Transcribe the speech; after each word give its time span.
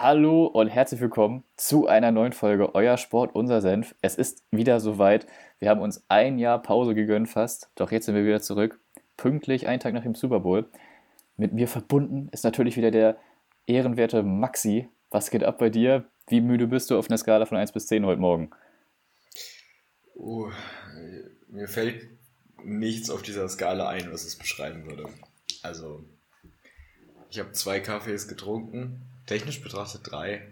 Hallo 0.00 0.46
und 0.46 0.68
herzlich 0.68 1.00
willkommen 1.00 1.42
zu 1.56 1.88
einer 1.88 2.12
neuen 2.12 2.32
Folge 2.32 2.72
Euer 2.76 2.96
Sport, 2.96 3.34
unser 3.34 3.60
Senf. 3.60 3.96
Es 4.00 4.14
ist 4.14 4.44
wieder 4.52 4.78
soweit. 4.78 5.26
Wir 5.58 5.70
haben 5.70 5.80
uns 5.80 6.04
ein 6.06 6.38
Jahr 6.38 6.62
Pause 6.62 6.94
gegönnt 6.94 7.28
fast, 7.28 7.68
doch 7.74 7.90
jetzt 7.90 8.06
sind 8.06 8.14
wir 8.14 8.24
wieder 8.24 8.40
zurück. 8.40 8.78
Pünktlich 9.16 9.66
einen 9.66 9.80
Tag 9.80 9.94
nach 9.94 10.04
dem 10.04 10.14
Super 10.14 10.38
Bowl. 10.38 10.70
Mit 11.36 11.52
mir 11.52 11.66
verbunden 11.66 12.28
ist 12.30 12.44
natürlich 12.44 12.76
wieder 12.76 12.92
der 12.92 13.18
ehrenwerte 13.66 14.22
Maxi. 14.22 14.88
Was 15.10 15.30
geht 15.32 15.42
ab 15.42 15.58
bei 15.58 15.68
dir? 15.68 16.04
Wie 16.28 16.42
müde 16.42 16.68
bist 16.68 16.92
du 16.92 16.96
auf 16.96 17.10
einer 17.10 17.18
Skala 17.18 17.44
von 17.44 17.58
1 17.58 17.72
bis 17.72 17.88
10 17.88 18.06
heute 18.06 18.20
Morgen? 18.20 18.50
Uh, 20.14 20.48
mir 21.48 21.66
fällt 21.66 22.06
nichts 22.62 23.10
auf 23.10 23.22
dieser 23.22 23.48
Skala 23.48 23.88
ein, 23.88 24.12
was 24.12 24.24
es 24.24 24.38
beschreiben 24.38 24.86
würde. 24.86 25.08
Also, 25.64 26.04
ich 27.30 27.40
habe 27.40 27.50
zwei 27.50 27.80
Kaffees 27.80 28.28
getrunken, 28.28 29.02
technisch 29.28 29.62
betrachtet 29.62 30.00
drei. 30.04 30.42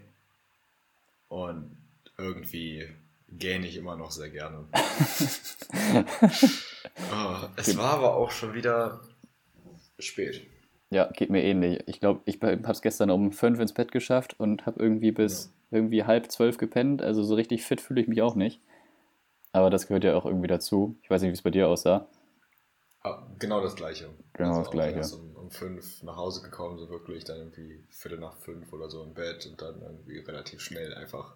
Und 1.27 1.75
irgendwie 2.17 2.87
gähne 3.29 3.67
ich 3.67 3.75
immer 3.75 3.97
noch 3.97 4.11
sehr 4.11 4.29
gerne. 4.29 4.65
oh, 7.11 7.47
es 7.57 7.75
war 7.75 7.93
aber 7.93 8.15
auch 8.15 8.31
schon 8.31 8.53
wieder 8.53 9.01
spät. 9.99 10.47
Ja, 10.89 11.11
geht 11.11 11.29
mir 11.29 11.43
ähnlich. 11.43 11.83
Ich 11.87 11.99
glaube, 11.99 12.21
ich 12.25 12.41
habe 12.41 12.71
es 12.71 12.81
gestern 12.81 13.09
um 13.09 13.33
fünf 13.33 13.59
ins 13.59 13.73
Bett 13.73 13.91
geschafft 13.91 14.39
und 14.39 14.65
habe 14.65 14.81
irgendwie 14.81 15.11
bis 15.11 15.51
ja. 15.69 15.79
irgendwie 15.79 16.05
halb 16.05 16.31
zwölf 16.31 16.57
gepennt. 16.57 17.01
Also 17.01 17.23
so 17.23 17.35
richtig 17.35 17.65
fit 17.65 17.81
fühle 17.81 17.99
ich 17.99 18.07
mich 18.07 18.21
auch 18.21 18.35
nicht. 18.35 18.61
Aber 19.51 19.69
das 19.69 19.87
gehört 19.87 20.05
ja 20.05 20.15
auch 20.15 20.25
irgendwie 20.25 20.47
dazu. 20.47 20.97
Ich 21.01 21.09
weiß 21.09 21.21
nicht, 21.21 21.29
wie 21.29 21.33
es 21.33 21.41
bei 21.41 21.49
dir 21.49 21.67
aussah. 21.67 22.07
Ah, 23.03 23.27
genau 23.37 23.61
das 23.61 23.75
gleiche. 23.75 24.09
Genau 24.33 24.49
also 24.49 24.61
das 24.61 24.71
gleiche. 24.71 24.99
Ich 24.99 25.13
um, 25.13 25.35
um 25.47 25.51
fünf 25.51 26.03
nach 26.03 26.17
Hause 26.17 26.41
gekommen, 26.41 26.77
so 26.77 26.89
wirklich 26.89 27.23
dann 27.23 27.37
irgendwie 27.37 27.83
Viertel 27.89 28.19
nach 28.19 28.37
fünf 28.37 28.71
oder 28.73 28.89
so 28.89 29.03
im 29.03 29.13
Bett 29.13 29.45
und 29.45 29.61
dann 29.61 29.81
irgendwie 29.81 30.19
relativ 30.19 30.61
schnell 30.61 30.93
einfach 30.93 31.35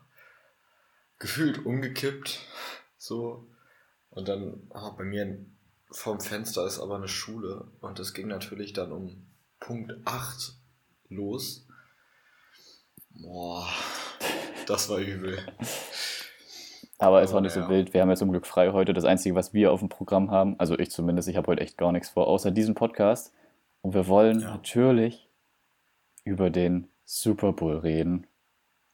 gefühlt 1.19 1.65
umgekippt. 1.65 2.39
So. 2.97 3.47
Und 4.09 4.27
dann 4.27 4.69
ah, 4.71 4.89
bei 4.97 5.05
mir 5.05 5.45
vorm 5.91 6.19
Fenster 6.19 6.65
ist 6.65 6.79
aber 6.79 6.95
eine 6.95 7.07
Schule 7.07 7.67
und 7.79 7.99
es 7.99 8.13
ging 8.13 8.27
natürlich 8.27 8.73
dann 8.73 8.91
um 8.91 9.27
Punkt 9.59 9.93
8 10.05 10.53
los. 11.09 11.65
Boah, 13.11 13.67
das 14.67 14.89
war 14.89 14.99
übel. 14.99 15.37
Aber 16.97 17.21
es 17.21 17.33
war 17.33 17.41
nicht 17.41 17.53
so 17.53 17.67
wild. 17.67 17.93
Wir 17.93 18.01
haben 18.01 18.09
ja 18.09 18.15
zum 18.15 18.31
Glück 18.31 18.45
frei 18.45 18.71
heute. 18.71 18.93
Das 18.93 19.05
Einzige, 19.05 19.35
was 19.35 19.53
wir 19.53 19.71
auf 19.71 19.79
dem 19.79 19.89
Programm 19.89 20.31
haben, 20.31 20.59
also 20.59 20.77
ich 20.77 20.91
zumindest, 20.91 21.29
ich 21.29 21.35
habe 21.35 21.47
heute 21.47 21.61
echt 21.61 21.77
gar 21.77 21.91
nichts 21.91 22.09
vor, 22.09 22.27
außer 22.27 22.51
diesem 22.51 22.75
Podcast. 22.75 23.33
Und 23.81 23.93
wir 23.93 24.07
wollen 24.07 24.41
ja. 24.41 24.51
natürlich 24.51 25.27
über 26.23 26.49
den 26.49 26.87
Super 27.05 27.53
Bowl 27.53 27.77
reden. 27.77 28.27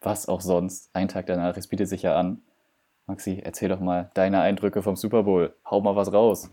Was 0.02 0.28
auch 0.28 0.42
sonst. 0.42 0.90
Ein 0.94 1.08
Tag 1.08 1.26
danach, 1.28 1.58
es 1.58 1.68
bietet 1.68 1.90
sich 1.90 2.04
ja 2.04 2.16
an. 2.16 2.42
Maxi, 3.06 3.42
erzähl 3.44 3.70
doch 3.70 3.80
mal 3.80 4.12
deine 4.14 4.42
Eindrücke 4.42 4.84
vom 4.84 4.96
Super 4.96 5.24
Bowl. 5.24 5.56
Hau 5.66 5.82
mal 5.82 5.96
was 5.96 6.12
raus. 6.12 6.50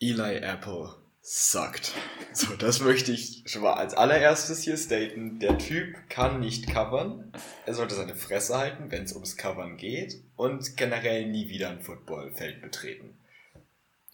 Eli 0.00 0.36
Apple 0.36 0.94
suckt. 1.22 1.92
So, 2.32 2.54
das 2.56 2.80
möchte 2.80 3.12
ich 3.12 3.42
schon 3.46 3.62
mal 3.62 3.74
als 3.74 3.94
allererstes 3.94 4.62
hier 4.62 4.76
staten. 4.76 5.38
Der 5.38 5.56
Typ 5.58 5.96
kann 6.08 6.40
nicht 6.40 6.68
covern. 6.68 7.32
Er 7.64 7.74
sollte 7.74 7.94
seine 7.94 8.14
Fresse 8.14 8.58
halten, 8.58 8.90
wenn 8.90 9.04
es 9.04 9.14
ums 9.14 9.36
Covern 9.36 9.76
geht. 9.76 10.22
Und 10.36 10.76
generell 10.76 11.26
nie 11.26 11.48
wieder 11.48 11.70
ein 11.70 11.80
Footballfeld 11.80 12.60
betreten. 12.60 13.16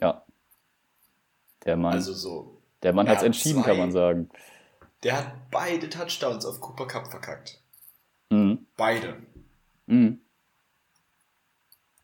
Ja. 0.01 0.25
Der 1.65 1.77
Mann. 1.77 1.93
Also 1.93 2.13
so. 2.13 2.63
Der 2.83 2.93
Mann 2.93 3.09
hat 3.09 3.19
es 3.19 3.23
entschieden, 3.25 3.63
zwei, 3.63 3.71
kann 3.71 3.79
man 3.79 3.93
sagen. 3.93 4.31
Der 5.03 5.19
hat 5.19 5.51
beide 5.51 5.89
Touchdowns 5.89 6.45
auf 6.47 6.61
Cooper 6.61 6.87
Cup 6.87 7.09
verkackt. 7.09 7.61
Mhm. 8.31 8.67
Beide. 8.77 9.17
Mhm. 9.87 10.21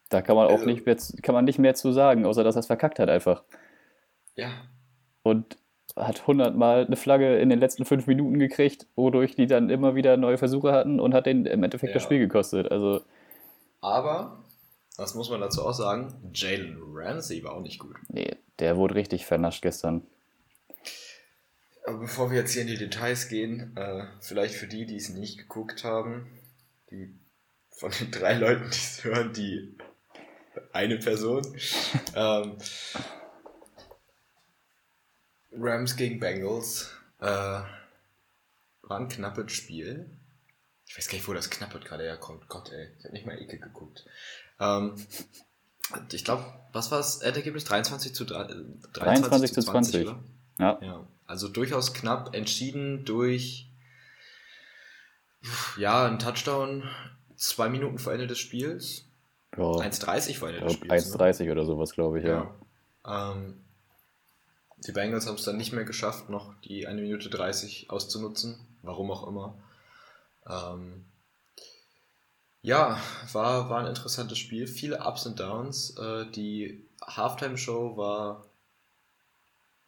Da 0.09 0.23
kann 0.23 0.37
man 0.37 0.47
auch 0.47 0.53
also, 0.53 0.67
nicht 0.67 0.87
mehr, 0.87 0.97
kann 1.23 1.35
man 1.35 1.45
nicht 1.45 1.59
mehr 1.59 1.75
zu 1.75 1.93
sagen, 1.93 2.27
außer 2.27 2.45
dass 2.45 2.57
er 2.57 2.61
es 2.61 2.67
verkackt 2.67 2.99
hat 2.99 3.09
einfach. 3.09 3.43
Ja, 4.37 4.51
und 5.27 5.57
hat 5.97 6.27
hundertmal 6.27 6.87
eine 6.87 6.95
Flagge 6.97 7.39
in 7.39 7.49
den 7.49 7.59
letzten 7.59 7.85
fünf 7.85 8.07
Minuten 8.07 8.39
gekriegt, 8.39 8.87
wodurch 8.95 9.35
die 9.35 9.47
dann 9.47 9.71
immer 9.71 9.97
wieder 9.97 10.17
neue 10.17 10.39
Versuche 10.39 10.73
hatten 10.73 11.01
und 11.01 11.15
hat 11.15 11.27
den 11.27 11.47
im 11.47 11.65
Endeffekt 11.65 11.91
ja. 11.91 11.95
das 11.95 12.05
Spiel 12.05 12.19
gekostet. 12.19 12.71
Also 12.71 13.01
Aber, 13.81 14.45
was 14.97 15.15
muss 15.15 15.31
man 15.31 15.41
dazu 15.41 15.65
auch 15.65 15.73
sagen, 15.73 16.31
Jalen 16.35 16.79
Ramsey 16.81 17.43
war 17.45 17.53
auch 17.53 17.63
nicht 17.63 17.79
gut. 17.79 17.97
Nee, 18.09 18.37
der 18.59 18.77
wurde 18.77 18.95
richtig 18.95 19.27
vernascht 19.27 19.63
gestern. 19.63 20.07
Aber 21.87 21.99
bevor 21.99 22.31
wir 22.31 22.39
jetzt 22.39 22.53
hier 22.53 22.63
in 22.63 22.69
die 22.69 22.79
Details 22.79 23.29
gehen, 23.29 23.77
äh, 23.77 24.07
vielleicht 24.21 24.55
für 24.55 24.67
die, 24.67 24.87
die 24.87 24.97
es 24.97 25.11
nicht 25.11 25.39
geguckt 25.39 25.85
haben, 25.85 26.27
die 26.91 27.15
von 27.71 27.93
den 27.93 28.11
drei 28.11 28.35
Leuten, 28.35 28.65
die 28.65 28.77
es 28.77 29.05
hören, 29.05 29.33
die 29.33 29.77
eine 30.73 30.99
Person. 30.99 31.57
ähm, 32.15 32.57
Rams 35.53 35.97
gegen 35.97 36.19
Bengals 36.21 36.91
äh, 37.21 37.25
war 37.27 37.69
ein 38.91 39.09
knappes 39.09 39.53
Spiel. 39.53 40.11
Ich 40.89 40.97
weiß 40.97 41.09
gar 41.09 41.15
nicht, 41.15 41.29
wo 41.29 41.33
das 41.33 41.51
knappet 41.51 41.85
gerade 41.85 42.05
herkommt. 42.05 42.49
Gott, 42.49 42.73
ey, 42.73 42.89
ich 42.99 43.05
habe 43.05 43.15
nicht 43.15 43.27
mal 43.27 43.41
Ecke 43.41 43.59
geguckt. 43.59 44.07
Ähm, 44.61 44.95
ich 46.13 46.25
glaube, 46.25 46.45
was 46.73 46.91
war 46.91 46.99
das 46.99 47.23
Ergebnis? 47.23 47.65
23 47.65 48.15
zu, 48.15 48.25
23, 48.25 48.93
23 48.93 49.53
zu 49.53 49.63
20. 49.63 50.05
20 50.07 50.23
ja. 50.59 50.79
ja. 50.83 51.07
Also 51.27 51.49
durchaus 51.49 51.93
knapp 51.95 52.35
entschieden 52.35 53.05
durch 53.05 53.69
ja, 55.77 56.07
ein 56.07 56.19
Touchdown 56.19 56.85
zwei 57.37 57.69
Minuten 57.69 57.99
vor 57.99 58.13
Ende 58.13 58.27
des 58.27 58.39
Spiels. 58.39 59.05
Ja. 59.57 59.63
1,30 59.63 60.39
vor 60.39 60.49
Ende 60.49 60.63
des 60.63 60.73
Spiels. 60.75 61.15
1,30 61.15 61.45
ne? 61.45 61.53
oder 61.53 61.65
sowas, 61.65 61.93
glaube 61.93 62.19
ich, 62.19 62.25
ja. 62.25 62.55
ja. 63.05 63.33
Ähm, 63.33 63.61
die 64.87 64.93
Bengals 64.93 65.27
haben 65.27 65.37
es 65.37 65.45
dann 65.45 65.57
nicht 65.57 65.73
mehr 65.73 65.85
geschafft, 65.85 66.29
noch 66.29 66.55
die 66.63 66.87
1 66.87 67.01
Minute 67.01 67.31
30 67.31 67.91
auszunutzen, 67.91 68.59
warum 68.83 69.11
auch 69.11 69.27
immer. 69.27 69.55
Ähm, 70.49 71.05
ja, 72.67 72.99
war, 73.33 73.71
war 73.71 73.79
ein 73.79 73.87
interessantes 73.87 74.39
Spiel, 74.39 74.67
viele 74.67 74.99
Ups 74.99 75.25
und 75.25 75.39
Downs. 75.39 75.97
Äh, 76.01 76.27
die 76.33 76.85
Halftime-Show 77.01 77.97
war 77.97 78.45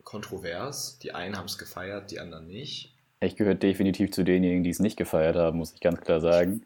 kontrovers. 0.05 1.00
Die 1.00 1.12
einen 1.12 1.37
haben 1.37 1.47
es 1.47 1.59
gefeiert, 1.59 2.12
die 2.12 2.21
anderen 2.21 2.47
nicht. 2.47 2.94
Ich 3.21 3.34
gehöre 3.34 3.56
definitiv 3.56 4.12
zu 4.12 4.22
denjenigen, 4.22 4.62
die 4.62 4.71
es 4.71 4.78
nicht 4.78 4.97
gefeiert 4.97 5.34
haben, 5.34 5.59
muss 5.59 5.72
ich 5.72 5.81
ganz 5.81 6.00
klar 6.00 6.21
sagen. 6.21 6.62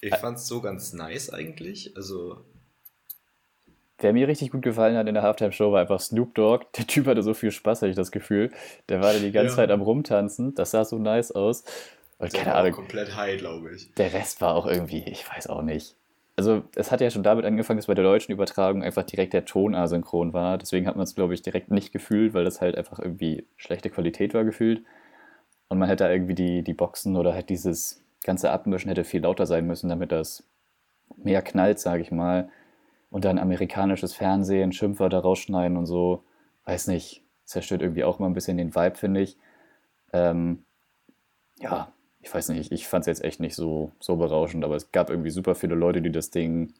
Ich 0.00 0.14
fand 0.14 0.38
es 0.38 0.46
so 0.46 0.60
ganz 0.60 0.92
nice 0.92 1.28
eigentlich. 1.28 1.96
Also 1.96 2.40
Wer 3.98 4.12
mir 4.12 4.28
richtig 4.28 4.52
gut 4.52 4.62
gefallen 4.62 4.96
hat 4.96 5.08
in 5.08 5.14
der 5.14 5.24
Halftime-Show 5.24 5.72
war 5.72 5.80
einfach 5.80 5.98
Snoop 5.98 6.36
Dogg. 6.36 6.66
Der 6.76 6.86
Typ 6.86 7.08
hatte 7.08 7.24
so 7.24 7.34
viel 7.34 7.50
Spaß, 7.50 7.82
hatte 7.82 7.90
ich 7.90 7.96
das 7.96 8.12
Gefühl. 8.12 8.52
Der 8.88 9.00
war 9.00 9.12
da 9.12 9.18
die 9.18 9.32
ganze 9.32 9.50
ja. 9.50 9.56
Zeit 9.56 9.72
am 9.72 9.82
Rumtanzen. 9.82 10.54
Das 10.54 10.70
sah 10.70 10.84
so 10.84 11.00
nice 11.00 11.32
aus. 11.32 11.64
Und 12.18 12.32
keine 12.32 12.54
Ahnung. 12.54 12.72
komplett 12.72 13.14
high, 13.16 13.38
glaube 13.38 13.74
ich. 13.74 13.92
Der 13.94 14.12
Rest 14.12 14.40
war 14.40 14.54
auch 14.54 14.66
irgendwie, 14.66 15.04
ich 15.04 15.28
weiß 15.28 15.46
auch 15.48 15.62
nicht. 15.62 15.96
Also, 16.36 16.62
es 16.76 16.92
hat 16.92 17.00
ja 17.00 17.10
schon 17.10 17.24
damit 17.24 17.44
angefangen, 17.44 17.78
dass 17.78 17.86
bei 17.86 17.94
der 17.94 18.04
deutschen 18.04 18.32
Übertragung 18.32 18.82
einfach 18.82 19.02
direkt 19.02 19.32
der 19.32 19.44
Ton 19.44 19.74
asynchron 19.74 20.32
war. 20.32 20.58
Deswegen 20.58 20.86
hat 20.86 20.94
man 20.96 21.04
es, 21.04 21.14
glaube 21.14 21.34
ich, 21.34 21.42
direkt 21.42 21.70
nicht 21.70 21.92
gefühlt, 21.92 22.34
weil 22.34 22.44
das 22.44 22.60
halt 22.60 22.76
einfach 22.76 22.98
irgendwie 22.98 23.46
schlechte 23.56 23.90
Qualität 23.90 24.34
war 24.34 24.44
gefühlt. 24.44 24.84
Und 25.68 25.78
man 25.78 25.88
hätte 25.88 26.04
irgendwie 26.04 26.34
die, 26.34 26.62
die 26.62 26.74
Boxen 26.74 27.16
oder 27.16 27.34
halt 27.34 27.48
dieses 27.50 28.04
ganze 28.22 28.50
Abmischen 28.50 28.88
hätte 28.88 29.04
viel 29.04 29.22
lauter 29.22 29.46
sein 29.46 29.66
müssen, 29.66 29.88
damit 29.88 30.12
das 30.12 30.44
mehr 31.16 31.42
knallt, 31.42 31.78
sage 31.80 32.02
ich 32.02 32.10
mal 32.10 32.48
und 33.10 33.24
dann 33.24 33.38
amerikanisches 33.38 34.14
Fernsehen, 34.14 34.72
Schimpfwörter 34.72 35.18
rausschneiden 35.20 35.76
und 35.76 35.86
so, 35.86 36.24
weiß 36.64 36.88
nicht, 36.88 37.22
zerstört 37.44 37.82
irgendwie 37.82 38.04
auch 38.04 38.18
mal 38.18 38.26
ein 38.26 38.34
bisschen 38.34 38.58
den 38.58 38.74
Vibe, 38.74 38.96
finde 38.96 39.20
ich. 39.20 39.38
Ähm, 40.12 40.64
ja, 41.58 41.92
ich 42.20 42.32
weiß 42.32 42.48
nicht, 42.50 42.72
ich 42.72 42.88
fand 42.88 43.02
es 43.02 43.06
jetzt 43.06 43.24
echt 43.24 43.40
nicht 43.40 43.54
so, 43.54 43.92
so 44.00 44.16
berauschend, 44.16 44.64
aber 44.64 44.76
es 44.76 44.90
gab 44.92 45.10
irgendwie 45.10 45.30
super 45.30 45.54
viele 45.54 45.74
Leute, 45.74 46.02
die 46.02 46.10
das 46.12 46.30
Ding 46.30 46.74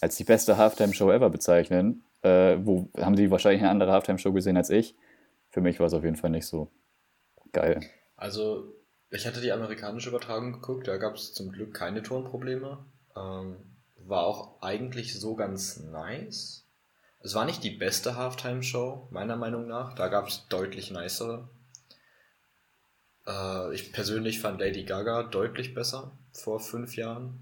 als 0.00 0.16
die 0.16 0.24
beste 0.24 0.56
Halftime-Show 0.56 1.10
ever 1.10 1.30
bezeichnen. 1.30 2.04
Äh, 2.22 2.58
wo 2.64 2.88
haben 2.96 3.16
sie 3.16 3.30
wahrscheinlich 3.30 3.62
eine 3.62 3.70
andere 3.70 3.92
Halftime-Show 3.92 4.32
gesehen 4.32 4.56
als 4.56 4.70
ich? 4.70 4.94
Für 5.50 5.60
mich 5.60 5.78
war 5.80 5.86
es 5.86 5.94
auf 5.94 6.04
jeden 6.04 6.16
Fall 6.16 6.30
nicht 6.30 6.46
so 6.46 6.70
geil. 7.52 7.80
Also, 8.16 8.72
ich 9.10 9.26
hatte 9.26 9.40
die 9.40 9.52
amerikanische 9.52 10.08
Übertragung 10.08 10.52
geguckt, 10.52 10.88
da 10.88 10.96
gab 10.96 11.14
es 11.14 11.34
zum 11.34 11.52
Glück 11.52 11.74
keine 11.74 12.02
Tonprobleme. 12.02 12.84
Ähm, 13.16 13.56
war 13.96 14.26
auch 14.26 14.60
eigentlich 14.62 15.18
so 15.18 15.34
ganz 15.34 15.80
nice. 15.80 16.66
Es 17.20 17.34
war 17.34 17.46
nicht 17.46 17.64
die 17.64 17.70
beste 17.70 18.16
Halftime-Show, 18.16 19.08
meiner 19.10 19.36
Meinung 19.36 19.66
nach. 19.66 19.94
Da 19.94 20.08
gab 20.08 20.28
es 20.28 20.46
deutlich 20.48 20.90
nicere. 20.90 21.48
Äh, 23.26 23.74
ich 23.74 23.92
persönlich 23.92 24.40
fand 24.40 24.60
Lady 24.60 24.84
Gaga 24.84 25.24
deutlich 25.24 25.74
besser 25.74 26.12
vor 26.32 26.60
fünf 26.60 26.96
Jahren. 26.96 27.40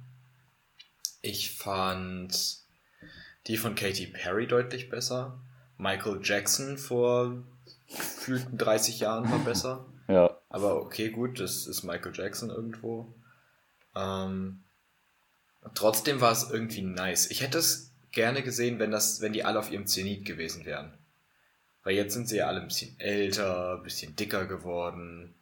Ich 1.20 1.56
fand 1.56 2.58
die 3.46 3.56
von 3.56 3.74
Katy 3.74 4.06
Perry 4.06 4.46
deutlich 4.46 4.88
besser. 4.88 5.40
Michael 5.78 6.20
Jackson 6.22 6.78
vor 6.78 7.42
gefühlten 7.88 8.58
30 8.58 9.00
Jahren 9.00 9.30
war 9.30 9.38
besser. 9.40 9.86
Ja. 10.08 10.36
Aber 10.48 10.76
okay, 10.76 11.10
gut, 11.10 11.40
das 11.40 11.66
ist 11.66 11.82
Michael 11.82 12.12
Jackson 12.14 12.50
irgendwo. 12.50 13.14
Ähm, 13.94 14.62
trotzdem 15.74 16.20
war 16.20 16.32
es 16.32 16.50
irgendwie 16.50 16.82
nice. 16.82 17.30
Ich 17.30 17.40
hätte 17.42 17.58
es 17.58 17.92
gerne 18.10 18.42
gesehen, 18.42 18.78
wenn 18.78 18.90
das, 18.90 19.20
wenn 19.20 19.32
die 19.32 19.44
alle 19.44 19.58
auf 19.58 19.70
ihrem 19.70 19.86
Zenit 19.86 20.24
gewesen 20.24 20.64
wären. 20.64 20.92
Weil 21.84 21.96
jetzt 21.96 22.14
sind 22.14 22.28
sie 22.28 22.36
ja 22.36 22.46
alle 22.46 22.60
ein 22.60 22.68
bisschen 22.68 22.98
älter, 23.00 23.76
ein 23.76 23.82
bisschen 23.82 24.14
dicker 24.14 24.46
geworden. 24.46 25.34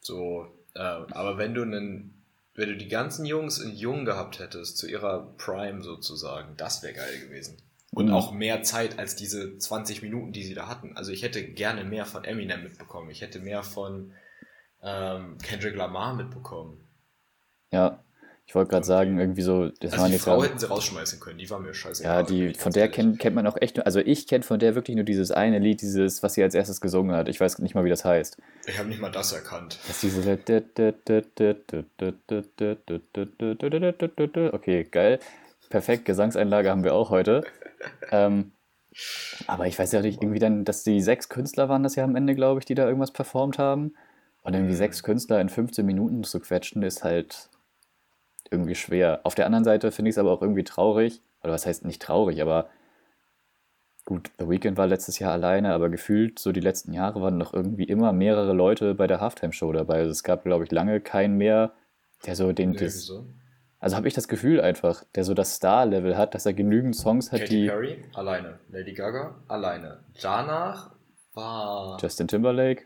So, 0.00 0.46
äh, 0.74 0.78
aber 0.80 1.38
wenn 1.38 1.54
du 1.54 1.62
einen, 1.62 2.22
wenn 2.54 2.68
du 2.68 2.76
die 2.76 2.88
ganzen 2.88 3.26
Jungs 3.26 3.58
in 3.58 3.74
Jung 3.74 4.04
gehabt 4.04 4.38
hättest, 4.38 4.78
zu 4.78 4.86
ihrer 4.86 5.34
Prime 5.36 5.82
sozusagen, 5.82 6.56
das 6.56 6.82
wäre 6.82 6.94
geil 6.94 7.20
gewesen. 7.20 7.58
Und 7.92 8.06
Mhm. 8.06 8.12
auch 8.14 8.32
mehr 8.32 8.62
Zeit 8.62 8.98
als 8.98 9.16
diese 9.16 9.58
20 9.58 10.02
Minuten, 10.02 10.32
die 10.32 10.42
sie 10.44 10.54
da 10.54 10.68
hatten. 10.68 10.96
Also 10.96 11.12
ich 11.12 11.22
hätte 11.22 11.42
gerne 11.42 11.84
mehr 11.84 12.04
von 12.06 12.24
Eminem 12.24 12.62
mitbekommen. 12.62 13.10
Ich 13.10 13.20
hätte 13.22 13.40
mehr 13.40 13.62
von 13.62 14.12
ähm, 14.82 15.38
Kendrick 15.38 15.74
Lamar 15.76 16.14
mitbekommen. 16.14 16.78
Ja, 17.72 17.98
ich 18.48 18.54
wollte 18.54 18.70
gerade 18.70 18.86
sagen, 18.86 19.18
irgendwie 19.18 19.42
so, 19.42 19.68
das 19.68 19.92
Also 19.92 20.02
waren 20.02 20.06
die 20.06 20.12
jetzt 20.14 20.22
Frau 20.24 20.38
ja, 20.42 20.48
hätten 20.48 20.58
sie 20.58 20.66
rausschmeißen 20.68 21.18
können, 21.18 21.38
die 21.38 21.50
war 21.50 21.58
mir 21.58 21.74
scheiße. 21.74 22.04
ja, 22.04 22.22
die, 22.22 22.54
von 22.54 22.72
der 22.72 22.88
kennt, 22.88 23.18
kennt 23.18 23.34
man 23.34 23.46
auch 23.46 23.56
echt 23.60 23.76
nur, 23.76 23.86
also 23.86 23.98
ich 23.98 24.26
kenne 24.28 24.44
von 24.44 24.58
der 24.60 24.74
wirklich 24.76 24.94
nur 24.94 25.04
dieses 25.04 25.32
eine 25.32 25.58
Lied, 25.58 25.82
dieses, 25.82 26.22
was 26.22 26.34
sie 26.34 26.42
als 26.44 26.54
erstes 26.54 26.80
gesungen 26.80 27.14
hat. 27.16 27.28
Ich 27.28 27.40
weiß 27.40 27.58
nicht 27.58 27.74
mal, 27.74 27.84
wie 27.84 27.90
das 27.90 28.04
heißt. 28.04 28.36
Ich 28.66 28.78
habe 28.78 28.88
nicht 28.88 29.00
mal 29.00 29.10
das 29.10 29.32
erkannt. 29.32 29.78
Das 29.88 30.02
ist 30.02 30.02
diese. 30.04 30.38
Okay, 34.52 34.84
geil. 34.84 35.18
Perfekt, 35.68 36.04
Gesangseinlage 36.04 36.70
haben 36.70 36.84
wir 36.84 36.94
auch 36.94 37.10
heute. 37.10 37.44
Ähm, 38.10 38.52
aber 39.46 39.66
ich 39.66 39.78
weiß 39.78 39.92
ja 39.92 40.00
nicht, 40.00 40.22
irgendwie 40.22 40.38
dann, 40.38 40.64
dass 40.64 40.84
die 40.84 41.00
sechs 41.00 41.28
Künstler 41.28 41.68
waren 41.68 41.82
das 41.82 41.96
ja 41.96 42.04
am 42.04 42.16
Ende, 42.16 42.34
glaube 42.34 42.60
ich, 42.60 42.64
die 42.66 42.74
da 42.74 42.86
irgendwas 42.86 43.10
performt 43.10 43.58
haben. 43.58 43.94
Und 44.42 44.54
irgendwie 44.54 44.74
Mhm. 44.74 44.78
sechs 44.78 45.02
Künstler 45.02 45.40
in 45.40 45.48
15 45.48 45.84
Minuten 45.84 46.22
zu 46.22 46.38
quetschen, 46.38 46.82
ist 46.84 47.02
halt 47.02 47.50
irgendwie 48.50 48.74
schwer. 48.74 49.20
Auf 49.24 49.34
der 49.34 49.46
anderen 49.46 49.64
Seite 49.64 49.90
finde 49.90 50.08
ich 50.08 50.14
es 50.14 50.18
aber 50.18 50.32
auch 50.32 50.42
irgendwie 50.42 50.64
traurig. 50.64 51.20
Oder 51.42 51.52
was 51.52 51.66
heißt 51.66 51.84
nicht 51.84 52.02
traurig, 52.02 52.42
aber 52.42 52.68
gut, 54.04 54.30
The 54.38 54.48
Weeknd 54.48 54.78
war 54.78 54.86
letztes 54.86 55.18
Jahr 55.18 55.32
alleine, 55.32 55.74
aber 55.74 55.90
gefühlt 55.90 56.38
so 56.38 56.52
die 56.52 56.60
letzten 56.60 56.92
Jahre 56.92 57.20
waren 57.20 57.36
noch 57.36 57.52
irgendwie 57.52 57.84
immer 57.84 58.12
mehrere 58.12 58.52
Leute 58.52 58.94
bei 58.94 59.06
der 59.06 59.20
Halftime-Show 59.20 59.72
dabei. 59.72 59.98
Also 59.98 60.10
es 60.10 60.22
gab, 60.22 60.44
glaube 60.44 60.64
ich, 60.64 60.70
lange 60.70 61.00
keinen 61.00 61.36
mehr, 61.36 61.72
der 62.24 62.36
so 62.36 62.52
den, 62.52 62.72
das, 62.72 62.82
wieso? 62.82 63.26
also 63.78 63.96
habe 63.96 64.08
ich 64.08 64.14
das 64.14 64.28
Gefühl 64.28 64.60
einfach, 64.60 65.04
der 65.14 65.24
so 65.24 65.34
das 65.34 65.54
Star-Level 65.54 66.16
hat, 66.16 66.34
dass 66.34 66.46
er 66.46 66.54
genügend 66.54 66.96
Songs 66.96 67.32
hat, 67.32 67.40
Katy 67.40 67.62
die 67.62 67.66
Perry, 67.66 68.04
alleine. 68.14 68.58
Lady 68.70 68.94
Gaga, 68.94 69.36
alleine. 69.48 69.98
Danach 70.22 70.92
war... 71.34 71.98
Justin 72.00 72.28
Timberlake. 72.28 72.84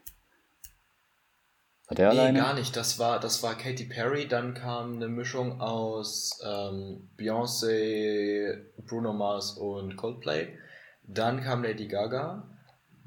War 1.90 1.96
der 1.96 2.12
nee, 2.12 2.20
alleine? 2.20 2.38
gar 2.38 2.54
nicht. 2.54 2.76
Das 2.76 3.00
war, 3.00 3.18
das 3.18 3.42
war 3.42 3.56
Katy 3.56 3.84
Perry. 3.86 4.28
Dann 4.28 4.54
kam 4.54 4.94
eine 4.94 5.08
Mischung 5.08 5.60
aus 5.60 6.40
ähm, 6.46 7.10
Beyoncé, 7.18 8.58
Bruno 8.86 9.12
Mars 9.12 9.54
und 9.54 9.96
Coldplay. 9.96 10.56
Dann 11.02 11.42
kam 11.42 11.64
Lady 11.64 11.88
Gaga. 11.88 12.46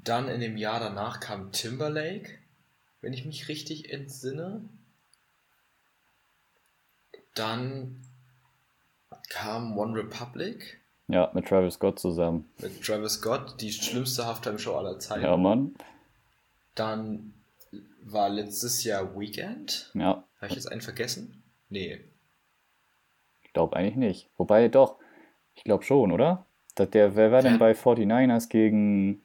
Dann 0.02 0.28
in 0.28 0.42
dem 0.42 0.58
Jahr 0.58 0.80
danach 0.80 1.18
kam 1.20 1.50
Timberlake, 1.50 2.28
wenn 3.00 3.14
ich 3.14 3.24
mich 3.24 3.48
richtig 3.48 3.90
entsinne. 3.90 4.68
Dann 7.34 8.02
kam 9.30 9.78
One 9.78 9.96
Republic 9.98 10.78
Ja, 11.08 11.30
mit 11.32 11.46
Travis 11.48 11.74
Scott 11.74 11.98
zusammen. 11.98 12.50
mit 12.58 12.82
Travis 12.84 13.14
Scott, 13.14 13.62
die 13.62 13.72
schlimmste 13.72 14.26
Halftime-Show 14.26 14.76
aller 14.76 14.98
Zeiten. 14.98 15.24
Ja, 15.24 15.38
Mann. 15.38 15.74
Dann 16.74 17.32
war 18.04 18.28
letztes 18.28 18.84
Jahr 18.84 19.18
Weekend. 19.18 19.90
Ja, 19.94 20.24
Habe 20.40 20.46
ich 20.48 20.54
jetzt 20.54 20.70
einen 20.70 20.80
vergessen? 20.80 21.42
Nee. 21.68 22.00
ich 23.42 23.52
glaube 23.52 23.76
eigentlich 23.76 23.96
nicht. 23.96 24.30
Wobei 24.36 24.68
doch, 24.68 24.96
ich 25.54 25.64
glaube 25.64 25.84
schon, 25.84 26.12
oder? 26.12 26.46
Das 26.74 26.90
der, 26.90 27.14
wer 27.16 27.30
war 27.32 27.42
denn 27.42 27.58
bei 27.58 27.72
49ers 27.72 28.48
gegen. 28.48 29.22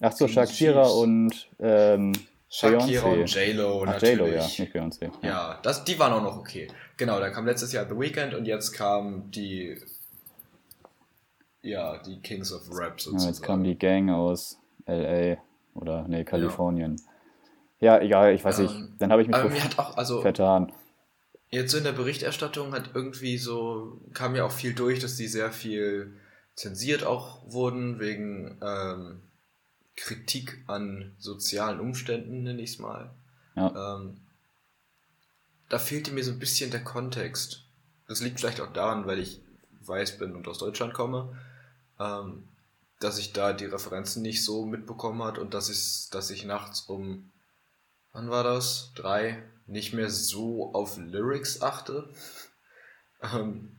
Ach 0.00 0.12
so, 0.12 0.26
Shakira 0.26 0.86
und 0.88 1.48
ähm, 1.60 2.12
Shakira 2.48 2.82
Beyoncé. 2.84 3.20
und 3.20 3.34
J-Lo 3.34 3.84
Ach, 3.86 4.02
J-Lo, 4.02 4.26
ja, 4.26 4.42
nicht 4.42 4.74
Beyoncé. 4.74 5.10
Ja, 5.22 5.60
das, 5.62 5.84
die 5.84 5.98
waren 5.98 6.12
auch 6.12 6.22
noch 6.22 6.36
okay. 6.38 6.68
Genau, 6.96 7.20
da 7.20 7.30
kam 7.30 7.46
letztes 7.46 7.72
Jahr 7.72 7.86
The 7.88 7.98
Weeknd 7.98 8.34
und 8.34 8.46
jetzt 8.46 8.72
kam 8.72 9.30
die, 9.30 9.78
ja, 11.62 11.98
die 11.98 12.20
Kings 12.20 12.52
of 12.52 12.68
Rap 12.70 12.98
Ja, 12.98 13.04
sozusagen. 13.04 13.32
jetzt 13.32 13.42
kam 13.42 13.64
die 13.64 13.78
Gang 13.78 14.10
aus 14.10 14.58
LA 14.86 15.36
oder 15.74 16.06
nee, 16.08 16.24
Kalifornien. 16.24 16.96
Ja, 16.96 17.12
egal, 18.00 18.34
ich 18.34 18.44
weiß 18.44 18.58
Ähm, 18.58 18.64
nicht. 18.64 18.88
Dann 18.98 19.10
habe 19.12 19.22
ich 19.22 19.28
mich 19.28 19.36
Aber 19.36 19.48
mir 19.48 19.62
hat 19.62 19.78
auch, 19.78 19.96
also 19.96 20.22
vertan. 20.22 20.72
jetzt 21.50 21.72
so 21.72 21.78
in 21.78 21.84
der 21.84 21.92
Berichterstattung 21.92 22.72
hat 22.72 22.90
irgendwie 22.94 23.38
so, 23.38 24.00
kam 24.12 24.34
ja 24.34 24.44
auch 24.44 24.52
viel 24.52 24.74
durch, 24.74 25.00
dass 25.00 25.16
die 25.16 25.28
sehr 25.28 25.52
viel 25.52 26.14
zensiert 26.54 27.04
auch 27.04 27.40
wurden 27.50 27.98
wegen 28.00 28.58
ähm, 28.62 29.20
Kritik 29.96 30.62
an 30.66 31.14
sozialen 31.18 31.80
Umständen, 31.80 32.42
nenne 32.42 32.62
ich 32.62 32.70
es 32.74 32.78
mal. 32.78 33.10
Ja. 33.56 33.96
Ähm, 33.96 34.18
da 35.68 35.78
fehlte 35.78 36.12
mir 36.12 36.24
so 36.24 36.32
ein 36.32 36.38
bisschen 36.38 36.70
der 36.70 36.84
Kontext. 36.84 37.64
Das 38.08 38.20
liegt 38.20 38.40
vielleicht 38.40 38.60
auch 38.60 38.72
daran, 38.72 39.06
weil 39.06 39.18
ich 39.18 39.40
weiß 39.80 40.18
bin 40.18 40.34
und 40.34 40.46
aus 40.48 40.58
Deutschland 40.58 40.94
komme, 40.94 41.36
ähm, 41.98 42.44
dass 43.00 43.18
ich 43.18 43.32
da 43.32 43.52
die 43.52 43.66
Referenzen 43.66 44.22
nicht 44.22 44.44
so 44.44 44.64
mitbekommen 44.64 45.22
hat 45.22 45.38
und 45.38 45.54
dass 45.54 45.68
ich, 45.68 46.10
dass 46.10 46.30
ich 46.30 46.44
nachts 46.44 46.82
um, 46.82 47.30
wann 48.14 48.30
war 48.30 48.42
das? 48.42 48.92
Drei, 48.94 49.42
nicht 49.66 49.92
mehr 49.92 50.08
so 50.08 50.72
auf 50.72 50.96
Lyrics 50.96 51.60
achte. 51.60 52.08
Ähm, 53.22 53.76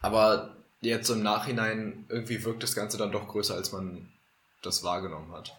aber 0.00 0.56
jetzt 0.80 1.10
im 1.10 1.22
Nachhinein 1.22 2.06
irgendwie 2.08 2.44
wirkt 2.44 2.62
das 2.62 2.74
Ganze 2.74 2.96
dann 2.96 3.12
doch 3.12 3.26
größer, 3.26 3.54
als 3.54 3.72
man 3.72 4.12
das 4.62 4.84
wahrgenommen 4.84 5.32
hat. 5.32 5.56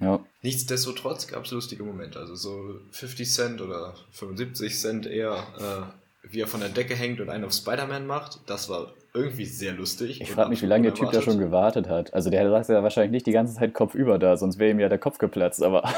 Ja, 0.00 0.24
Nichtsdestotrotz 0.42 1.26
gab 1.26 1.44
es 1.44 1.50
lustige 1.50 1.82
Momente. 1.82 2.20
Also 2.20 2.36
so 2.36 2.80
50 2.92 3.32
Cent 3.32 3.60
oder 3.60 3.94
75 4.12 4.78
Cent 4.78 5.06
eher, 5.06 5.92
äh, 6.22 6.28
wie 6.30 6.40
er 6.40 6.46
von 6.46 6.60
der 6.60 6.68
Decke 6.68 6.94
hängt 6.94 7.20
und 7.20 7.30
einen 7.30 7.44
auf 7.44 7.52
Spider-Man 7.52 8.06
macht. 8.06 8.40
Das 8.46 8.68
war 8.68 8.92
irgendwie 9.18 9.44
sehr 9.44 9.72
lustig. 9.72 10.20
ich 10.20 10.30
frage 10.30 10.50
mich, 10.50 10.62
wie 10.62 10.66
lange 10.66 10.84
der 10.84 10.94
Typ 10.94 11.10
da 11.12 11.20
schon 11.22 11.38
gewartet 11.38 11.88
hat. 11.88 12.14
Also 12.14 12.30
der 12.30 12.48
saß 12.48 12.68
ja 12.68 12.82
wahrscheinlich 12.82 13.12
nicht 13.12 13.26
die 13.26 13.32
ganze 13.32 13.54
Zeit 13.54 13.74
kopfüber 13.74 14.18
da, 14.18 14.36
sonst 14.36 14.58
wäre 14.58 14.70
ihm 14.70 14.80
ja 14.80 14.88
der 14.88 14.98
Kopf 14.98 15.18
geplatzt, 15.18 15.62
aber 15.62 15.82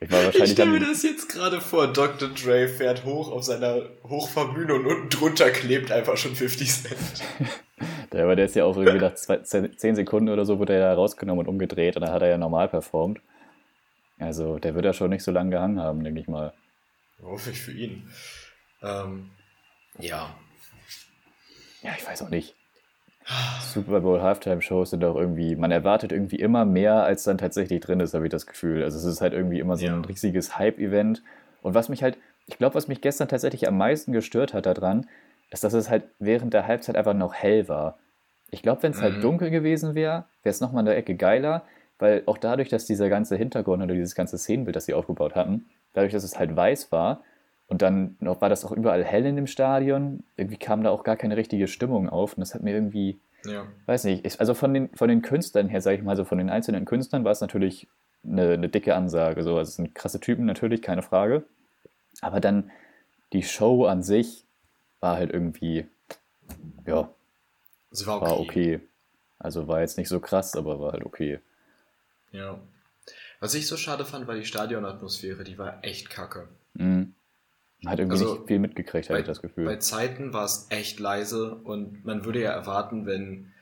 ich 0.00 0.10
war 0.10 0.20
Ich 0.20 0.26
wahrscheinlich 0.26 0.52
stelle 0.52 0.70
mir 0.70 0.80
das 0.80 1.02
jetzt 1.02 1.28
gerade 1.28 1.60
vor. 1.60 1.88
Dr. 1.88 2.28
Dre 2.28 2.68
fährt 2.68 3.04
hoch 3.04 3.30
auf 3.30 3.44
seiner 3.44 3.82
Hochfahrbühne 4.04 4.74
und 4.74 4.86
unten 4.86 5.08
drunter 5.08 5.50
klebt 5.50 5.90
einfach 5.92 6.16
schon 6.16 6.34
50 6.34 6.70
Cent. 6.70 6.96
der, 8.12 8.24
aber 8.24 8.36
der 8.36 8.44
ist 8.46 8.56
ja 8.56 8.64
auch 8.64 8.76
irgendwie 8.76 9.00
nach 9.00 9.14
zwei, 9.14 9.38
zehn 9.38 9.94
Sekunden 9.94 10.28
oder 10.28 10.44
so 10.44 10.58
wurde 10.58 10.74
er 10.74 10.80
ja 10.80 10.94
rausgenommen 10.94 11.46
und 11.46 11.52
umgedreht 11.52 11.96
und 11.96 12.02
dann 12.02 12.12
hat 12.12 12.22
er 12.22 12.28
ja 12.28 12.38
normal 12.38 12.68
performt. 12.68 13.20
Also 14.18 14.58
der 14.58 14.74
wird 14.74 14.84
ja 14.84 14.92
schon 14.92 15.10
nicht 15.10 15.24
so 15.24 15.30
lange 15.30 15.50
gehangen 15.50 15.80
haben, 15.80 16.04
denke 16.04 16.20
ich 16.20 16.28
mal. 16.28 16.52
Hoffe 17.22 17.50
ich 17.50 17.60
für 17.60 17.72
ihn. 17.72 18.08
Ähm, 18.82 19.30
ja. 19.98 20.34
Ja, 21.82 21.92
ich 21.96 22.06
weiß 22.06 22.22
auch 22.22 22.30
nicht. 22.30 22.56
Super 23.60 24.00
Bowl 24.00 24.20
Halftime 24.22 24.60
Shows 24.62 24.90
sind 24.90 25.00
doch 25.02 25.14
irgendwie, 25.14 25.54
man 25.54 25.70
erwartet 25.70 26.10
irgendwie 26.10 26.36
immer 26.40 26.64
mehr, 26.64 27.04
als 27.04 27.24
dann 27.24 27.38
tatsächlich 27.38 27.80
drin 27.80 28.00
ist, 28.00 28.14
habe 28.14 28.24
ich 28.26 28.30
das 28.30 28.46
Gefühl. 28.46 28.82
Also 28.82 28.98
es 28.98 29.04
ist 29.04 29.20
halt 29.20 29.34
irgendwie 29.34 29.60
immer 29.60 29.76
so 29.76 29.86
ein 29.86 30.02
Ja. 30.02 30.08
riesiges 30.08 30.58
Hype-Event. 30.58 31.22
Und 31.62 31.74
was 31.74 31.88
mich 31.88 32.02
halt, 32.02 32.18
ich 32.46 32.58
glaube, 32.58 32.74
was 32.74 32.88
mich 32.88 33.00
gestern 33.00 33.28
tatsächlich 33.28 33.68
am 33.68 33.76
meisten 33.76 34.12
gestört 34.12 34.54
hat 34.54 34.66
daran, 34.66 35.06
ist, 35.50 35.62
dass 35.62 35.74
es 35.74 35.90
halt 35.90 36.04
während 36.18 36.54
der 36.54 36.66
Halbzeit 36.66 36.96
einfach 36.96 37.14
noch 37.14 37.34
hell 37.34 37.68
war. 37.68 37.98
Ich 38.50 38.62
glaube, 38.62 38.82
wenn 38.82 38.92
es 38.92 39.02
halt 39.02 39.16
Mhm. 39.18 39.20
dunkel 39.20 39.50
gewesen 39.50 39.94
wäre, 39.94 40.24
wäre 40.42 40.50
es 40.50 40.60
nochmal 40.60 40.80
eine 40.86 40.94
Ecke 40.96 41.14
geiler, 41.14 41.62
weil 41.98 42.22
auch 42.26 42.38
dadurch, 42.38 42.68
dass 42.70 42.86
dieser 42.86 43.08
ganze 43.08 43.36
Hintergrund 43.36 43.82
oder 43.82 43.94
dieses 43.94 44.14
ganze 44.14 44.38
Szenenbild, 44.38 44.74
das 44.74 44.86
sie 44.86 44.94
aufgebaut 44.94 45.36
hatten, 45.36 45.66
dadurch, 45.92 46.12
dass 46.12 46.24
es 46.24 46.38
halt 46.38 46.56
weiß 46.56 46.90
war 46.90 47.22
und 47.70 47.80
dann 47.82 48.16
war 48.20 48.48
das 48.48 48.64
auch 48.64 48.72
überall 48.72 49.04
hell 49.04 49.24
in 49.24 49.36
dem 49.36 49.46
Stadion, 49.46 50.22
irgendwie 50.36 50.58
kam 50.58 50.82
da 50.82 50.90
auch 50.90 51.04
gar 51.04 51.16
keine 51.16 51.36
richtige 51.36 51.68
Stimmung 51.68 52.08
auf 52.08 52.34
und 52.34 52.40
das 52.40 52.54
hat 52.54 52.62
mir 52.62 52.74
irgendwie, 52.74 53.18
Ja. 53.44 53.66
weiß 53.86 54.04
nicht, 54.04 54.26
ich, 54.26 54.38
also 54.40 54.52
von 54.54 54.74
den, 54.74 54.90
von 54.94 55.08
den 55.08 55.22
Künstlern 55.22 55.68
her, 55.68 55.80
sage 55.80 55.96
ich 55.96 56.02
mal, 56.02 56.16
so 56.16 56.24
von 56.24 56.36
den 56.38 56.50
einzelnen 56.50 56.84
Künstlern 56.84 57.24
war 57.24 57.32
es 57.32 57.40
natürlich 57.40 57.86
eine, 58.24 58.52
eine 58.52 58.68
dicke 58.68 58.94
Ansage. 58.94 59.42
So. 59.42 59.56
Also 59.56 59.70
es 59.70 59.76
sind 59.76 59.94
krasse 59.94 60.20
Typen 60.20 60.44
natürlich, 60.44 60.82
keine 60.82 61.02
Frage. 61.02 61.44
Aber 62.20 62.40
dann 62.40 62.70
die 63.32 63.42
Show 63.42 63.86
an 63.86 64.02
sich 64.02 64.44
war 65.00 65.16
halt 65.16 65.30
irgendwie, 65.32 65.86
ja, 66.86 67.08
Sie 67.92 68.06
war 68.06 68.16
okay. 68.20 68.26
war 68.30 68.40
okay. 68.40 68.80
Also 69.38 69.68
war 69.68 69.80
jetzt 69.80 69.96
nicht 69.96 70.08
so 70.08 70.20
krass, 70.20 70.54
aber 70.54 70.80
war 70.80 70.92
halt 70.92 71.04
okay. 71.04 71.38
Ja. 72.32 72.58
Was 73.40 73.54
ich 73.54 73.66
so 73.66 73.76
schade 73.76 74.04
fand, 74.04 74.26
war 74.26 74.34
die 74.34 74.44
Stadionatmosphäre. 74.44 75.44
Die 75.44 75.56
war 75.56 75.82
echt 75.82 76.10
kacke. 76.10 76.48
Mhm. 76.74 77.14
Man 77.82 77.92
hat 77.92 77.98
irgendwie 77.98 78.18
Also, 78.18 78.34
nicht 78.34 78.46
viel 78.46 78.58
mitgekriegt, 78.58 79.08
hatte 79.08 79.20
ich 79.20 79.26
das 79.26 79.42
Gefühl. 79.42 79.64
Bei 79.64 79.76
Zeiten 79.76 80.32
war 80.32 80.44
es 80.44 80.66
echt 80.70 81.00
leise 81.00 81.54
und 81.54 82.04
man 82.04 82.24
würde 82.24 82.42
ja 82.42 82.50
erwarten, 82.50 83.06
wenn 83.06 83.52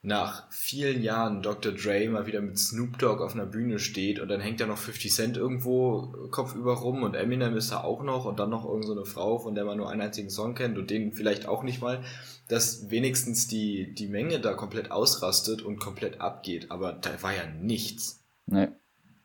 nach 0.00 0.50
vielen 0.50 1.02
Jahren 1.02 1.42
Dr. 1.42 1.72
Dre 1.72 2.08
mal 2.08 2.26
wieder 2.26 2.40
mit 2.40 2.56
Snoop 2.56 2.98
Dogg 2.98 3.22
auf 3.22 3.34
einer 3.34 3.46
Bühne 3.46 3.80
steht 3.80 4.20
und 4.20 4.28
dann 4.28 4.40
hängt 4.40 4.60
da 4.60 4.66
noch 4.66 4.78
50 4.78 5.12
Cent 5.12 5.36
irgendwo 5.36 6.14
kopfüber 6.30 6.74
rum 6.74 7.02
und 7.02 7.14
Eminem 7.14 7.56
ist 7.56 7.72
da 7.72 7.82
auch 7.82 8.02
noch 8.04 8.24
und 8.24 8.38
dann 8.38 8.48
noch 8.48 8.64
irgendeine 8.64 9.00
so 9.00 9.04
Frau, 9.04 9.38
von 9.38 9.56
der 9.56 9.64
man 9.64 9.76
nur 9.76 9.90
einen 9.90 10.00
einzigen 10.00 10.30
Song 10.30 10.54
kennt 10.54 10.78
und 10.78 10.88
den 10.90 11.12
vielleicht 11.12 11.46
auch 11.48 11.64
nicht 11.64 11.82
mal, 11.82 12.04
dass 12.46 12.90
wenigstens 12.90 13.48
die, 13.48 13.92
die 13.92 14.06
Menge 14.06 14.38
da 14.38 14.54
komplett 14.54 14.92
ausrastet 14.92 15.62
und 15.62 15.80
komplett 15.80 16.20
abgeht, 16.20 16.70
aber 16.70 16.92
da 16.92 17.10
war 17.20 17.34
ja 17.34 17.46
nichts. 17.60 18.22
Nee. 18.46 18.68
Hat 18.68 18.72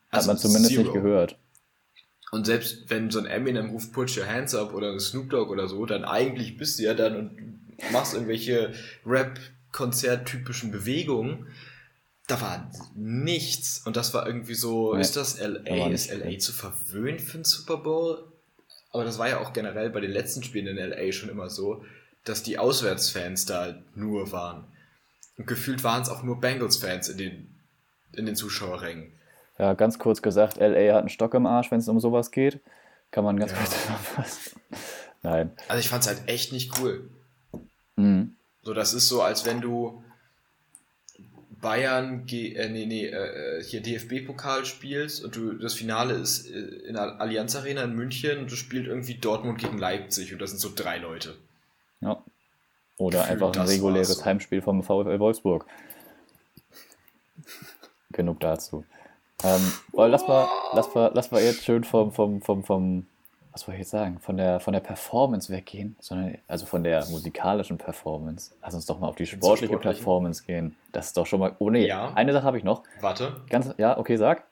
also 0.10 0.28
man 0.28 0.38
zumindest 0.38 0.74
zero. 0.74 0.84
nicht 0.84 0.94
gehört. 0.94 1.38
Und 2.34 2.48
selbst 2.48 2.90
wenn 2.90 3.12
so 3.12 3.20
ein 3.20 3.28
Eminem 3.28 3.70
ruft 3.70 3.94
Put 3.94 4.18
Your 4.18 4.26
Hands 4.26 4.56
Up 4.56 4.74
oder 4.74 4.92
ein 4.92 5.00
Snoop 5.00 5.30
Dogg 5.30 5.52
oder 5.52 5.68
so, 5.68 5.86
dann 5.86 6.04
eigentlich 6.04 6.58
bist 6.58 6.80
du 6.80 6.84
ja 6.84 6.96
dann 6.96 7.16
und 7.16 7.92
machst 7.92 8.16
irgendwelche 8.16 8.74
Rap 9.06 9.40
konzerttypischen 9.72 10.72
Bewegungen, 10.72 11.46
da 12.26 12.42
war 12.42 12.72
nichts. 12.96 13.84
Und 13.86 13.98
das 13.98 14.16
war 14.16 14.26
irgendwie 14.26 14.56
so, 14.56 14.96
nee, 14.96 15.02
ist 15.02 15.16
das 15.16 15.40
LA, 15.40 15.90
ist 15.90 16.12
LA 16.12 16.40
zu 16.40 16.54
verwöhnt 16.54 17.22
für 17.22 17.38
den 17.38 17.44
Super 17.44 17.78
Bowl? 17.78 18.24
Aber 18.90 19.04
das 19.04 19.20
war 19.20 19.30
ja 19.30 19.40
auch 19.40 19.54
generell 19.54 19.92
bei 19.92 20.00
den 20.00 20.12
letzten 20.12 20.42
Spielen 20.42 20.66
in 20.66 20.78
LA 20.78 21.12
schon 21.12 21.30
immer 21.30 21.52
so, 21.52 21.86
dass 22.24 22.42
die 22.42 22.58
Auswärtsfans 22.58 23.46
da 23.46 23.80
nur 23.94 24.32
waren. 24.32 24.64
Und 25.38 25.46
gefühlt 25.46 25.84
waren 25.84 26.02
es 26.02 26.10
auch 26.10 26.24
nur 26.24 26.42
Bengals-Fans 26.42 27.10
in 27.10 27.18
den, 27.20 27.60
in 28.14 28.26
den 28.26 28.36
Zuschauerrängen. 28.36 29.12
Ja, 29.60 29.74
ganz 29.74 30.00
kurz 30.00 30.22
gesagt, 30.22 30.58
LA 30.58 30.94
hat 30.94 31.02
einen 31.02 31.10
Stock 31.10 31.34
im 31.34 31.46
Arsch, 31.46 31.72
wenn 31.72 31.80
es 31.80 31.88
um 31.88 32.00
sowas 32.00 32.32
geht. 32.32 32.60
Kann 33.12 33.24
man 33.24 33.38
ganz 33.38 33.52
ja. 33.52 33.58
kurz 33.58 33.70
zusammenfassen. 33.82 34.62
Nein. 35.22 35.52
Also 35.68 35.80
ich 35.80 35.90
fand 35.90 36.04
es 36.04 36.10
halt 36.10 36.28
echt 36.28 36.52
nicht 36.52 36.80
cool. 36.80 37.10
Mhm. 37.96 38.36
So, 38.64 38.74
das 38.74 38.94
ist 38.94 39.08
so, 39.08 39.22
als 39.22 39.46
wenn 39.46 39.62
du 39.62 40.04
Bayern, 41.62 42.28
äh, 42.30 42.70
nee, 42.70 42.86
nee, 42.86 43.06
äh, 43.06 43.60
äh 43.60 43.64
hier 43.64 43.82
DFB-Pokal 43.82 44.66
spielst 44.66 45.24
und 45.24 45.36
du 45.36 45.54
das 45.54 45.74
Finale 45.74 46.16
ist 46.16 46.50
äh, 46.50 46.60
in 46.60 46.94
der 46.96 47.22
Allianz 47.22 47.56
Arena 47.56 47.84
in 47.84 47.96
München 47.96 48.40
und 48.40 48.52
du 48.52 48.56
spielst 48.56 48.90
irgendwie 48.90 49.16
Dortmund 49.16 49.60
gegen 49.60 49.78
Leipzig 49.78 50.34
und 50.34 50.42
das 50.42 50.50
sind 50.50 50.60
so 50.60 50.72
drei 50.76 50.98
Leute. 50.98 51.38
Ja. 52.02 52.22
Oder 52.98 53.20
Gefühl, 53.20 53.34
einfach 53.34 53.56
ein 53.56 53.68
reguläres 53.68 54.18
so. 54.18 54.26
Heimspiel 54.26 54.62
vom 54.62 54.84
VfL 54.84 55.20
Wolfsburg. 55.20 55.66
Genug 58.12 58.40
dazu. 58.42 58.86
Ähm, 59.44 59.74
lass, 59.94 60.28
mal, 60.28 60.48
lass, 60.74 60.94
mal, 60.96 61.12
lass 61.14 61.32
mal 61.32 61.42
jetzt 61.42 61.64
schön 61.64 61.84
vom, 61.84 62.12
vom, 62.12 62.42
vom, 62.42 62.64
vom 62.64 63.06
was 63.52 63.68
wollte 63.68 63.76
ich 63.76 63.82
jetzt 63.82 63.92
sagen, 63.92 64.20
von 64.20 64.36
der, 64.36 64.60
von 64.60 64.74
der 64.74 64.80
Performance 64.80 65.54
weggehen, 65.54 65.96
sondern 66.00 66.40
also 66.48 66.66
von 66.66 66.84
der 66.84 67.06
musikalischen 67.06 67.78
Performance. 67.78 68.56
Lass 68.64 68.74
uns 68.74 68.88
doch 68.88 69.00
mal 69.00 69.08
auf 69.08 69.16
die 69.16 69.28
sportliche 69.28 69.78
Performance 69.78 70.44
gehen. 70.44 70.76
Das 70.92 71.08
ist 71.08 71.18
doch 71.18 71.28
schon 71.28 71.40
mal. 71.40 71.56
Oh 71.60 71.70
nee, 71.70 71.86
ja. 71.86 72.14
eine 72.14 72.34
Sache 72.34 72.46
habe 72.46 72.58
ich 72.58 72.64
noch. 72.64 72.84
Warte. 73.00 73.42
Ganz, 73.50 73.70
ja, 73.78 73.98
okay, 73.98 74.18
sag. 74.18 74.48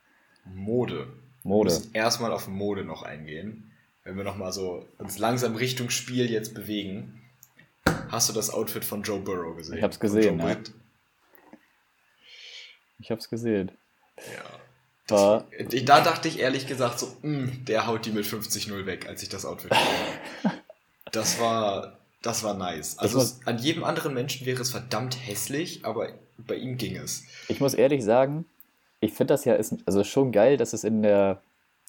Mode. 0.46 1.08
Mode. 1.44 1.72
Wir 1.72 1.80
müssen 1.80 1.94
erstmal 1.94 2.32
auf 2.32 2.48
Mode 2.48 2.86
noch 2.86 3.02
eingehen. 3.02 3.72
Wenn 4.04 4.18
wir 4.18 4.24
nochmal 4.24 4.52
so 4.52 4.86
uns 5.00 5.18
langsam 5.18 5.56
Richtung 5.56 5.90
Spiel 5.90 6.30
jetzt 6.30 6.54
bewegen. 6.54 7.22
Hast 8.10 8.30
du 8.30 8.34
das 8.34 8.54
Outfit 8.54 8.86
von 8.86 9.02
Joe 9.02 9.20
Burrow 9.20 9.56
gesehen? 9.56 9.78
Ich 9.78 9.84
hab's 9.84 10.00
gesehen, 10.00 10.40
ja. 10.40 10.58
Ich 13.00 13.10
hab's 13.10 13.30
gesehen. 13.30 13.72
Ja. 14.18 14.60
War, 15.12 15.46
da 15.86 16.01
dachte 16.01 16.27
ich 16.27 16.39
ehrlich 16.39 16.68
gesagt 16.68 17.00
so, 17.00 17.08
mh, 17.22 17.38
hm, 17.38 17.65
der 17.65 17.88
haut 17.88 18.06
die 18.06 18.12
mit 18.12 18.25
50-0 18.25 18.86
weg, 18.86 19.08
als 19.08 19.24
ich 19.24 19.30
das 19.30 19.46
Outfit 19.46 19.72
gesehen 19.72 20.51
Das 21.12 21.39
war, 21.41 21.98
das 22.22 22.44
war 22.44 22.53
nice. 22.53 22.98
Also 22.98 23.18
muss, 23.18 23.39
es, 23.39 23.48
an 23.48 23.58
jedem 23.58 23.84
anderen 23.84 24.13
Menschen 24.13 24.46
wäre 24.46 24.62
es 24.62 24.72
verdammt 24.72 25.18
hässlich, 25.27 25.84
aber 25.84 26.10
bei 26.38 26.56
ihm 26.56 26.77
ging 26.77 26.96
es. 26.96 27.25
Ich 27.48 27.60
muss 27.60 27.74
ehrlich 27.74 28.03
sagen, 28.03 28.46
ich 29.01 29.13
finde 29.13 29.34
das 29.34 29.46
ja 29.46 29.56
ist, 29.56 29.75
also 29.86 30.03
schon 30.03 30.32
geil, 30.32 30.58
dass 30.58 30.74
es 30.74 30.84
in 30.84 31.01
der, 31.01 31.41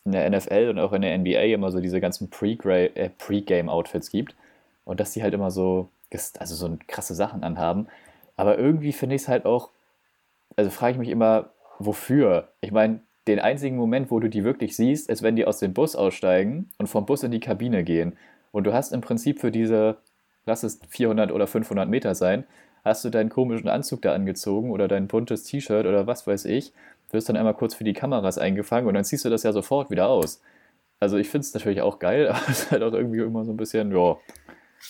in 0.05 0.13
der 0.13 0.29
NFL 0.29 0.69
und 0.71 0.79
auch 0.79 0.93
in 0.93 1.03
der 1.03 1.17
NBA 1.17 1.55
immer 1.55 1.71
so 1.71 1.81
diese 1.81 2.01
ganzen 2.01 2.31
äh, 2.33 3.11
Pre-Game-Outfits 3.11 4.11
gibt 4.11 4.35
und 4.85 4.99
dass 4.99 5.13
die 5.13 5.23
halt 5.23 5.35
immer 5.35 5.51
so, 5.51 5.89
also 6.39 6.55
so 6.55 6.79
krasse 6.89 7.15
Sachen 7.15 7.45
anhaben. 7.45 7.87
Aber 8.37 8.59
irgendwie 8.59 8.93
finde 8.93 9.15
ich 9.15 9.23
es 9.23 9.29
halt 9.29 9.45
auch, 9.45 9.71
also 10.57 10.71
frage 10.71 10.93
ich 10.93 10.99
mich 10.99 11.09
immer, 11.11 11.51
wofür? 11.79 12.49
Ich 12.61 12.73
meine, 12.73 13.01
den 13.29 13.39
einzigen 13.39 13.77
Moment, 13.77 14.11
wo 14.11 14.19
du 14.21 14.29
die 14.29 14.45
wirklich 14.45 14.77
siehst, 14.77 15.09
ist, 15.09 15.23
wenn 15.23 15.37
die 15.37 15.47
aus 15.47 15.59
dem 15.59 15.75
Bus 15.75 15.95
aussteigen 15.95 16.69
und 16.79 16.89
vom 16.89 17.07
Bus 17.07 17.23
in 17.23 17.31
die 17.31 17.41
Kabine 17.41 17.85
gehen. 17.85 18.17
Und 18.51 18.65
du 18.65 18.73
hast 18.73 18.93
im 18.93 19.01
Prinzip 19.01 19.41
für 19.41 19.51
diese, 19.51 19.97
lass 20.45 20.63
es 20.63 20.81
400 20.89 21.31
oder 21.31 21.47
500 21.47 21.89
Meter 21.89 22.15
sein, 22.15 22.45
hast 22.85 23.05
du 23.05 23.11
deinen 23.11 23.31
komischen 23.31 23.69
Anzug 23.69 24.03
da 24.03 24.13
angezogen 24.13 24.71
oder 24.71 24.89
dein 24.89 25.07
buntes 25.07 25.45
T-Shirt 25.45 25.87
oder 25.87 26.07
was 26.07 26.27
weiß 26.27 26.47
ich, 26.47 26.73
wirst 27.13 27.29
dann 27.29 27.37
einmal 27.37 27.55
kurz 27.55 27.75
für 27.75 27.85
die 27.85 27.93
Kameras 27.93 28.39
eingefangen 28.39 28.89
und 28.89 28.95
dann 28.95 29.05
ziehst 29.05 29.25
du 29.25 29.31
das 29.31 29.43
ja 29.43 29.53
sofort 29.53 29.91
wieder 29.91 30.09
aus. 30.09 30.41
Also 30.99 31.17
ich 31.17 31.29
finde 31.29 31.47
es 31.47 31.55
natürlich 31.55 31.83
auch 31.83 31.99
geil, 31.99 32.29
aber 32.31 32.41
es 32.49 32.65
ist 32.65 32.71
halt 32.71 32.83
auch 32.83 32.93
irgendwie 32.93 33.21
immer 33.21 33.45
so 33.45 33.53
ein 33.53 33.57
bisschen, 33.57 33.93
ja. 33.93 34.17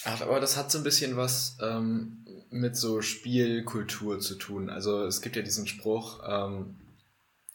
Ach, 0.05 0.23
aber 0.23 0.41
das 0.41 0.57
hat 0.57 0.71
so 0.71 0.79
ein 0.79 0.85
bisschen 0.85 1.17
was 1.17 1.59
ähm, 1.63 2.25
mit 2.51 2.77
so 2.77 3.03
Spielkultur 3.03 4.21
zu 4.21 4.37
tun. 4.37 4.71
Also 4.71 5.05
es 5.05 5.21
gibt 5.21 5.37
ja 5.37 5.43
diesen 5.43 5.67
Spruch, 5.67 6.21
ähm, 6.27 6.77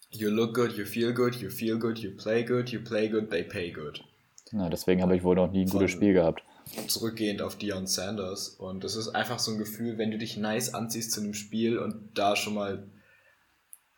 You 0.09 0.29
look 0.29 0.53
good, 0.53 0.77
you 0.77 0.85
feel 0.85 1.13
good, 1.13 1.35
you 1.35 1.49
feel 1.49 1.77
good, 1.77 1.97
you 1.97 2.11
play 2.11 2.43
good, 2.43 2.69
you 2.69 2.81
play 2.81 3.09
good, 3.09 3.29
they 3.29 3.43
pay 3.43 3.71
good. 3.71 4.03
Na, 4.51 4.69
deswegen 4.69 5.01
habe 5.01 5.15
ich 5.15 5.23
wohl 5.23 5.35
noch 5.35 5.51
nie 5.51 5.65
ein 5.65 5.69
gutes 5.69 5.91
Spiel 5.91 6.13
gehabt. 6.13 6.41
Zurückgehend 6.87 7.41
auf 7.41 7.57
Dion 7.57 7.87
Sanders. 7.87 8.49
Und 8.49 8.83
das 8.83 8.95
ist 8.95 9.09
einfach 9.09 9.39
so 9.39 9.51
ein 9.51 9.57
Gefühl, 9.57 9.97
wenn 9.97 10.11
du 10.11 10.17
dich 10.17 10.37
nice 10.37 10.73
anziehst 10.73 11.11
zu 11.11 11.21
einem 11.21 11.33
Spiel 11.33 11.77
und 11.77 12.17
da 12.17 12.35
schon 12.35 12.53
mal. 12.53 12.87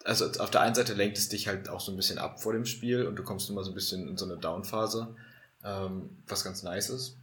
Also 0.06 0.26
auf 0.40 0.50
der 0.50 0.62
einen 0.62 0.76
Seite 0.76 0.94
lenkt 0.94 1.18
es 1.18 1.30
dich 1.30 1.48
halt 1.48 1.68
auch 1.68 1.82
so 1.82 1.92
ein 1.92 1.98
bisschen 1.98 2.18
ab 2.18 2.42
vor 2.42 2.54
dem 2.54 2.66
Spiel 2.66 3.06
und 3.06 3.18
du 3.18 3.24
kommst 3.24 3.50
immer 3.50 3.64
so 3.64 3.72
ein 3.72 3.76
bisschen 3.76 4.08
in 4.08 4.18
so 4.18 4.26
eine 4.26 4.38
Down-Phase, 4.38 5.16
ähm, 5.64 6.10
was 6.28 6.44
ganz 6.44 6.64
nice 6.64 6.90
ist. 6.90 7.18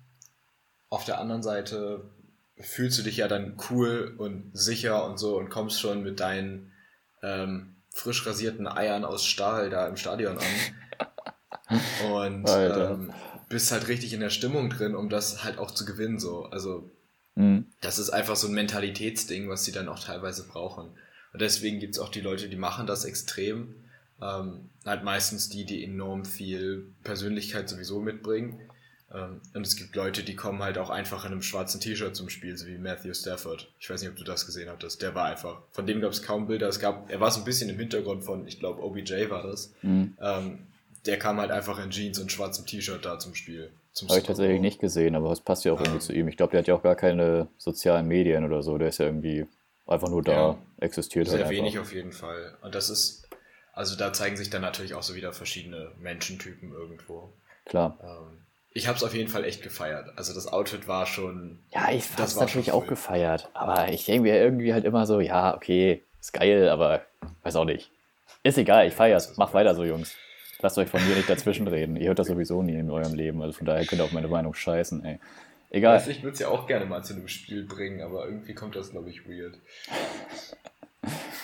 Auf 0.90 1.04
der 1.04 1.18
anderen 1.18 1.42
Seite 1.42 2.04
fühlst 2.58 2.98
du 2.98 3.02
dich 3.02 3.16
ja 3.16 3.28
dann 3.28 3.56
cool 3.70 4.14
und 4.18 4.50
sicher 4.52 5.06
und 5.06 5.18
so 5.18 5.38
und 5.38 5.48
kommst 5.48 5.80
schon 5.80 6.02
mit 6.02 6.20
deinen 6.20 6.72
ähm, 7.22 7.75
frisch 7.96 8.26
rasierten 8.26 8.68
Eiern 8.68 9.04
aus 9.04 9.24
Stahl 9.24 9.70
da 9.70 9.88
im 9.88 9.96
Stadion 9.96 10.38
an. 10.38 11.80
Und 12.12 12.48
ähm, 12.48 13.12
bist 13.48 13.72
halt 13.72 13.88
richtig 13.88 14.12
in 14.12 14.20
der 14.20 14.30
Stimmung 14.30 14.70
drin, 14.70 14.94
um 14.94 15.08
das 15.08 15.42
halt 15.44 15.58
auch 15.58 15.70
zu 15.70 15.84
gewinnen. 15.84 16.18
So. 16.18 16.44
Also 16.44 16.90
mhm. 17.34 17.66
das 17.80 17.98
ist 17.98 18.10
einfach 18.10 18.36
so 18.36 18.48
ein 18.48 18.54
Mentalitätsding, 18.54 19.48
was 19.48 19.64
sie 19.64 19.72
dann 19.72 19.88
auch 19.88 19.98
teilweise 19.98 20.46
brauchen. 20.46 20.90
Und 21.32 21.40
deswegen 21.40 21.80
gibt 21.80 21.94
es 21.94 22.00
auch 22.00 22.10
die 22.10 22.20
Leute, 22.20 22.48
die 22.48 22.56
machen 22.56 22.86
das 22.86 23.04
extrem. 23.04 23.74
Ähm, 24.20 24.70
halt 24.84 25.02
meistens 25.02 25.48
die, 25.48 25.64
die 25.64 25.82
enorm 25.82 26.24
viel 26.24 26.94
Persönlichkeit 27.02 27.68
sowieso 27.68 28.00
mitbringen. 28.00 28.60
Ähm, 29.12 29.40
und 29.54 29.66
es 29.66 29.76
gibt 29.76 29.94
Leute, 29.94 30.22
die 30.22 30.34
kommen 30.34 30.62
halt 30.62 30.78
auch 30.78 30.90
einfach 30.90 31.24
in 31.24 31.32
einem 31.32 31.42
schwarzen 31.42 31.80
T-Shirt 31.80 32.16
zum 32.16 32.28
Spiel, 32.28 32.56
so 32.56 32.66
wie 32.66 32.78
Matthew 32.78 33.14
Stafford. 33.14 33.72
Ich 33.78 33.88
weiß 33.88 34.00
nicht, 34.00 34.10
ob 34.10 34.16
du 34.16 34.24
das 34.24 34.46
gesehen 34.46 34.68
hattest. 34.68 35.02
Der 35.02 35.14
war 35.14 35.26
einfach. 35.26 35.62
Von 35.70 35.86
dem 35.86 36.00
gab 36.00 36.12
es 36.12 36.22
kaum 36.22 36.46
Bilder. 36.46 36.68
Es 36.68 36.80
gab, 36.80 37.10
er 37.10 37.20
war 37.20 37.30
so 37.30 37.40
ein 37.40 37.44
bisschen 37.44 37.70
im 37.70 37.78
Hintergrund 37.78 38.24
von, 38.24 38.46
ich 38.46 38.58
glaube, 38.58 38.82
OBJ 38.82 39.30
war 39.30 39.42
das. 39.42 39.72
Mhm. 39.82 40.16
Ähm, 40.20 40.58
der 41.06 41.18
kam 41.18 41.38
halt 41.38 41.52
einfach 41.52 41.82
in 41.82 41.90
Jeans 41.90 42.18
und 42.18 42.32
schwarzem 42.32 42.66
T-Shirt 42.66 43.04
da 43.04 43.18
zum 43.18 43.34
Spiel. 43.34 43.70
Habe 44.08 44.18
ich 44.18 44.26
tatsächlich 44.26 44.60
nicht 44.60 44.78
gesehen, 44.78 45.14
aber 45.14 45.30
es 45.30 45.40
passt 45.40 45.64
ja 45.64 45.72
auch 45.72 45.80
irgendwie 45.80 46.00
zu 46.00 46.12
ihm. 46.12 46.28
Ich 46.28 46.36
glaube, 46.36 46.50
der 46.50 46.58
hat 46.58 46.66
ja 46.66 46.74
auch 46.74 46.82
gar 46.82 46.96
keine 46.96 47.48
sozialen 47.56 48.06
Medien 48.06 48.44
oder 48.44 48.62
so. 48.62 48.76
Der 48.76 48.88
ist 48.88 48.98
ja 48.98 49.06
irgendwie 49.06 49.46
einfach 49.86 50.10
nur 50.10 50.22
da, 50.22 50.32
ja, 50.32 50.58
existiert 50.80 51.28
Sehr 51.28 51.46
halt 51.46 51.50
wenig 51.50 51.78
auf 51.78 51.94
jeden 51.94 52.12
Fall. 52.12 52.58
Und 52.60 52.74
das 52.74 52.90
ist, 52.90 53.28
also 53.72 53.96
da 53.96 54.12
zeigen 54.12 54.36
sich 54.36 54.50
dann 54.50 54.62
natürlich 54.62 54.94
auch 54.94 55.02
so 55.02 55.14
wieder 55.14 55.32
verschiedene 55.32 55.92
Menschentypen 55.98 56.72
irgendwo. 56.72 57.32
Klar. 57.64 57.98
Ähm, 58.02 58.45
ich 58.76 58.88
habe 58.88 58.98
es 58.98 59.02
auf 59.02 59.14
jeden 59.14 59.30
Fall 59.30 59.44
echt 59.44 59.62
gefeiert. 59.62 60.12
Also 60.16 60.34
das 60.34 60.52
Outfit 60.52 60.86
war 60.86 61.06
schon. 61.06 61.58
Ja, 61.70 61.90
ich 61.90 62.12
habe 62.12 62.24
es 62.24 62.36
natürlich 62.36 62.72
auch 62.72 62.86
gefeiert. 62.86 63.48
Aber 63.54 63.88
ich 63.88 64.04
denke 64.04 64.22
mir 64.22 64.36
irgendwie 64.36 64.74
halt 64.74 64.84
immer 64.84 65.06
so, 65.06 65.20
ja, 65.20 65.54
okay, 65.56 66.02
ist 66.20 66.34
geil, 66.34 66.68
aber 66.68 67.00
weiß 67.42 67.56
auch 67.56 67.64
nicht. 67.64 67.90
Ist 68.42 68.58
egal, 68.58 68.86
ich 68.86 68.92
feier's. 68.92 69.34
Mach 69.38 69.54
weiter 69.54 69.74
so, 69.74 69.82
Jungs. 69.82 70.14
Lasst 70.60 70.76
euch 70.76 70.90
von 70.90 71.02
mir 71.08 71.16
nicht 71.16 71.28
dazwischen 71.28 71.66
reden. 71.66 71.96
Ihr 71.96 72.08
hört 72.08 72.18
das 72.18 72.26
sowieso 72.26 72.62
nie 72.62 72.74
in 72.74 72.90
eurem 72.90 73.14
Leben. 73.14 73.40
Also 73.40 73.56
von 73.56 73.66
daher 73.66 73.86
könnt 73.86 74.02
ihr 74.02 74.04
auf 74.04 74.12
meine 74.12 74.28
Meinung 74.28 74.52
scheißen, 74.52 75.04
ey. 75.06 75.20
Egal. 75.70 75.94
Also 75.94 76.10
ich 76.10 76.22
würde 76.22 76.34
es 76.34 76.40
ja 76.40 76.48
auch 76.48 76.66
gerne 76.66 76.84
mal 76.84 77.02
zu 77.02 77.14
einem 77.14 77.28
Spiel 77.28 77.64
bringen, 77.64 78.02
aber 78.02 78.26
irgendwie 78.26 78.54
kommt 78.54 78.76
das, 78.76 78.90
glaube 78.90 79.08
ich, 79.10 79.26
weird. 79.26 79.54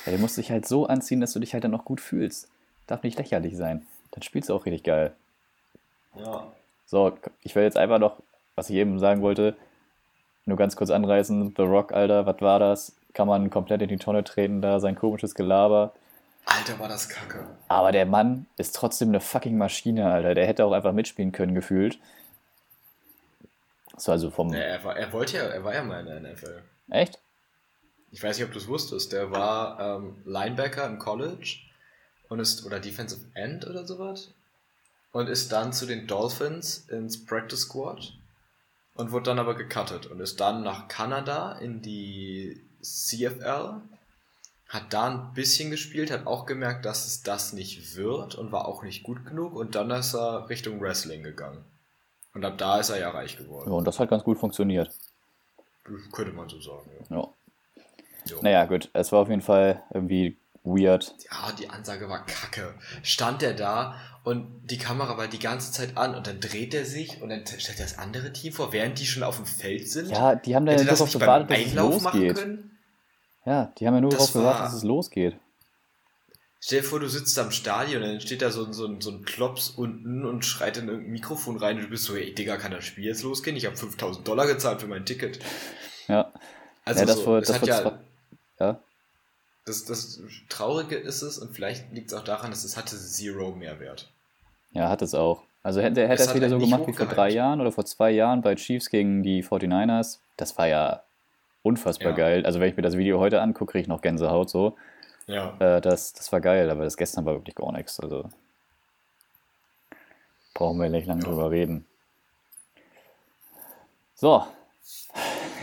Ja, 0.04 0.10
du 0.10 0.18
musst 0.18 0.36
dich 0.36 0.50
halt 0.50 0.66
so 0.66 0.86
anziehen, 0.86 1.20
dass 1.20 1.32
du 1.32 1.38
dich 1.38 1.54
halt 1.54 1.62
dann 1.62 1.76
auch 1.76 1.84
gut 1.84 2.00
fühlst. 2.00 2.48
Darf 2.88 3.04
nicht 3.04 3.18
lächerlich 3.18 3.56
sein. 3.56 3.86
Dann 4.10 4.22
spielst 4.22 4.48
du 4.48 4.54
auch 4.54 4.66
richtig 4.66 4.82
geil. 4.82 5.12
Ja. 6.18 6.52
So, 6.92 7.16
ich 7.42 7.54
will 7.54 7.62
jetzt 7.62 7.78
einfach 7.78 7.98
noch, 7.98 8.22
was 8.54 8.68
ich 8.68 8.76
eben 8.76 8.98
sagen 8.98 9.22
wollte, 9.22 9.56
nur 10.44 10.58
ganz 10.58 10.76
kurz 10.76 10.90
anreißen. 10.90 11.54
The 11.56 11.62
Rock, 11.62 11.90
Alter, 11.94 12.26
was 12.26 12.42
war 12.42 12.58
das? 12.58 12.94
Kann 13.14 13.26
man 13.26 13.48
komplett 13.48 13.80
in 13.80 13.88
die 13.88 13.96
Tonne 13.96 14.24
treten, 14.24 14.60
da 14.60 14.78
sein 14.78 14.94
komisches 14.94 15.34
Gelaber. 15.34 15.94
Alter, 16.44 16.78
war 16.78 16.88
das 16.88 17.08
kacke. 17.08 17.46
Aber 17.68 17.92
der 17.92 18.04
Mann 18.04 18.44
ist 18.58 18.76
trotzdem 18.76 19.08
eine 19.08 19.20
fucking 19.20 19.56
Maschine, 19.56 20.12
Alter. 20.12 20.34
Der 20.34 20.46
hätte 20.46 20.66
auch 20.66 20.72
einfach 20.72 20.92
mitspielen 20.92 21.32
können, 21.32 21.54
gefühlt. 21.54 21.98
So, 23.96 24.12
also 24.12 24.30
vom. 24.30 24.52
Ja, 24.52 24.60
er, 24.60 24.84
war, 24.84 24.94
er 24.94 25.10
wollte 25.14 25.38
ja, 25.38 25.44
er 25.44 25.64
war 25.64 25.72
ja 25.72 25.82
mal 25.82 26.06
in 26.06 26.22
der 26.22 26.32
NFL. 26.32 26.60
Echt? 26.90 27.18
ich 28.10 28.22
weiß 28.22 28.36
nicht, 28.36 28.46
ob 28.46 28.52
du 28.52 28.58
es 28.58 28.68
wusstest, 28.68 29.14
der 29.14 29.30
war 29.30 29.80
ähm, 29.80 30.18
Linebacker 30.26 30.86
im 30.86 30.98
College 30.98 31.56
und 32.28 32.38
ist, 32.38 32.66
oder 32.66 32.80
Defensive 32.80 33.24
End 33.32 33.66
oder 33.66 33.86
sowas. 33.86 34.34
Und 35.12 35.28
ist 35.28 35.52
dann 35.52 35.72
zu 35.72 35.86
den 35.86 36.06
Dolphins 36.06 36.88
ins 36.88 37.24
Practice 37.24 37.60
Squad 37.60 38.14
und 38.94 39.12
wurde 39.12 39.24
dann 39.24 39.38
aber 39.38 39.54
gecuttet 39.54 40.06
und 40.06 40.20
ist 40.20 40.40
dann 40.40 40.62
nach 40.62 40.88
Kanada 40.88 41.52
in 41.58 41.82
die 41.82 42.66
CFL, 42.82 43.80
hat 44.68 44.92
da 44.92 45.10
ein 45.10 45.34
bisschen 45.34 45.70
gespielt, 45.70 46.10
hat 46.10 46.26
auch 46.26 46.46
gemerkt, 46.46 46.86
dass 46.86 47.06
es 47.06 47.22
das 47.22 47.52
nicht 47.52 47.94
wird 47.96 48.34
und 48.34 48.52
war 48.52 48.66
auch 48.66 48.82
nicht 48.82 49.02
gut 49.02 49.24
genug 49.26 49.54
und 49.54 49.74
dann 49.74 49.90
ist 49.90 50.14
er 50.14 50.48
Richtung 50.48 50.80
Wrestling 50.80 51.22
gegangen. 51.22 51.64
Und 52.34 52.44
ab 52.44 52.56
da 52.56 52.80
ist 52.80 52.88
er 52.88 52.98
ja 52.98 53.10
reich 53.10 53.36
geworden. 53.36 53.70
Ja, 53.70 53.76
und 53.76 53.86
das 53.86 54.00
hat 54.00 54.08
ganz 54.08 54.24
gut 54.24 54.38
funktioniert. 54.38 54.90
Könnte 56.12 56.32
man 56.32 56.48
so 56.48 56.60
sagen, 56.60 56.90
ja. 57.10 57.16
ja. 58.24 58.36
Naja, 58.40 58.64
gut, 58.64 58.88
es 58.94 59.12
war 59.12 59.20
auf 59.20 59.28
jeden 59.28 59.42
Fall 59.42 59.82
irgendwie 59.92 60.38
weird. 60.64 61.14
Ja, 61.30 61.52
die 61.52 61.68
Ansage 61.68 62.08
war 62.08 62.24
kacke. 62.24 62.74
Stand 63.02 63.42
er 63.42 63.54
da 63.54 63.96
und 64.24 64.46
die 64.70 64.78
Kamera 64.78 65.18
war 65.18 65.26
die 65.26 65.38
ganze 65.38 65.72
Zeit 65.72 65.96
an 65.96 66.14
und 66.14 66.26
dann 66.26 66.40
dreht 66.40 66.74
er 66.74 66.84
sich 66.84 67.20
und 67.20 67.30
dann 67.30 67.44
stellt 67.46 67.80
er 67.80 67.86
das 67.86 67.98
andere 67.98 68.32
Team 68.32 68.52
vor, 68.52 68.72
während 68.72 68.98
die 69.00 69.06
schon 69.06 69.22
auf 69.22 69.36
dem 69.36 69.46
Feld 69.46 69.88
sind. 69.88 70.10
Ja, 70.10 70.36
die 70.36 70.54
haben 70.54 70.64
da 70.64 70.72
ja 70.72 70.84
darauf 70.84 71.12
gewartet, 71.12 71.50
dass 71.50 71.58
es 71.58 71.74
losgeht. 71.74 72.48
Ja, 73.44 73.72
die 73.78 73.86
haben 73.86 73.94
ja 73.94 74.00
nur 74.00 74.10
darauf 74.10 74.32
gewartet, 74.32 74.66
dass 74.66 74.74
es 74.74 74.84
losgeht. 74.84 75.36
Stell 76.64 76.80
dir 76.80 76.86
vor, 76.86 77.00
du 77.00 77.08
sitzt 77.08 77.36
am 77.40 77.50
Stadion 77.50 78.02
und 78.04 78.08
dann 78.08 78.20
steht 78.20 78.40
da 78.40 78.52
so, 78.52 78.72
so, 78.72 79.00
so 79.00 79.10
ein 79.10 79.24
Klops 79.24 79.70
unten 79.70 80.24
und 80.24 80.44
schreit 80.44 80.76
in 80.76 80.86
irgendein 80.86 81.10
Mikrofon 81.10 81.56
rein 81.56 81.76
und 81.78 81.82
du 81.82 81.88
bist 81.88 82.04
so, 82.04 82.14
ey 82.14 82.32
Digga, 82.32 82.56
kann 82.56 82.70
das 82.70 82.84
Spiel 82.84 83.04
jetzt 83.04 83.24
losgehen? 83.24 83.56
Ich 83.56 83.66
habe 83.66 83.76
5000 83.76 84.26
Dollar 84.26 84.46
gezahlt 84.46 84.80
für 84.80 84.86
mein 84.86 85.04
Ticket. 85.04 85.40
Ja. 86.06 86.32
Also 86.84 87.00
ja, 87.00 87.06
das 87.06 87.16
so, 87.16 87.22
vor, 87.24 87.40
das 87.40 87.60
das 87.60 87.80
vor, 87.80 87.98
ja. 88.60 88.80
Das, 89.64 89.84
das 89.84 90.20
Traurige 90.48 90.96
ist 90.96 91.22
es, 91.22 91.38
und 91.38 91.54
vielleicht 91.54 91.92
liegt 91.92 92.10
es 92.10 92.18
auch 92.18 92.24
daran, 92.24 92.50
dass 92.50 92.64
es 92.64 92.76
hatte 92.76 92.96
Zero 92.96 93.52
Mehrwert. 93.52 94.10
Ja, 94.72 94.88
hat 94.88 95.02
es 95.02 95.14
auch. 95.14 95.42
Also 95.62 95.80
hätte, 95.80 96.08
hätte 96.08 96.22
er 96.22 96.28
es 96.28 96.34
wieder 96.34 96.48
so 96.48 96.58
gemacht 96.58 96.86
wie 96.86 96.92
vor 96.92 97.06
drei 97.06 97.30
Jahren 97.30 97.60
oder 97.60 97.70
vor 97.70 97.84
zwei 97.84 98.10
Jahren 98.10 98.42
bei 98.42 98.56
Chiefs 98.56 98.90
gegen 98.90 99.22
die 99.22 99.44
49ers, 99.44 100.18
das 100.36 100.58
war 100.58 100.66
ja 100.66 101.02
unfassbar 101.62 102.10
ja. 102.10 102.16
geil. 102.16 102.46
Also 102.46 102.58
wenn 102.58 102.68
ich 102.68 102.76
mir 102.76 102.82
das 102.82 102.96
Video 102.96 103.20
heute 103.20 103.40
angucke, 103.40 103.72
kriege 103.72 103.82
ich 103.82 103.88
noch 103.88 104.02
Gänsehaut 104.02 104.50
so. 104.50 104.76
Ja. 105.26 105.56
Äh, 105.60 105.80
das, 105.80 106.12
das 106.12 106.32
war 106.32 106.40
geil, 106.40 106.68
aber 106.68 106.82
das 106.82 106.96
gestern 106.96 107.24
war 107.24 107.34
wirklich 107.34 107.54
gar 107.54 107.70
nichts. 107.70 108.00
Also 108.00 108.28
brauchen 110.54 110.80
wir 110.80 110.88
nicht 110.88 111.06
lange 111.06 111.22
ja. 111.22 111.28
drüber 111.28 111.50
reden. 111.52 111.86
So, 114.14 114.44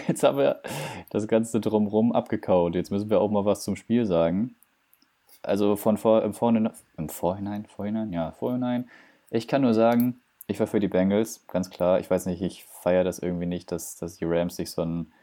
jetzt 0.09 0.23
haben 0.23 0.37
wir 0.37 0.61
das 1.09 1.27
Ganze 1.27 1.61
drumrum 1.61 2.11
abgekaut. 2.11 2.75
Jetzt 2.75 2.91
müssen 2.91 3.09
wir 3.09 3.21
auch 3.21 3.31
mal 3.31 3.45
was 3.45 3.63
zum 3.63 3.75
Spiel 3.75 4.05
sagen. 4.05 4.55
Also 5.41 5.77
von 5.77 5.97
vor, 5.97 6.23
im, 6.23 6.33
Vorhinein, 6.33 6.73
im 6.97 7.07
Vorhinein, 7.07 7.65
Vorhinein, 7.65 8.11
ja, 8.11 8.31
Vorhinein. 8.31 8.89
Ich 9.29 9.47
kann 9.47 9.61
nur 9.61 9.73
sagen, 9.73 10.19
ich 10.47 10.59
war 10.59 10.67
für 10.67 10.79
die 10.79 10.87
Bengals, 10.87 11.45
ganz 11.47 11.69
klar. 11.69 11.99
Ich 11.99 12.09
weiß 12.09 12.25
nicht, 12.25 12.41
ich 12.41 12.65
feiere 12.65 13.03
das 13.03 13.19
irgendwie 13.19 13.45
nicht, 13.45 13.71
dass, 13.71 13.95
dass 13.95 14.17
die 14.17 14.25
Rams 14.25 14.57
sich 14.57 14.71
so 14.71 14.81
ein, 14.81 15.13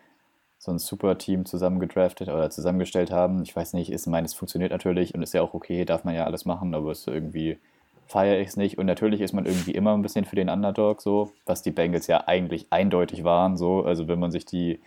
so 0.58 0.70
ein 0.70 0.78
super 0.78 1.18
Team 1.18 1.44
zusammengedraftet 1.44 2.28
oder 2.28 2.48
zusammengestellt 2.48 3.10
haben. 3.10 3.42
Ich 3.42 3.54
weiß 3.54 3.74
nicht, 3.74 3.90
ist 3.90 4.06
meines 4.06 4.32
funktioniert 4.32 4.70
natürlich 4.70 5.14
und 5.14 5.22
ist 5.22 5.34
ja 5.34 5.42
auch 5.42 5.52
okay, 5.52 5.84
darf 5.84 6.04
man 6.04 6.14
ja 6.14 6.24
alles 6.24 6.44
machen, 6.44 6.74
aber 6.74 6.92
es 6.92 7.00
ist 7.00 7.08
irgendwie 7.08 7.58
feiere 8.06 8.40
ich 8.40 8.48
es 8.48 8.56
nicht. 8.56 8.78
Und 8.78 8.86
natürlich 8.86 9.20
ist 9.20 9.32
man 9.32 9.46
irgendwie 9.46 9.72
immer 9.72 9.94
ein 9.94 10.02
bisschen 10.02 10.24
für 10.24 10.36
den 10.36 10.48
Underdog 10.48 11.02
so, 11.02 11.32
was 11.44 11.62
die 11.62 11.70
Bengals 11.70 12.06
ja 12.06 12.26
eigentlich 12.26 12.66
eindeutig 12.70 13.24
waren. 13.24 13.56
So. 13.56 13.84
Also 13.84 14.08
wenn 14.08 14.18
man 14.18 14.30
sich 14.30 14.44
die, 14.44 14.80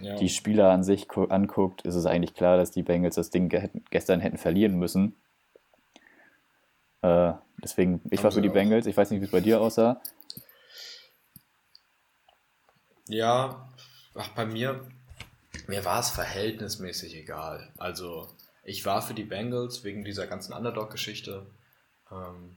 ja. 0.00 0.16
die 0.16 0.28
Spieler 0.28 0.70
an 0.70 0.84
sich 0.84 1.06
anguckt, 1.10 1.82
ist 1.82 1.94
es 1.94 2.06
eigentlich 2.06 2.34
klar, 2.34 2.56
dass 2.56 2.70
die 2.70 2.82
Bengals 2.82 3.16
das 3.16 3.30
Ding 3.30 3.48
ge 3.48 3.70
gestern 3.90 4.20
hätten 4.20 4.38
verlieren 4.38 4.78
müssen. 4.78 5.16
Äh, 7.02 7.32
deswegen, 7.62 8.00
ich 8.10 8.18
Haben 8.18 8.24
war 8.24 8.32
für 8.32 8.42
die 8.42 8.50
auch. 8.50 8.54
Bengals. 8.54 8.86
Ich 8.86 8.96
weiß 8.96 9.10
nicht, 9.10 9.20
wie 9.20 9.26
es 9.26 9.30
bei 9.30 9.40
dir 9.40 9.60
aussah. 9.60 10.00
Ja, 13.08 13.68
ach, 14.14 14.28
bei 14.34 14.44
mir, 14.44 14.86
mir 15.66 15.84
war 15.84 16.00
es 16.00 16.10
verhältnismäßig 16.10 17.16
egal. 17.16 17.72
Also, 17.78 18.28
ich 18.62 18.84
war 18.84 19.00
für 19.00 19.14
die 19.14 19.24
Bengals 19.24 19.82
wegen 19.84 20.04
dieser 20.04 20.26
ganzen 20.26 20.52
Underdog-Geschichte. 20.52 21.46
Ähm, 22.10 22.56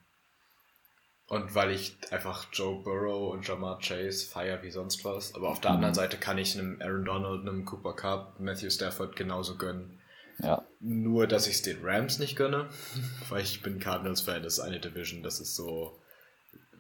und 1.28 1.56
weil 1.56 1.72
ich 1.72 1.96
einfach 2.12 2.48
Joe 2.52 2.84
Burrow 2.84 3.32
und 3.32 3.48
Jamar 3.48 3.80
Chase 3.80 4.28
feier 4.28 4.62
wie 4.64 4.70
sonst 4.70 5.06
was. 5.06 5.34
Aber 5.34 5.50
auf 5.50 5.62
der 5.62 5.72
mhm. 5.72 5.76
anderen 5.78 5.94
Seite 5.94 6.18
kann 6.18 6.38
ich 6.38 6.60
einem 6.60 6.82
Aaron 6.82 7.06
Donald, 7.06 7.48
einem 7.48 7.64
Cooper 7.64 7.94
Cup, 7.94 8.40
Matthew 8.40 8.70
Stafford 8.70 9.16
genauso 9.16 9.56
gönnen. 9.56 10.02
Ja. 10.40 10.66
Nur, 10.82 11.28
dass 11.28 11.48
ich 11.48 11.56
es 11.56 11.62
den 11.62 11.80
Rams 11.84 12.20
nicht 12.20 12.36
gönne, 12.36 12.70
weil 13.30 13.44
ich 13.44 13.62
bin 13.62 13.80
Cardinals-Fan, 13.80 14.44
das 14.44 14.58
ist 14.58 14.60
eine 14.60 14.82
Division, 14.82 15.24
das 15.24 15.40
ist 15.40 15.56
so, 15.56 16.02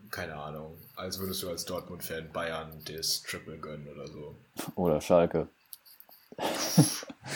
keine 0.09 0.35
Ahnung, 0.35 0.77
als 0.97 1.19
würdest 1.19 1.41
du 1.43 1.49
als 1.49 1.63
Dortmund-Fan 1.63 2.33
Bayern 2.33 2.83
das 2.85 3.21
Triple 3.21 3.57
gönnen 3.57 3.87
oder 3.87 4.07
so. 4.07 4.35
Oder 4.75 4.99
Schalke. 4.99 5.47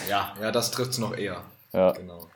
ja, 0.09 0.35
ja, 0.41 0.51
das 0.51 0.71
trifft 0.71 0.91
es 0.91 0.97
noch 0.97 1.15
eher. 1.15 1.45
Ja. 1.71 1.91
Genau. 1.93 2.29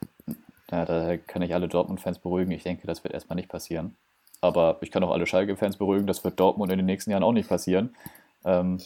Ja, 0.71 0.85
da 0.85 1.17
kann 1.17 1.41
ich 1.41 1.53
alle 1.53 1.67
Dortmund-Fans 1.67 2.19
beruhigen. 2.19 2.51
Ich 2.51 2.63
denke, 2.63 2.85
das 2.85 3.03
wird 3.03 3.13
erstmal 3.13 3.35
nicht 3.35 3.49
passieren. 3.49 3.95
Aber 4.41 4.77
ich 4.81 4.91
kann 4.91 5.03
auch 5.03 5.11
alle 5.11 5.25
Schalke-Fans 5.25 5.77
beruhigen, 5.77 6.07
das 6.07 6.23
wird 6.23 6.39
Dortmund 6.39 6.71
in 6.71 6.77
den 6.77 6.85
nächsten 6.85 7.11
Jahren 7.11 7.23
auch 7.23 7.33
nicht 7.33 7.49
passieren. 7.49 7.95
Ähm, 8.45 8.79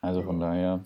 also 0.00 0.22
von 0.22 0.38
daher. 0.38 0.84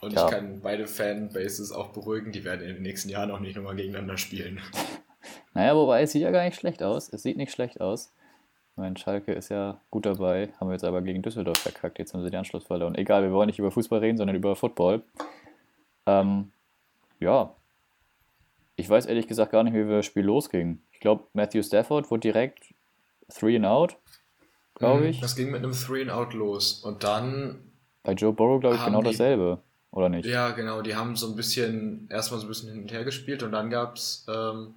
Und 0.00 0.12
ja. 0.12 0.24
ich 0.24 0.30
kann 0.30 0.60
beide 0.60 0.86
Fanbases 0.86 1.72
auch 1.72 1.88
beruhigen, 1.88 2.32
die 2.32 2.44
werden 2.44 2.62
in 2.62 2.74
den 2.74 2.82
nächsten 2.82 3.08
Jahren 3.08 3.30
auch 3.30 3.40
nicht 3.40 3.56
nochmal 3.56 3.76
gegeneinander 3.76 4.18
spielen. 4.18 4.60
Naja, 5.56 5.76
wobei 5.76 6.02
es 6.02 6.10
sieht 6.10 6.22
ja 6.22 6.32
gar 6.32 6.44
nicht 6.44 6.58
schlecht 6.58 6.82
aus. 6.82 7.08
Es 7.08 7.22
sieht 7.22 7.36
nicht 7.36 7.52
schlecht 7.52 7.80
aus. 7.80 8.12
Mein 8.74 8.96
Schalke 8.96 9.32
ist 9.32 9.50
ja 9.50 9.80
gut 9.90 10.04
dabei, 10.04 10.52
haben 10.58 10.68
wir 10.68 10.72
jetzt 10.72 10.84
aber 10.84 11.00
gegen 11.00 11.22
Düsseldorf 11.22 11.58
verkackt. 11.58 12.00
Jetzt 12.00 12.12
haben 12.12 12.24
sie 12.24 12.30
den 12.30 12.40
Anschluss 12.40 12.64
verloren. 12.64 12.96
Egal, 12.96 13.22
wir 13.22 13.30
wollen 13.30 13.46
nicht 13.46 13.60
über 13.60 13.70
Fußball 13.70 14.00
reden, 14.00 14.18
sondern 14.18 14.34
über 14.34 14.56
Football. 14.56 15.02
Ähm, 16.06 16.50
ja, 17.20 17.54
ich 18.76 18.88
weiß 18.88 19.06
ehrlich 19.06 19.26
gesagt 19.26 19.52
gar 19.52 19.62
nicht, 19.62 19.74
wie 19.74 19.88
das 19.88 20.06
Spiel 20.06 20.24
losging. 20.24 20.80
Ich 20.92 21.00
glaube, 21.00 21.24
Matthew 21.32 21.62
Stafford 21.62 22.10
wurde 22.10 22.20
direkt 22.20 22.74
Three 23.32 23.56
and 23.56 23.66
Out, 23.66 23.96
glaube 24.74 25.02
mhm, 25.02 25.06
ich. 25.06 25.20
Das 25.20 25.36
ging 25.36 25.50
mit 25.50 25.62
einem 25.62 25.72
Three 25.72 26.02
and 26.02 26.10
Out 26.10 26.34
los. 26.34 26.80
Und 26.84 27.04
dann. 27.04 27.70
Bei 28.02 28.12
Joe 28.12 28.32
Burrow, 28.32 28.60
glaube 28.60 28.76
ich, 28.76 28.84
genau 28.84 29.00
die, 29.00 29.10
dasselbe, 29.10 29.62
oder 29.90 30.08
nicht? 30.08 30.26
Ja, 30.26 30.50
genau. 30.50 30.82
Die 30.82 30.94
haben 30.94 31.16
so 31.16 31.28
ein 31.28 31.36
bisschen, 31.36 32.08
erstmal 32.10 32.40
so 32.40 32.46
ein 32.46 32.48
bisschen 32.48 32.70
hin 32.70 32.82
und 32.82 32.92
her 32.92 33.04
gespielt 33.04 33.42
und 33.42 33.52
dann 33.52 33.70
gab's, 33.70 34.26
ähm, 34.28 34.74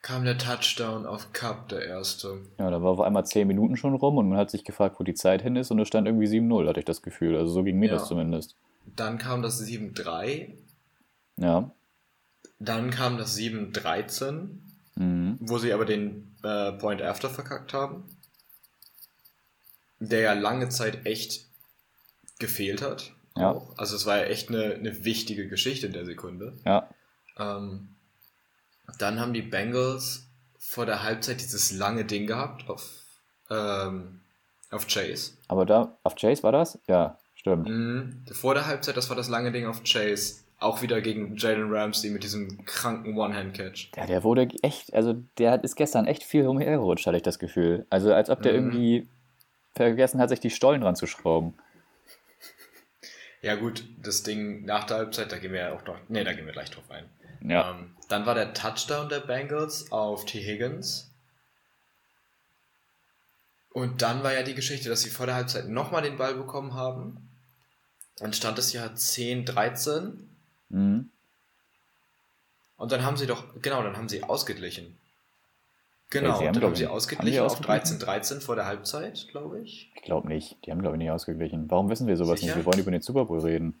kam 0.00 0.24
der 0.24 0.38
Touchdown 0.38 1.06
auf 1.06 1.32
Cup, 1.32 1.68
der 1.68 1.84
erste. 1.86 2.38
Ja, 2.58 2.70
da 2.70 2.82
war 2.82 2.90
auf 2.90 3.00
einmal 3.00 3.26
10 3.26 3.46
Minuten 3.46 3.76
schon 3.76 3.94
rum 3.94 4.16
und 4.16 4.28
man 4.28 4.38
hat 4.38 4.50
sich 4.50 4.64
gefragt, 4.64 4.96
wo 4.98 5.04
die 5.04 5.14
Zeit 5.14 5.42
hin 5.42 5.56
ist 5.56 5.70
und 5.70 5.78
es 5.78 5.88
stand 5.88 6.06
irgendwie 6.06 6.26
7-0, 6.26 6.68
hatte 6.68 6.80
ich 6.80 6.86
das 6.86 7.02
Gefühl. 7.02 7.36
Also 7.36 7.52
so 7.52 7.62
ging 7.62 7.78
mir 7.78 7.88
ja. 7.88 7.94
das 7.94 8.08
zumindest. 8.08 8.56
Dann 8.96 9.18
kam 9.18 9.42
das 9.42 9.62
7-3. 9.62 10.54
Ja. 11.36 11.70
Dann 12.64 12.90
kam 12.92 13.18
das 13.18 13.36
7-13, 13.36 14.48
mhm. 14.94 15.36
wo 15.40 15.58
sie 15.58 15.72
aber 15.72 15.84
den 15.84 16.36
äh, 16.44 16.72
Point 16.72 17.02
After 17.02 17.28
verkackt 17.28 17.72
haben. 17.72 18.04
Der 19.98 20.20
ja 20.20 20.32
lange 20.32 20.68
Zeit 20.68 21.04
echt 21.04 21.46
gefehlt 22.38 22.82
hat. 22.82 23.12
Ja. 23.36 23.60
Also 23.76 23.96
es 23.96 24.06
war 24.06 24.18
ja 24.18 24.24
echt 24.24 24.48
eine, 24.48 24.74
eine 24.74 25.04
wichtige 25.04 25.48
Geschichte 25.48 25.86
in 25.86 25.92
der 25.92 26.04
Sekunde. 26.04 26.56
Ja. 26.64 26.88
Ähm, 27.36 27.96
dann 28.98 29.18
haben 29.18 29.32
die 29.32 29.42
Bengals 29.42 30.28
vor 30.58 30.86
der 30.86 31.02
Halbzeit 31.02 31.40
dieses 31.40 31.72
lange 31.72 32.04
Ding 32.04 32.26
gehabt 32.28 32.68
auf, 32.68 32.88
ähm, 33.50 34.20
auf 34.70 34.86
Chase. 34.86 35.32
Aber 35.48 35.66
da, 35.66 35.98
auf 36.04 36.14
Chase 36.14 36.44
war 36.44 36.52
das? 36.52 36.78
Ja, 36.86 37.18
stimmt. 37.34 37.68
Mhm. 37.68 38.24
Vor 38.30 38.54
der 38.54 38.66
Halbzeit, 38.66 38.96
das 38.96 39.08
war 39.08 39.16
das 39.16 39.28
lange 39.28 39.50
Ding 39.50 39.66
auf 39.66 39.82
Chase. 39.82 40.41
Auch 40.62 40.82
wieder 40.82 41.00
gegen 41.00 41.36
Jalen 41.36 41.72
Ramsey 41.72 42.10
mit 42.10 42.22
diesem 42.22 42.64
kranken 42.64 43.16
One-Hand-Catch. 43.16 43.90
Ja, 43.96 44.06
der 44.06 44.22
wurde 44.22 44.48
echt, 44.62 44.94
also 44.94 45.14
der 45.38 45.62
ist 45.64 45.76
gestern 45.76 46.06
echt 46.06 46.22
viel 46.22 46.46
umhergerutscht, 46.46 47.06
hatte 47.06 47.16
ich 47.16 47.22
das 47.22 47.38
Gefühl. 47.38 47.86
Also 47.90 48.14
als 48.14 48.30
ob 48.30 48.42
der 48.42 48.52
mhm. 48.52 48.58
irgendwie 48.58 49.08
vergessen 49.74 50.20
hat, 50.20 50.28
sich 50.28 50.40
die 50.40 50.50
Stollen 50.50 50.80
dran 50.80 50.96
zu 50.96 51.06
schrauben. 51.06 51.54
Ja 53.40 53.56
gut, 53.56 53.84
das 54.00 54.22
Ding 54.22 54.64
nach 54.64 54.84
der 54.84 54.98
Halbzeit, 54.98 55.32
da 55.32 55.38
gehen 55.38 55.52
wir 55.52 55.60
ja 55.60 55.72
auch 55.72 55.84
noch, 55.84 55.98
nee, 56.08 56.22
da 56.22 56.32
gehen 56.32 56.46
wir 56.46 56.52
gleich 56.52 56.70
drauf 56.70 56.88
ein. 56.90 57.04
Ja. 57.44 57.72
Ähm, 57.72 57.96
dann 58.08 58.24
war 58.24 58.34
der 58.36 58.54
Touchdown 58.54 59.08
der 59.08 59.20
Bengals 59.20 59.90
auf 59.90 60.24
T. 60.26 60.40
Higgins. 60.40 61.10
Und 63.72 64.02
dann 64.02 64.22
war 64.22 64.32
ja 64.32 64.42
die 64.42 64.54
Geschichte, 64.54 64.88
dass 64.88 65.00
sie 65.00 65.10
vor 65.10 65.26
der 65.26 65.34
Halbzeit 65.34 65.68
nochmal 65.68 66.02
den 66.02 66.18
Ball 66.18 66.34
bekommen 66.34 66.74
haben. 66.74 67.30
Dann 68.18 68.32
stand 68.32 68.58
es 68.58 68.72
ja 68.72 68.94
10, 68.94 69.46
13. 69.46 70.31
Mhm. 70.72 71.10
Und 72.76 72.90
dann 72.90 73.04
haben 73.04 73.16
sie 73.16 73.26
doch, 73.26 73.44
genau, 73.62 73.82
dann 73.82 73.96
haben 73.96 74.08
sie 74.08 74.24
ausgeglichen. 74.24 74.98
Genau, 76.10 76.28
ja, 76.28 76.46
haben, 76.48 76.52
dann 76.52 76.62
haben 76.64 76.74
sie 76.74 76.86
ausgeglichen 76.86 77.40
haben 77.40 77.46
auf 77.46 77.60
13-13 77.60 78.40
vor 78.40 78.56
der 78.56 78.66
Halbzeit, 78.66 79.28
glaube 79.30 79.60
ich. 79.60 79.90
Ich 79.94 80.02
glaube 80.02 80.28
nicht. 80.28 80.58
Die 80.66 80.70
haben, 80.70 80.82
glaube 80.82 80.96
ich, 80.96 80.98
nicht 80.98 81.10
ausgeglichen. 81.10 81.70
Warum 81.70 81.88
wissen 81.88 82.06
wir 82.06 82.16
sowas 82.16 82.40
Sicher? 82.40 82.56
nicht? 82.56 82.64
Wir 82.64 82.66
wollen 82.70 82.80
über 82.80 82.90
den 82.90 83.00
Super 83.00 83.24
Bowl 83.26 83.40
reden. 83.40 83.78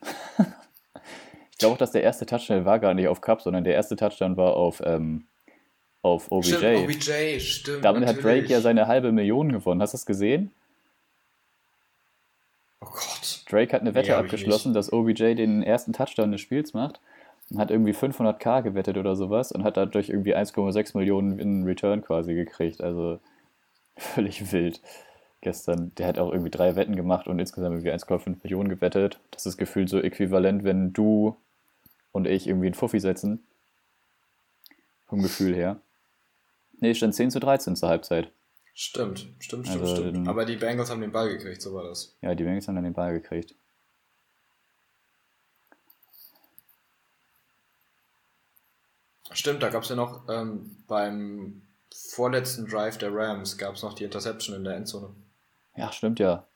Ich 1.50 1.58
glaube 1.58 1.74
auch, 1.74 1.78
dass 1.78 1.92
der 1.92 2.02
erste 2.02 2.26
Touchdown 2.26 2.64
war 2.64 2.80
gar 2.80 2.94
nicht 2.94 3.06
auf 3.06 3.20
Cup, 3.20 3.40
sondern 3.40 3.62
der 3.62 3.74
erste 3.74 3.94
Touchdown 3.94 4.36
war 4.36 4.56
auf, 4.56 4.82
ähm, 4.84 5.26
auf 6.00 6.32
OBJ. 6.32 6.54
Stimmt, 6.54 6.84
OBJ, 6.84 7.38
stimmt. 7.40 7.84
Damit 7.84 8.08
hat 8.08 8.16
Drake 8.16 8.26
natürlich. 8.26 8.50
ja 8.50 8.60
seine 8.60 8.88
halbe 8.88 9.12
Million 9.12 9.52
gewonnen. 9.52 9.80
Hast 9.80 9.92
du 9.92 9.96
das 9.96 10.06
gesehen? 10.06 10.50
Oh 12.82 12.90
Gott. 12.90 13.44
Drake 13.48 13.72
hat 13.72 13.82
eine 13.82 13.94
Wette 13.94 14.10
Nee, 14.10 14.16
abgeschlossen, 14.16 14.74
dass 14.74 14.92
OBJ 14.92 15.34
den 15.34 15.62
ersten 15.62 15.92
Touchdown 15.92 16.32
des 16.32 16.40
Spiels 16.40 16.74
macht 16.74 17.00
und 17.50 17.58
hat 17.58 17.70
irgendwie 17.70 17.92
500k 17.92 18.62
gewettet 18.62 18.96
oder 18.96 19.14
sowas 19.14 19.52
und 19.52 19.62
hat 19.64 19.76
dadurch 19.76 20.08
irgendwie 20.08 20.34
1,6 20.34 20.96
Millionen 20.96 21.38
in 21.38 21.64
Return 21.64 22.02
quasi 22.02 22.34
gekriegt. 22.34 22.82
Also 22.82 23.20
völlig 23.96 24.52
wild 24.52 24.80
gestern. 25.42 25.92
Der 25.96 26.06
hat 26.06 26.18
auch 26.18 26.32
irgendwie 26.32 26.50
drei 26.50 26.76
Wetten 26.76 26.96
gemacht 26.96 27.26
und 27.26 27.38
insgesamt 27.38 27.74
irgendwie 27.74 27.92
1,5 27.92 28.36
Millionen 28.42 28.68
gewettet. 28.68 29.20
Das 29.30 29.46
ist 29.46 29.58
gefühlt 29.58 29.88
so 29.88 30.00
äquivalent, 30.00 30.64
wenn 30.64 30.92
du 30.92 31.36
und 32.12 32.26
ich 32.26 32.46
irgendwie 32.46 32.66
einen 32.66 32.74
Fuffi 32.74 33.00
setzen. 33.00 33.44
Vom 35.06 35.22
Gefühl 35.22 35.54
her. 35.54 35.78
Nee, 36.80 36.94
stand 36.94 37.14
10 37.14 37.30
zu 37.30 37.38
13 37.38 37.76
zur 37.76 37.88
Halbzeit. 37.88 38.30
Stimmt, 38.74 39.18
stimmt, 39.38 39.66
stimmt, 39.66 39.68
Also, 39.68 39.96
stimmt. 39.96 40.16
dann- 40.16 40.28
Aber 40.28 40.44
die 40.44 40.56
Bengals 40.56 40.90
haben 40.90 41.00
den 41.02 41.12
Ball 41.12 41.28
gekriegt, 41.28 41.60
so 41.62 41.74
war 41.74 41.84
das. 41.84 42.16
Ja, 42.22 42.34
die 42.34 42.44
Bengals 42.44 42.66
haben 42.68 42.74
dann 42.76 42.84
den 42.84 42.94
Ball 42.94 43.12
gekriegt. 43.12 43.54
Stimmt, 49.32 49.62
da 49.62 49.70
gab 49.70 49.82
es 49.82 49.88
ja 49.88 49.96
noch 49.96 50.28
ähm, 50.28 50.76
beim 50.88 51.62
vorletzten 51.94 52.66
Drive 52.66 52.98
der 52.98 53.14
Rams 53.14 53.56
gab 53.56 53.74
es 53.76 53.82
noch 53.82 53.94
die 53.94 54.04
Interception 54.04 54.56
in 54.56 54.64
der 54.64 54.76
Endzone. 54.76 55.14
Ja, 55.76 55.90
stimmt 55.92 56.18
ja. 56.18 56.46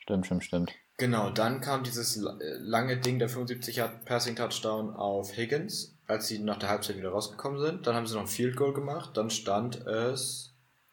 Stimmt, 0.00 0.26
stimmt, 0.26 0.44
stimmt. 0.44 0.72
Genau, 0.98 1.30
dann 1.30 1.60
kam 1.62 1.82
dieses 1.84 2.16
la- 2.16 2.36
lange 2.58 2.98
Ding, 2.98 3.18
der 3.18 3.28
75 3.30 3.76
Yard 3.76 4.04
Passing 4.04 4.36
Touchdown 4.36 4.94
auf 4.94 5.34
Higgins, 5.36 5.96
als 6.06 6.28
sie 6.28 6.38
nach 6.40 6.58
der 6.58 6.68
Halbzeit 6.68 6.96
wieder 6.98 7.10
rausgekommen 7.10 7.58
sind. 7.60 7.86
Dann 7.86 7.94
haben 7.94 8.06
sie 8.06 8.14
noch 8.14 8.22
ein 8.22 8.26
Field 8.28 8.56
Goal 8.56 8.74
gemacht, 8.74 9.16
dann 9.16 9.30
stand 9.30 9.76
es 9.86 10.49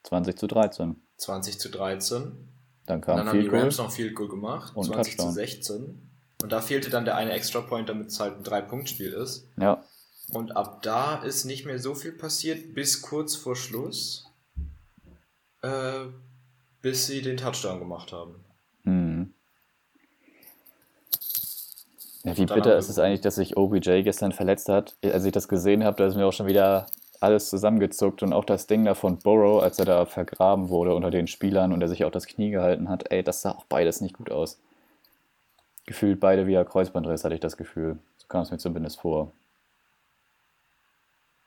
20 0.07 0.37
zu 0.37 0.47
13. 0.47 0.95
20 1.17 1.59
zu 1.59 1.69
13. 1.69 2.31
Dann 2.85 2.95
Und 2.95 3.01
kam 3.01 3.17
dann 3.17 3.27
haben 3.29 3.41
die. 3.41 3.47
Rams 3.47 3.77
noch 3.77 3.91
Field 3.91 4.15
Goal 4.15 4.29
gemacht, 4.29 4.73
Und 4.75 4.85
20 4.85 5.17
Touchdown. 5.17 5.29
zu 5.29 5.33
16. 5.33 6.09
Und 6.41 6.51
da 6.51 6.61
fehlte 6.61 6.89
dann 6.89 7.03
der 7.03 7.15
eine 7.15 7.31
Extra 7.31 7.61
Point, 7.61 7.89
damit 7.89 8.07
es 8.07 8.19
halt 8.19 8.37
ein 8.37 8.43
Drei-Punkt-Spiel 8.43 9.11
ist. 9.11 9.47
Ja, 9.57 9.83
Und 10.31 10.55
ab 10.55 10.81
da 10.83 11.17
ist 11.23 11.45
nicht 11.45 11.65
mehr 11.65 11.79
so 11.79 11.93
viel 11.95 12.11
passiert, 12.13 12.73
bis 12.73 13.01
kurz 13.01 13.35
vor 13.35 13.55
Schluss, 13.55 14.25
äh, 15.63 16.05
bis 16.81 17.07
sie 17.07 17.21
den 17.21 17.37
Touchdown 17.37 17.79
gemacht 17.79 18.11
haben. 18.13 18.35
Hm. 18.83 19.33
Ja, 22.23 22.37
wie 22.37 22.41
Und 22.41 22.53
bitter 22.53 22.77
ist 22.77 22.89
es 22.89 22.99
eigentlich, 22.99 23.21
dass 23.21 23.35
sich 23.35 23.57
OBJ 23.57 24.03
gestern 24.03 24.31
verletzt 24.31 24.69
hat? 24.69 24.95
Als 25.03 25.25
ich 25.25 25.31
das 25.31 25.47
gesehen 25.47 25.83
habe, 25.83 25.97
da 25.97 26.07
ist 26.07 26.15
mir 26.15 26.25
auch 26.25 26.33
schon 26.33 26.47
wieder 26.47 26.87
alles 27.21 27.49
zusammengezuckt 27.49 28.23
und 28.23 28.33
auch 28.33 28.45
das 28.45 28.67
Ding 28.67 28.85
da 28.85 28.93
von 28.93 29.17
Burrow, 29.17 29.61
als 29.61 29.79
er 29.79 29.85
da 29.85 30.05
vergraben 30.05 30.69
wurde 30.69 30.93
unter 30.95 31.11
den 31.11 31.27
Spielern 31.27 31.73
und 31.73 31.81
er 31.81 31.87
sich 31.87 32.05
auch 32.05 32.11
das 32.11 32.27
Knie 32.27 32.51
gehalten 32.51 32.89
hat, 32.89 33.11
ey, 33.11 33.23
das 33.23 33.41
sah 33.41 33.51
auch 33.51 33.65
beides 33.65 34.01
nicht 34.01 34.15
gut 34.15 34.31
aus. 34.31 34.59
Gefühlt 35.85 36.19
beide 36.19 36.47
via 36.47 36.63
Kreuzbandriss, 36.63 37.23
hatte 37.23 37.35
ich 37.35 37.41
das 37.41 37.57
Gefühl. 37.57 37.97
So 38.17 38.27
kam 38.27 38.41
es 38.41 38.51
mir 38.51 38.57
zumindest 38.57 38.99
vor. 38.99 39.31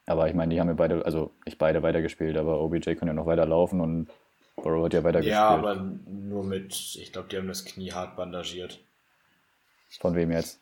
Aber 0.05 0.27
ich 0.27 0.33
meine, 0.33 0.53
die 0.53 0.59
haben 0.59 0.67
ja 0.67 0.73
beide, 0.73 1.05
also 1.05 1.31
nicht 1.45 1.57
beide 1.57 1.83
weitergespielt, 1.83 2.37
aber 2.37 2.59
OBJ 2.61 2.95
konnte 2.95 3.07
ja 3.07 3.13
noch 3.13 3.27
weiter 3.27 3.45
laufen 3.45 3.81
und 3.81 4.09
Burrow 4.55 4.85
hat 4.85 4.93
ja 4.93 5.03
weitergespielt. 5.03 5.35
Ja, 5.35 5.49
aber 5.49 5.75
nur 5.75 6.43
mit, 6.43 6.73
ich 6.95 7.13
glaube, 7.13 7.29
die 7.29 7.37
haben 7.37 7.47
das 7.47 7.65
Knie 7.65 7.91
hart 7.91 8.15
bandagiert. 8.15 8.79
Von 9.99 10.15
wem 10.15 10.31
jetzt? 10.31 10.59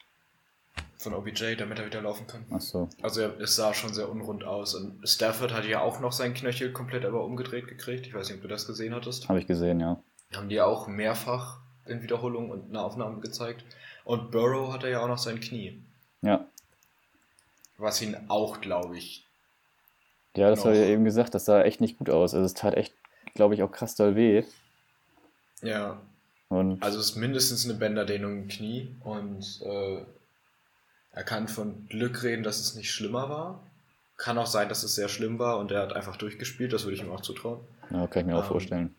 Von 0.97 1.13
OBJ, 1.13 1.55
damit 1.55 1.79
er 1.79 1.85
wieder 1.85 2.01
laufen 2.01 2.27
kann. 2.27 2.45
Ach 2.51 2.59
so. 2.59 2.89
Also 3.01 3.21
er- 3.21 3.39
es 3.39 3.55
sah 3.55 3.73
schon 3.73 3.93
sehr 3.93 4.09
unrund 4.09 4.43
aus. 4.43 4.75
Und 4.75 5.07
Stafford 5.07 5.53
hatte 5.53 5.69
ja 5.69 5.79
auch 5.81 5.99
noch 6.01 6.11
seinen 6.11 6.33
Knöchel 6.33 6.73
komplett 6.73 7.05
aber 7.05 7.23
umgedreht 7.23 7.67
gekriegt. 7.67 8.05
Ich 8.07 8.13
weiß 8.13 8.27
nicht, 8.27 8.37
ob 8.37 8.41
du 8.41 8.47
das 8.49 8.67
gesehen 8.67 8.93
hattest. 8.93 9.29
Habe 9.29 9.39
ich 9.39 9.47
gesehen, 9.47 9.79
ja. 9.79 10.01
Haben 10.35 10.49
die 10.49 10.59
auch 10.61 10.87
mehrfach 10.87 11.59
in 11.85 12.03
Wiederholung 12.03 12.49
und 12.49 12.69
eine 12.69 12.81
Aufnahme 12.81 13.19
gezeigt. 13.21 13.63
Und 14.03 14.29
Burrow 14.31 14.73
hatte 14.73 14.89
ja 14.89 15.01
auch 15.01 15.07
noch 15.07 15.17
sein 15.17 15.39
Knie. 15.39 15.81
Ja, 16.21 16.45
Was 17.77 18.01
ihn 18.01 18.17
auch, 18.27 18.59
glaube 18.59 18.97
ich, 18.97 19.25
Ja, 20.35 20.49
das 20.49 20.65
habe 20.65 20.75
ich 20.75 20.81
ja 20.81 20.87
eben 20.87 21.05
gesagt, 21.05 21.33
das 21.33 21.45
sah 21.45 21.61
echt 21.63 21.79
nicht 21.81 21.97
gut 21.97 22.09
aus. 22.09 22.33
Also 22.33 22.45
es 22.45 22.53
tat 22.53 22.75
echt, 22.75 22.93
glaube 23.35 23.53
ich, 23.55 23.63
auch 23.63 23.71
krass 23.71 23.95
doll 23.95 24.15
weh. 24.17 24.43
ja, 25.61 25.99
Und 26.49 26.81
Also 26.83 26.99
es 26.99 27.11
ist 27.11 27.15
mindestens 27.15 27.65
eine 27.65 27.75
Bänderdehnung 27.75 28.43
im 28.43 28.47
Knie 28.49 28.95
und 29.03 29.61
äh, 29.63 30.03
er 31.19 31.25
kann 31.25 31.49
von 31.49 31.85
Glück 31.89 32.23
reden, 32.23 32.43
dass 32.43 32.61
es 32.61 32.75
nicht 32.75 32.91
schlimmer 32.93 33.27
war. 33.29 33.61
Kann 34.15 34.37
auch 34.37 34.47
sein, 34.47 34.69
dass 34.69 34.83
es 34.83 34.95
sehr 34.95 35.09
schlimm 35.09 35.37
war 35.37 35.57
und 35.59 35.69
er 35.69 35.81
hat 35.81 35.91
einfach 35.91 36.15
durchgespielt, 36.15 36.71
das 36.71 36.85
würde 36.85 36.95
ich 36.95 37.01
ihm 37.01 37.11
auch 37.11 37.19
zutrauen. 37.19 37.59
ja, 37.91 38.07
kann 38.07 38.21
ich 38.21 38.27
mir 38.27 38.37
auch 38.37 38.43
Ähm, 38.43 38.47
vorstellen. 38.47 38.95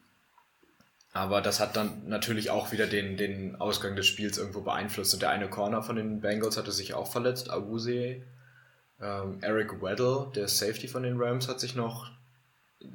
Aber 1.14 1.40
das 1.40 1.60
hat 1.60 1.76
dann 1.76 2.06
natürlich 2.08 2.50
auch 2.50 2.72
wieder 2.72 2.86
den, 2.86 3.16
den 3.16 3.56
Ausgang 3.58 3.96
des 3.96 4.06
Spiels 4.06 4.36
irgendwo 4.36 4.60
beeinflusst. 4.60 5.14
Und 5.14 5.22
der 5.22 5.30
eine 5.30 5.48
Corner 5.48 5.82
von 5.82 5.96
den 5.96 6.20
Bengals 6.20 6.58
hatte 6.58 6.72
sich 6.72 6.92
auch 6.92 7.10
verletzt, 7.10 7.50
Awuzie. 7.50 8.22
Ähm, 9.00 9.38
Eric 9.40 9.80
Weddle, 9.82 10.30
der 10.34 10.46
Safety 10.46 10.88
von 10.88 11.02
den 11.02 11.18
Rams, 11.18 11.48
hat 11.48 11.58
sich 11.58 11.74
noch, 11.74 12.10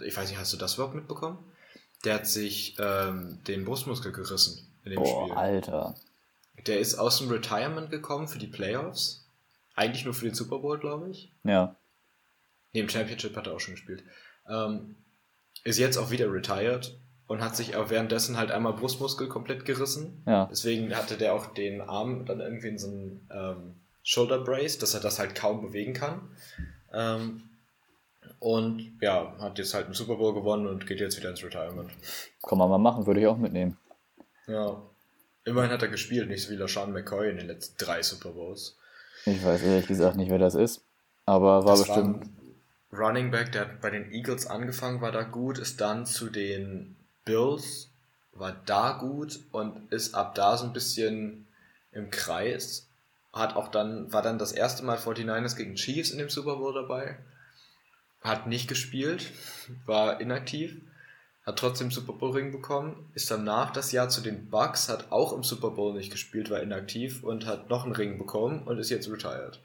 ich 0.03 0.15
weiß 0.15 0.29
nicht, 0.29 0.37
hast 0.39 0.53
du 0.53 0.57
das 0.57 0.75
überhaupt 0.75 0.93
mitbekommen? 0.95 1.39
Der 2.05 2.13
hat 2.13 2.27
sich 2.27 2.75
ähm, 2.79 3.39
den 3.47 3.65
Brustmuskel 3.65 4.11
gerissen 4.11 4.67
in 4.83 4.91
dem 4.91 5.01
Boah, 5.01 5.23
Spiel. 5.25 5.35
Alter. 5.35 5.95
Der 6.67 6.79
ist 6.79 6.95
aus 6.95 7.19
dem 7.19 7.29
Retirement 7.29 7.89
gekommen 7.89 8.27
für 8.27 8.39
die 8.39 8.47
Playoffs. 8.47 9.27
Eigentlich 9.75 10.05
nur 10.05 10.13
für 10.13 10.25
den 10.25 10.35
Super 10.35 10.59
Bowl, 10.59 10.79
glaube 10.79 11.09
ich. 11.09 11.31
Ja, 11.43 11.75
im 12.79 12.89
Championship 12.89 13.35
hat 13.35 13.47
er 13.47 13.53
auch 13.53 13.59
schon 13.59 13.75
gespielt. 13.75 14.03
Ähm, 14.49 14.95
ist 15.63 15.79
jetzt 15.79 15.97
auch 15.97 16.11
wieder 16.11 16.31
retired 16.31 16.97
und 17.27 17.41
hat 17.41 17.55
sich 17.55 17.75
auch 17.75 17.89
währenddessen 17.89 18.37
halt 18.37 18.51
einmal 18.51 18.73
Brustmuskel 18.73 19.27
komplett 19.27 19.65
gerissen. 19.65 20.21
ja. 20.27 20.47
Deswegen 20.51 20.95
hatte 20.95 21.17
der 21.17 21.33
auch 21.33 21.47
den 21.47 21.81
Arm 21.81 22.25
dann 22.25 22.39
irgendwie 22.39 22.67
in 22.67 22.77
so 22.77 22.87
einem 22.87 23.27
ähm, 23.31 23.75
Shoulder 24.03 24.39
Brace, 24.39 24.77
dass 24.77 24.93
er 24.93 24.99
das 24.99 25.17
halt 25.19 25.35
kaum 25.35 25.61
bewegen 25.61 25.93
kann. 25.93 26.29
Ähm, 26.93 27.43
und 28.39 28.97
ja, 29.01 29.35
hat 29.39 29.57
jetzt 29.57 29.73
halt 29.73 29.85
einen 29.85 29.93
Super 29.93 30.15
Bowl 30.15 30.33
gewonnen 30.33 30.67
und 30.67 30.85
geht 30.85 30.99
jetzt 30.99 31.17
wieder 31.17 31.29
ins 31.29 31.43
Retirement. 31.43 31.89
Kann 32.43 32.57
man 32.57 32.69
mal 32.69 32.77
machen, 32.77 33.07
würde 33.07 33.21
ich 33.21 33.27
auch 33.27 33.37
mitnehmen. 33.37 33.77
Ja. 34.47 34.81
Immerhin 35.45 35.71
hat 35.71 35.81
er 35.81 35.87
gespielt, 35.87 36.27
nicht 36.27 36.43
so 36.43 36.51
wie 36.51 36.55
LaShawn 36.55 36.91
McCoy 36.91 37.29
in 37.29 37.37
den 37.37 37.47
letzten 37.47 37.77
drei 37.77 38.01
Super 38.01 38.31
Bowls. 38.31 38.75
Ich 39.25 39.43
weiß 39.43 39.61
ehrlich 39.61 39.87
gesagt 39.87 40.17
nicht, 40.17 40.29
wer 40.31 40.39
das 40.39 40.55
ist. 40.55 40.83
Aber 41.25 41.65
war 41.65 41.77
Das 41.77 41.85
bestimmt. 41.87 42.23
ein 42.23 42.53
Running 42.91 43.31
Back, 43.31 43.51
der 43.51 43.61
hat 43.61 43.81
bei 43.81 43.89
den 43.89 44.11
Eagles 44.11 44.47
angefangen, 44.47 45.01
war 45.01 45.11
da 45.11 45.23
gut, 45.23 45.57
ist 45.57 45.81
dann 45.81 46.05
zu 46.05 46.29
den 46.29 46.95
Bills, 47.25 47.89
war 48.33 48.55
da 48.65 48.93
gut 48.93 49.39
und 49.51 49.91
ist 49.91 50.15
ab 50.15 50.35
da 50.35 50.57
so 50.57 50.65
ein 50.65 50.73
bisschen 50.73 51.47
im 51.91 52.09
Kreis. 52.09 52.87
Hat 53.33 53.55
auch 53.55 53.67
dann, 53.67 54.11
war 54.13 54.21
dann 54.21 54.37
das 54.39 54.51
erste 54.51 54.83
Mal 54.83 54.97
49ers 54.97 55.55
gegen 55.57 55.75
Chiefs 55.75 56.11
in 56.11 56.19
dem 56.19 56.29
Super 56.29 56.55
Bowl 56.55 56.73
dabei. 56.73 57.17
Hat 58.21 58.47
nicht 58.47 58.67
gespielt, 58.67 59.31
war 59.85 60.21
inaktiv, 60.21 60.81
hat 61.45 61.59
trotzdem 61.59 61.91
Super 61.91 62.13
Bowl 62.13 62.31
Ring 62.31 62.51
bekommen, 62.51 63.09
ist 63.13 63.29
danach 63.29 63.71
das 63.71 63.91
Jahr 63.91 64.09
zu 64.09 64.21
den 64.21 64.49
Bucks, 64.49 64.89
hat 64.89 65.11
auch 65.11 65.31
im 65.33 65.43
Super 65.43 65.71
Bowl 65.71 65.93
nicht 65.93 66.11
gespielt, 66.11 66.49
war 66.49 66.61
inaktiv 66.61 67.23
und 67.23 67.45
hat 67.45 67.69
noch 67.69 67.83
einen 67.83 67.93
Ring 67.93 68.17
bekommen 68.17 68.63
und 68.63 68.79
ist 68.79 68.89
jetzt 68.89 69.09
retired. 69.09 69.59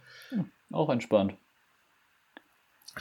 Auch 0.70 0.90
entspannt. 0.90 1.34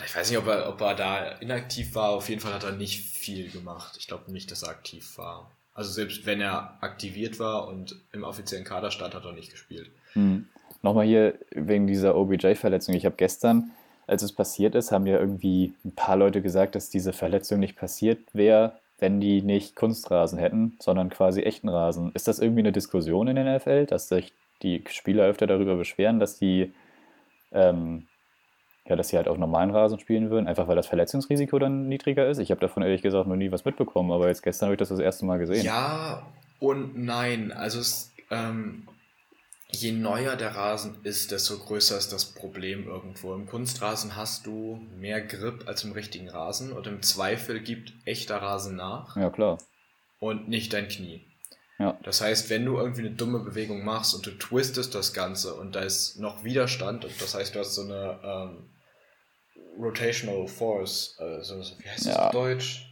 Ich 0.06 0.16
weiß 0.16 0.30
nicht, 0.30 0.40
ob 0.40 0.48
er, 0.48 0.70
ob 0.70 0.80
er 0.82 0.96
da 0.96 1.32
inaktiv 1.40 1.96
war. 1.96 2.12
Auf 2.12 2.30
jeden 2.30 2.42
Fall 2.42 2.54
hat 2.54 2.64
er 2.64 2.72
nicht 2.72 3.06
viel 3.06 3.50
gemacht. 3.50 3.98
Ich 4.00 4.08
glaube 4.08 4.32
nicht, 4.32 4.50
dass 4.52 4.64
er 4.64 4.70
aktiv 4.70 5.18
war. 5.18 5.52
Also 5.74 5.92
selbst 5.92 6.26
wenn 6.26 6.42
er 6.42 6.78
aktiviert 6.82 7.40
war 7.40 7.68
und 7.68 7.96
im 8.12 8.24
offiziellen 8.24 8.66
Kader 8.66 8.92
stand, 8.92 9.14
hat 9.14 9.26
er 9.26 9.34
nicht 9.34 9.52
gespielt. 9.52 9.90
Hm. 10.14 10.48
Nochmal 10.82 11.06
hier 11.06 11.38
wegen 11.52 11.88
dieser 11.88 12.16
OBJ-Verletzung. 12.16 12.96
Ich 12.96 13.06
habe 13.06 13.16
gestern, 13.18 13.72
als 14.10 14.24
es 14.24 14.34
passiert 14.34 14.76
ist, 14.76 14.92
haben 14.92 15.06
ja 15.06 15.20
irgendwie 15.20 15.74
ein 15.86 15.94
paar 15.94 16.18
Leute 16.18 16.42
gesagt, 16.42 16.76
dass 16.76 16.90
diese 16.90 17.14
Verletzung 17.14 17.60
nicht 17.60 17.78
passiert 17.78 18.20
wäre, 18.34 18.74
wenn 18.98 19.22
die 19.22 19.42
nicht 19.42 19.76
Kunstrasen 19.76 20.40
hätten, 20.40 20.76
sondern 20.80 21.10
quasi 21.10 21.42
echten 21.42 21.70
Rasen. 21.70 22.12
Ist 22.14 22.28
das 22.28 22.40
irgendwie 22.40 22.62
eine 22.62 22.72
Diskussion 22.72 23.28
in 23.28 23.36
der 23.36 23.56
NFL, 23.56 23.86
dass 23.86 24.10
sich 24.10 24.34
die 24.62 24.84
Spieler 24.90 25.26
öfter 25.26 25.48
darüber 25.48 25.76
beschweren, 25.76 26.20
dass 26.20 26.38
die, 26.38 26.74
ähm, 27.52 28.08
ja, 28.86 28.96
dass 28.96 29.10
sie 29.10 29.18
halt 29.18 29.28
auf 29.28 29.38
normalen 29.38 29.72
Rasen 29.72 30.00
spielen 30.00 30.30
würden, 30.30 30.48
einfach 30.48 30.68
weil 30.68 30.76
das 30.76 30.88
Verletzungsrisiko 30.88 31.60
dann 31.60 31.88
niedriger 31.88 32.28
ist? 32.28 32.40
Ich 32.40 32.52
habe 32.52 32.60
davon 32.60 32.84
ehrlich 32.84 33.02
gesagt 33.02 33.28
noch 33.28 33.36
nie 33.36 33.52
was 33.52 33.64
mitbekommen, 33.64 34.12
aber 34.12 34.28
jetzt 34.28 34.44
gestern 34.44 34.68
habe 34.68 34.74
ich 34.74 34.80
das 34.80 34.90
das 34.90 35.00
erste 35.00 35.26
Mal 35.26 35.38
gesehen. 35.38 35.64
Ja 35.64 36.24
und 36.60 36.98
nein. 36.98 37.52
Also 37.52 37.80
es, 37.80 38.14
ähm, 38.32 38.88
je 39.72 39.92
neuer 39.92 40.36
der 40.36 40.56
Rasen 40.56 40.98
ist, 41.04 41.32
desto 41.32 41.58
größer 41.58 41.98
ist 41.98 42.12
das 42.12 42.26
Problem 42.26 42.88
irgendwo. 42.88 43.34
Im 43.36 43.46
Kunstrasen 43.46 44.16
hast 44.16 44.46
du 44.48 44.82
mehr 44.98 45.22
Grip 45.22 45.68
als 45.68 45.84
im 45.84 45.92
richtigen 45.92 46.30
Rasen 46.30 46.72
und 46.74 46.88
im 46.88 47.02
Zweifel 47.04 47.60
gibt 47.62 47.94
echter 48.06 48.38
Rasen 48.42 48.76
nach. 48.76 49.16
Ja, 49.16 49.30
klar. 49.30 49.58
und 50.20 50.50
nicht 50.50 50.74
dein 50.74 50.88
Knie. 50.90 51.26
Ja. 51.78 51.98
Das 52.04 52.20
heißt, 52.20 52.50
wenn 52.50 52.66
du 52.66 52.78
irgendwie 52.78 53.02
eine 53.08 53.12
dumme 53.12 53.40
Bewegung 53.40 53.86
machst 53.86 54.14
und 54.14 54.26
du 54.26 54.32
twistest 54.32 54.94
das 54.96 55.14
Ganze 55.14 55.54
und 55.56 55.76
da 55.76 55.82
ist 55.82 56.18
noch 56.20 56.44
Widerstand, 56.44 57.06
und 57.06 57.22
das 57.22 57.36
heißt, 57.36 57.56
du 57.56 57.60
hast 57.60 57.74
so 57.76 57.84
eine 57.84 58.20
ähm, 58.22 58.70
Rotational 59.78 60.48
Force, 60.48 61.16
äh, 61.20 61.42
so, 61.42 61.62
so- 61.62 61.76
wie 61.80 61.88
heißt 61.90 62.06
das 62.06 62.16
Ja. 62.16 62.26
auf 62.28 62.32
Deutsch? 62.34 62.86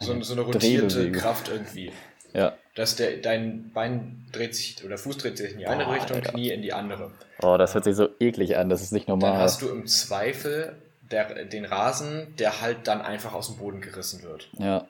So, 0.00 0.20
so 0.22 0.32
eine 0.32 0.42
rotierte. 0.42 1.12
Kraft 1.12 1.48
irgendwie. 1.50 1.92
Ja. 2.32 2.56
Dass 2.80 2.96
der, 2.96 3.18
dein 3.18 3.70
Bein 3.74 4.26
dreht 4.32 4.54
sich, 4.54 4.82
oder 4.82 4.96
Fuß 4.96 5.18
dreht 5.18 5.36
sich 5.36 5.52
in 5.52 5.58
die 5.58 5.66
eine 5.66 5.84
Boah, 5.84 5.92
Richtung, 5.92 6.16
Alter. 6.16 6.30
Knie 6.32 6.48
in 6.50 6.62
die 6.62 6.72
andere. 6.72 7.10
Oh, 7.42 7.58
das 7.58 7.74
hört 7.74 7.84
sich 7.84 7.94
so 7.94 8.08
eklig 8.20 8.56
an. 8.56 8.70
Das 8.70 8.80
ist 8.80 8.90
nicht 8.92 9.06
Dann 9.06 9.18
normal. 9.18 9.38
hast 9.38 9.60
du 9.60 9.68
im 9.68 9.86
Zweifel 9.86 10.80
der, 11.02 11.44
den 11.44 11.66
Rasen, 11.66 12.34
der 12.38 12.62
halt 12.62 12.86
dann 12.88 13.02
einfach 13.02 13.34
aus 13.34 13.48
dem 13.48 13.58
Boden 13.58 13.82
gerissen 13.82 14.22
wird 14.22 14.48
Ja. 14.58 14.86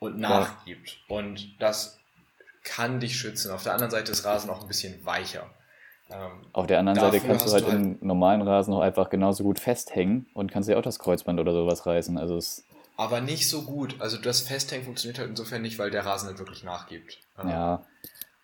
und 0.00 0.18
nachgibt. 0.18 0.98
Und 1.08 1.54
das 1.60 1.98
kann 2.62 3.00
dich 3.00 3.16
schützen. 3.18 3.52
Auf 3.52 3.62
der 3.62 3.72
anderen 3.72 3.90
Seite 3.90 4.12
ist 4.12 4.26
Rasen 4.26 4.50
auch 4.50 4.60
ein 4.60 4.68
bisschen 4.68 5.02
weicher. 5.06 5.48
Ähm, 6.10 6.46
Auf 6.52 6.66
der 6.66 6.78
anderen 6.78 6.98
Seite 6.98 7.20
kannst 7.20 7.46
du 7.46 7.52
halt 7.52 7.64
du 7.64 7.70
halt- 7.72 7.80
im 7.80 7.98
normalen 8.00 8.42
Rasen 8.42 8.74
auch 8.74 8.80
einfach 8.80 9.08
genauso 9.08 9.44
gut 9.44 9.60
festhängen 9.60 10.26
und 10.34 10.52
kannst 10.52 10.68
dir 10.68 10.78
auch 10.78 10.82
das 10.82 10.98
Kreuzband 10.98 11.40
oder 11.40 11.52
sowas 11.52 11.86
reißen. 11.86 12.18
Also 12.18 12.36
es, 12.36 12.66
aber 12.98 13.20
nicht 13.20 13.48
so 13.48 13.62
gut. 13.62 13.94
Also 14.00 14.18
das 14.18 14.40
Festhängen 14.40 14.84
funktioniert 14.84 15.20
halt 15.20 15.30
insofern 15.30 15.62
nicht, 15.62 15.78
weil 15.78 15.90
der 15.90 16.04
Rasen 16.04 16.28
halt 16.28 16.38
wirklich 16.40 16.64
nachgibt. 16.64 17.18
Ja, 17.38 17.86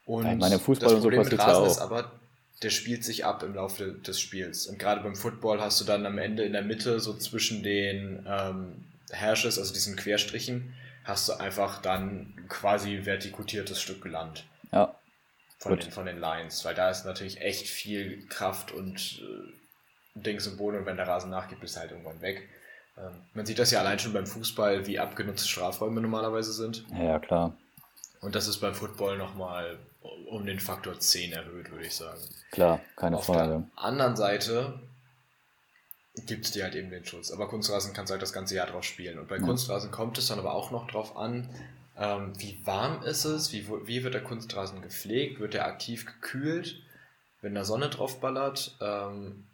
Und 0.07 0.27
Ich 0.31 0.39
meine, 0.39 0.61
Fußball 0.61 0.89
das 0.89 0.93
und 0.95 1.03
so 1.03 1.09
Problem 1.09 1.25
mit 1.25 1.39
Rasen 1.39 1.67
ist 1.67 1.79
aber, 1.79 2.13
der 2.63 2.71
spielt 2.71 3.05
sich 3.05 3.25
ab 3.25 3.43
im 3.43 3.57
Laufe 3.57 3.93
des 3.93 4.21
Spiels. 4.21 4.69
Und 4.69 4.79
gerade 4.79 5.03
beim 5.03 5.17
Football 5.17 5.61
hast 5.61 5.81
du 5.81 5.85
dann 5.85 6.07
am 6.07 6.19
Ende 6.19 6.45
in 6.45 6.53
der 6.53 6.63
Mitte, 6.63 7.01
so 7.01 7.15
zwischen 7.15 7.65
den 7.65 8.25
ähm, 8.29 8.85
Hashes, 9.11 9.59
also 9.59 9.75
diesen 9.75 9.97
Querstrichen, 9.97 10.73
hast 11.03 11.29
du 11.29 11.33
einfach 11.33 11.83
dann 11.83 12.47
quasi 12.49 13.05
vertikutiertes 13.05 13.83
Stück 13.83 14.05
Land 14.05 14.45
ja, 14.71 14.95
von 15.59 15.77
den, 15.77 15.91
von 15.91 16.07
den 16.07 16.21
Lines. 16.21 16.65
Weil 16.65 16.77
da 16.77 16.91
ist 16.91 17.05
natürlich 17.05 17.41
echt 17.41 17.67
viel 17.67 18.25
Kraft 18.29 18.71
und 18.71 19.21
äh, 19.21 20.21
Dings 20.21 20.47
im 20.47 20.57
Boden 20.57 20.79
und 20.79 20.87
wenn 20.87 20.97
der 20.97 21.09
Rasen 21.09 21.31
nachgibt, 21.31 21.65
ist 21.65 21.75
er 21.75 21.81
halt 21.81 21.91
irgendwann 21.91 22.23
weg. 22.23 22.49
Ähm, 22.97 23.13
man 23.35 23.47
sieht 23.47 23.59
das 23.59 23.71
ja 23.71 23.81
allein 23.81 23.99
schon 23.99 24.13
beim 24.13 24.27
Fußball, 24.27 24.87
wie 24.87 24.99
abgenutzte 24.99 25.49
Strafräume 25.49 26.01
normalerweise 26.01 26.53
sind. 26.53 26.85
ja, 26.97 27.19
klar. 27.19 27.57
Und 28.21 28.35
das 28.35 28.49
ist 28.49 28.59
beim 28.59 28.75
Football 28.75 29.19
nochmal 29.19 29.79
um 30.31 30.47
den 30.47 30.59
Faktor 30.61 30.99
10 30.99 31.33
erhöht, 31.33 31.71
würde 31.71 31.85
ich 31.87 31.95
sagen. 31.95 32.21
Klar, 32.51 32.81
keine 32.97 33.17
Auf 33.19 33.27
Frage. 33.27 33.65
der 33.77 33.85
anderen 33.85 34.17
Seite 34.17 34.81
gibt 36.27 36.45
es 36.47 36.53
dir 36.53 36.65
halt 36.65 36.75
eben 36.75 36.91
den 36.91 37.05
Schutz. 37.05 37.31
Aber 37.31 37.49
Kunstrasen 37.49 37.93
kannst 37.93 38.11
du 38.11 38.13
halt 38.15 38.23
das 38.23 38.33
ganze 38.33 38.55
Jahr 38.55 38.67
drauf 38.67 38.85
spielen. 38.85 39.19
Und 39.19 39.29
bei 39.29 39.37
Ja. 39.37 39.43
Kunstrasen 39.43 39.91
kommt 39.91 40.17
es 40.19 40.29
dann 40.29 40.39
aber 40.39 40.55
auch 40.55 40.71
noch 40.71 40.87
drauf 40.87 41.17
an, 41.17 41.49
ähm, 41.99 42.33
wie 42.39 42.59
warm 42.65 43.03
ist 43.03 43.25
es, 43.25 43.53
wie, 43.53 43.69
wie 43.87 44.03
wird 44.05 44.15
der 44.15 44.23
Kunstrasen 44.25 44.81
gepflegt, 44.83 45.39
wird 45.41 45.55
er 45.55 45.67
aktiv 45.67 46.07
gekühlt, 46.07 46.77
wenn 47.43 47.55
da 47.55 47.65
Sonne 47.65 47.89
drauf 47.91 48.21
ballert, 48.21 48.77
ähm, 48.81 49.47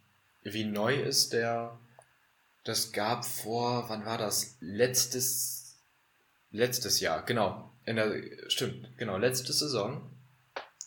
wie 0.43 0.63
neu 0.63 0.95
ist 0.95 1.33
der. 1.33 1.77
Das 2.63 2.91
gab 2.91 3.25
vor, 3.25 3.85
wann 3.89 4.05
war 4.05 4.17
das? 4.17 4.57
Letztes, 4.59 5.79
letztes 6.51 6.99
Jahr, 6.99 7.23
genau. 7.25 7.71
In 7.85 7.95
der, 7.95 8.21
stimmt, 8.47 8.97
genau, 8.97 9.17
letzte 9.17 9.51
Saison. 9.51 10.11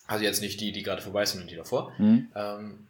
Also 0.07 0.25
jetzt 0.25 0.41
nicht 0.41 0.61
die, 0.61 0.73
die 0.73 0.83
gerade 0.83 1.03
vorbei 1.03 1.25
sind 1.25 1.43
und 1.43 1.51
die 1.51 1.57
davor. 1.57 1.97
Hm? 1.99 2.31
Ähm, 2.35 2.89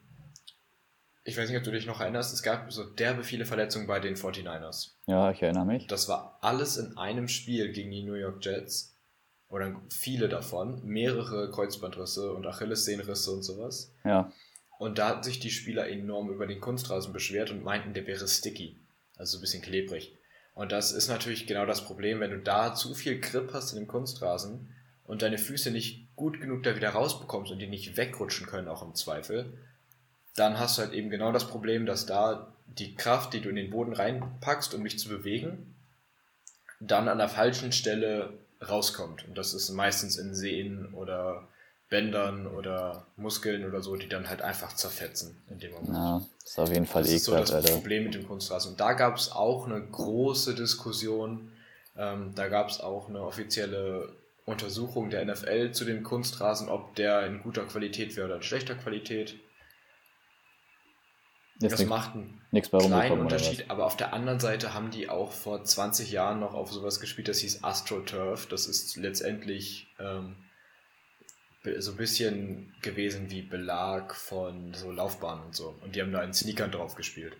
ich 1.23 1.37
weiß 1.37 1.49
nicht, 1.49 1.57
ob 1.57 1.63
du 1.63 1.71
dich 1.71 1.87
noch 1.87 2.01
erinnerst, 2.01 2.33
es 2.33 2.43
gab 2.43 2.71
so 2.71 2.83
derbe 2.83 3.23
viele 3.23 3.45
Verletzungen 3.45 3.87
bei 3.87 3.99
den 3.99 4.15
49ers. 4.15 4.91
Ja, 5.07 5.31
ich 5.31 5.41
erinnere 5.41 5.65
mich. 5.65 5.87
Das 5.87 6.07
war 6.07 6.37
alles 6.41 6.77
in 6.77 6.97
einem 6.97 7.27
Spiel 7.27 7.71
gegen 7.71 7.89
die 7.89 8.03
New 8.03 8.13
York 8.13 8.45
Jets. 8.45 8.95
Oder 9.47 9.81
viele 9.89 10.29
davon. 10.29 10.85
Mehrere 10.85 11.49
Kreuzbandrisse 11.49 12.33
und 12.33 12.45
Achillessehnenrisse 12.45 13.31
und 13.31 13.43
sowas. 13.43 13.91
Ja, 14.03 14.31
Und 14.77 14.97
da 14.97 15.09
hat 15.09 15.25
sich 15.25 15.39
die 15.39 15.51
Spieler 15.51 15.87
enorm 15.87 16.29
über 16.29 16.47
den 16.47 16.59
Kunstrasen 16.59 17.13
beschwert 17.13 17.51
und 17.51 17.63
meinten, 17.63 17.93
der 17.93 18.07
wäre 18.07 18.27
sticky. 18.27 18.77
Also 19.17 19.33
so 19.33 19.37
ein 19.37 19.41
bisschen 19.41 19.61
klebrig. 19.61 20.13
Und 20.53 20.71
das 20.71 20.91
ist 20.91 21.07
natürlich 21.07 21.47
genau 21.47 21.65
das 21.65 21.85
Problem, 21.85 22.19
wenn 22.19 22.31
du 22.31 22.39
da 22.39 22.73
zu 22.75 22.93
viel 22.93 23.19
Grip 23.19 23.51
hast 23.53 23.73
in 23.73 23.79
dem 23.79 23.87
Kunstrasen 23.87 24.73
und 25.05 25.21
deine 25.21 25.37
Füße 25.37 25.71
nicht 25.71 26.15
gut 26.15 26.39
genug 26.39 26.63
da 26.63 26.75
wieder 26.75 26.89
rausbekommst 26.89 27.51
und 27.51 27.59
die 27.59 27.67
nicht 27.67 27.97
wegrutschen 27.97 28.47
können, 28.47 28.67
auch 28.67 28.81
im 28.81 28.95
Zweifel, 28.95 29.57
dann 30.35 30.59
hast 30.59 30.77
du 30.77 30.81
halt 30.81 30.93
eben 30.93 31.09
genau 31.09 31.31
das 31.31 31.47
Problem, 31.47 31.85
dass 31.85 32.05
da 32.05 32.53
die 32.67 32.95
Kraft, 32.95 33.33
die 33.33 33.41
du 33.41 33.49
in 33.49 33.55
den 33.55 33.69
Boden 33.69 33.93
reinpackst, 33.93 34.73
um 34.73 34.83
dich 34.83 34.99
zu 34.99 35.09
bewegen, 35.09 35.75
dann 36.79 37.07
an 37.07 37.17
der 37.17 37.29
falschen 37.29 37.71
Stelle 37.71 38.33
rauskommt. 38.67 39.25
Und 39.27 39.37
das 39.37 39.53
ist 39.53 39.69
meistens 39.69 40.17
in 40.17 40.33
Sehnen 40.33 40.93
oder 40.93 41.47
Bändern 41.89 42.47
oder 42.47 43.05
Muskeln 43.15 43.65
oder 43.65 43.81
so, 43.81 43.95
die 43.95 44.09
dann 44.09 44.27
halt 44.27 44.41
einfach 44.41 44.73
zerfetzen 44.75 45.43
in 45.49 45.59
dem 45.59 45.71
Moment. 45.71 45.93
ja, 45.93 46.21
ist 46.43 46.59
auf 46.59 46.69
jeden 46.69 46.87
Fall 46.87 47.03
Das 47.03 47.11
ist 47.11 47.25
so 47.25 47.33
das 47.33 47.51
Alter. 47.51 47.73
Problem 47.73 48.05
mit 48.05 48.15
dem 48.15 48.27
Kunstrasen. 48.27 48.71
Und 48.71 48.79
da 48.79 48.93
gab 48.93 49.17
es 49.17 49.31
auch 49.31 49.67
eine 49.67 49.79
große 49.81 50.55
Diskussion. 50.55 51.51
Ähm, 51.95 52.33
da 52.35 52.47
gab 52.47 52.69
es 52.69 52.79
auch 52.79 53.07
eine 53.07 53.21
offizielle 53.21 54.13
Untersuchung 54.45 55.09
der 55.09 55.25
NFL 55.25 55.71
zu 55.71 55.85
dem 55.85 56.03
Kunstrasen, 56.03 56.69
ob 56.69 56.95
der 56.95 57.25
in 57.25 57.41
guter 57.41 57.65
Qualität 57.65 58.15
wäre 58.15 58.27
oder 58.27 58.35
in 58.37 58.43
schlechter 58.43 58.75
Qualität. 58.75 59.35
Ist 61.59 61.71
das 61.71 61.79
nichts 61.79 61.89
macht 61.89 62.15
einen 62.15 62.41
nichts 62.51 62.69
bei 62.69 62.79
kleinen? 62.79 63.21
Unterschied, 63.21 63.69
aber 63.69 63.85
auf 63.85 63.95
der 63.95 64.11
anderen 64.11 64.39
Seite 64.39 64.73
haben 64.73 64.91
die 64.91 65.07
auch 65.07 65.31
vor 65.31 65.63
20 65.63 66.11
Jahren 66.11 66.39
noch 66.41 66.53
auf 66.53 66.71
sowas 66.71 66.99
gespielt, 66.99 67.27
das 67.29 67.39
hieß 67.39 67.63
AstroTurf. 67.63 68.47
Das 68.47 68.67
ist 68.67 68.97
letztendlich 68.97 69.87
ähm, 69.99 70.35
so 71.79 71.91
ein 71.91 71.97
bisschen 71.97 72.73
gewesen 72.81 73.29
wie 73.29 73.41
Belag 73.41 74.15
von 74.15 74.73
so 74.73 74.91
Laufbahnen 74.91 75.45
und 75.45 75.55
so. 75.55 75.75
Und 75.83 75.95
die 75.95 76.01
haben 76.01 76.11
da 76.11 76.23
in 76.23 76.33
Sneakern 76.33 76.71
drauf 76.71 76.95
gespielt. 76.95 77.33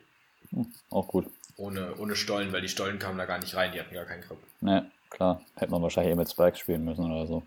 Hm, 0.52 0.68
auch 0.90 1.08
gut. 1.08 1.28
Ohne, 1.58 1.96
ohne 1.98 2.16
Stollen, 2.16 2.52
weil 2.52 2.62
die 2.62 2.70
Stollen 2.70 3.00
kamen 3.00 3.18
da 3.18 3.26
gar 3.26 3.40
nicht 3.40 3.56
rein, 3.56 3.72
die 3.72 3.80
hatten 3.80 3.94
gar 3.94 4.06
keinen 4.06 4.22
Grip. 4.22 4.38
Ne, 4.62 4.92
klar. 5.10 5.42
Hätte 5.56 5.72
man 5.72 5.82
wahrscheinlich 5.82 6.14
eh 6.14 6.16
mit 6.16 6.30
Spikes 6.30 6.60
spielen 6.60 6.84
müssen 6.84 7.10
oder 7.12 7.26
so. 7.28 7.44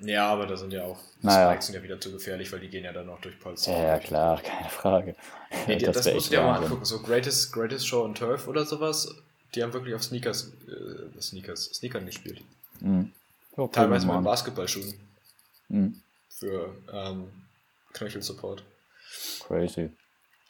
Ja, 0.00 0.28
aber 0.28 0.46
da 0.46 0.56
sind 0.56 0.72
ja 0.72 0.84
auch, 0.84 0.98
Naja. 1.22 1.50
Spikes 1.50 1.66
sind 1.66 1.76
ja 1.76 1.82
wieder 1.82 2.00
zu 2.00 2.12
gefährlich, 2.12 2.52
weil 2.52 2.60
die 2.60 2.68
gehen 2.68 2.84
ja 2.84 2.92
dann 2.92 3.06
noch 3.06 3.20
durch 3.20 3.38
Polster. 3.38 3.72
Ja, 3.72 3.84
ja, 3.84 3.98
klar, 3.98 4.42
keine 4.42 4.68
Frage. 4.68 5.14
Nee, 5.66 5.78
das 5.78 6.04
wär 6.04 6.14
musst 6.14 6.26
du 6.26 6.36
dir 6.36 6.42
mal 6.42 6.62
angucken. 6.62 6.84
So 6.84 7.00
Greatest, 7.00 7.52
Greatest 7.52 7.86
Show 7.86 8.04
on 8.04 8.14
Turf 8.14 8.48
oder 8.48 8.64
sowas. 8.66 9.14
Die 9.54 9.62
haben 9.62 9.72
wirklich 9.72 9.94
auf 9.94 10.02
Sneakers, 10.02 10.52
äh, 10.68 11.20
Sneakers, 11.20 11.66
Sneakern 11.66 12.04
gespielt. 12.06 12.42
Mhm. 12.80 13.12
Ja, 13.56 13.68
Teilweise 13.68 14.06
cool, 14.08 14.16
mit. 14.16 14.24
Basketballschuhen 14.24 14.92
Mhm. 15.74 16.00
für 16.28 16.76
ähm, 16.92 17.30
Knöchelsupport. 17.94 18.62
Crazy. 19.46 19.90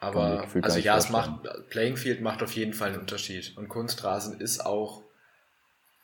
Kann 0.00 0.14
mir 0.14 0.20
Aber 0.20 0.48
also 0.62 0.78
ja, 0.78 0.98
es 0.98 1.08
macht 1.08 1.70
Playing 1.70 1.96
Field 1.96 2.20
macht 2.20 2.42
auf 2.42 2.52
jeden 2.52 2.74
Fall 2.74 2.90
einen 2.90 3.00
Unterschied 3.00 3.56
und 3.56 3.68
Kunstrasen 3.68 4.38
ist 4.40 4.64
auch 4.64 5.02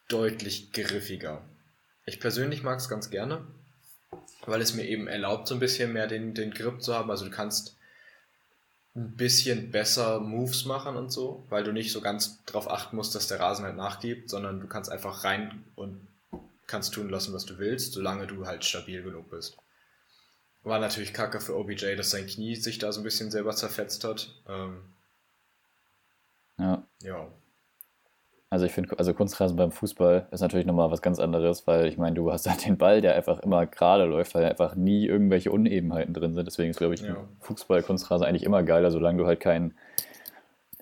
deutlich 0.09 0.73
griffiger. 0.73 1.43
Ich 2.07 2.19
persönlich 2.19 2.63
mag 2.63 2.79
es 2.79 2.89
ganz 2.89 3.11
gerne, 3.11 3.47
weil 4.47 4.63
es 4.63 4.75
mir 4.75 4.85
eben 4.85 5.07
erlaubt, 5.07 5.49
so 5.49 5.55
ein 5.55 5.61
bisschen 5.61 5.93
mehr 5.93 6.07
den, 6.07 6.35
den 6.35 6.53
Grip 6.53 6.83
zu 6.83 6.95
haben. 6.95 7.11
Also 7.11 7.27
du 7.27 7.31
kannst 7.31 7.77
ein 8.97 9.17
bisschen 9.17 9.71
besser 9.71 10.19
Moves 10.19 10.65
machen 10.65 10.97
und 10.97 11.13
so, 11.13 11.45
weil 11.51 11.63
du 11.63 11.73
nicht 11.73 11.93
so 11.93 12.01
ganz 12.01 12.43
drauf 12.45 12.71
achten 12.71 12.97
musst, 12.97 13.15
dass 13.15 13.29
der 13.29 13.39
Rasen 13.39 13.67
halt 13.67 13.77
nachgibt, 13.77 14.31
sondern 14.31 14.61
du 14.61 14.67
kannst 14.67 14.91
einfach 14.91 15.25
rein 15.25 15.65
und 15.77 16.09
kannst 16.71 16.95
tun 16.95 17.11
lassen, 17.11 17.35
was 17.35 17.45
du 17.45 17.59
willst, 17.59 17.93
solange 17.93 18.27
du 18.27 18.47
halt 18.47 18.65
stabil 18.65 19.03
genug 19.03 19.31
bist. 19.31 19.59
War 20.63 20.79
natürlich 20.79 21.13
kacke 21.13 21.41
für 21.41 21.57
OBJ, 21.57 21.97
dass 21.97 22.11
sein 22.11 22.27
Knie 22.27 22.55
sich 22.57 22.79
da 22.79 22.93
so 22.93 23.01
ein 23.01 23.05
bisschen 23.05 23.31
selber 23.31 23.53
zerfetzt 23.53 24.05
hat. 24.05 24.35
Ähm, 24.49 24.83
Ja. 26.59 26.85
ja. 27.03 27.27
Also 28.53 28.67
ich 28.67 28.73
finde, 28.73 28.99
also 28.99 29.15
Kunstrasen 29.15 29.57
beim 29.57 29.71
Fußball 29.71 30.27
ist 30.33 30.41
natürlich 30.41 30.67
nochmal 30.67 30.91
was 30.91 31.03
ganz 31.03 31.21
anderes, 31.21 31.67
weil 31.69 31.87
ich 31.87 31.97
meine, 31.97 32.17
du 32.17 32.33
hast 32.33 32.49
halt 32.49 32.65
den 32.67 32.77
Ball, 32.79 33.01
der 33.01 33.15
einfach 33.15 33.39
immer 33.41 33.65
gerade 33.65 34.05
läuft, 34.05 34.35
weil 34.35 34.45
einfach 34.45 34.75
nie 34.75 35.07
irgendwelche 35.07 35.53
Unebenheiten 35.53 36.13
drin 36.13 36.35
sind. 36.35 36.47
Deswegen 36.47 36.71
ist, 36.71 36.79
glaube 36.79 36.95
ich, 36.95 37.01
Ja. 37.01 37.29
Fußball, 37.41 37.83
Kunstrasen 37.83 38.27
eigentlich 38.27 38.43
immer 38.43 38.63
geiler, 38.65 38.91
solange 38.91 39.19
du 39.19 39.27
halt 39.27 39.41
keinen 39.41 39.75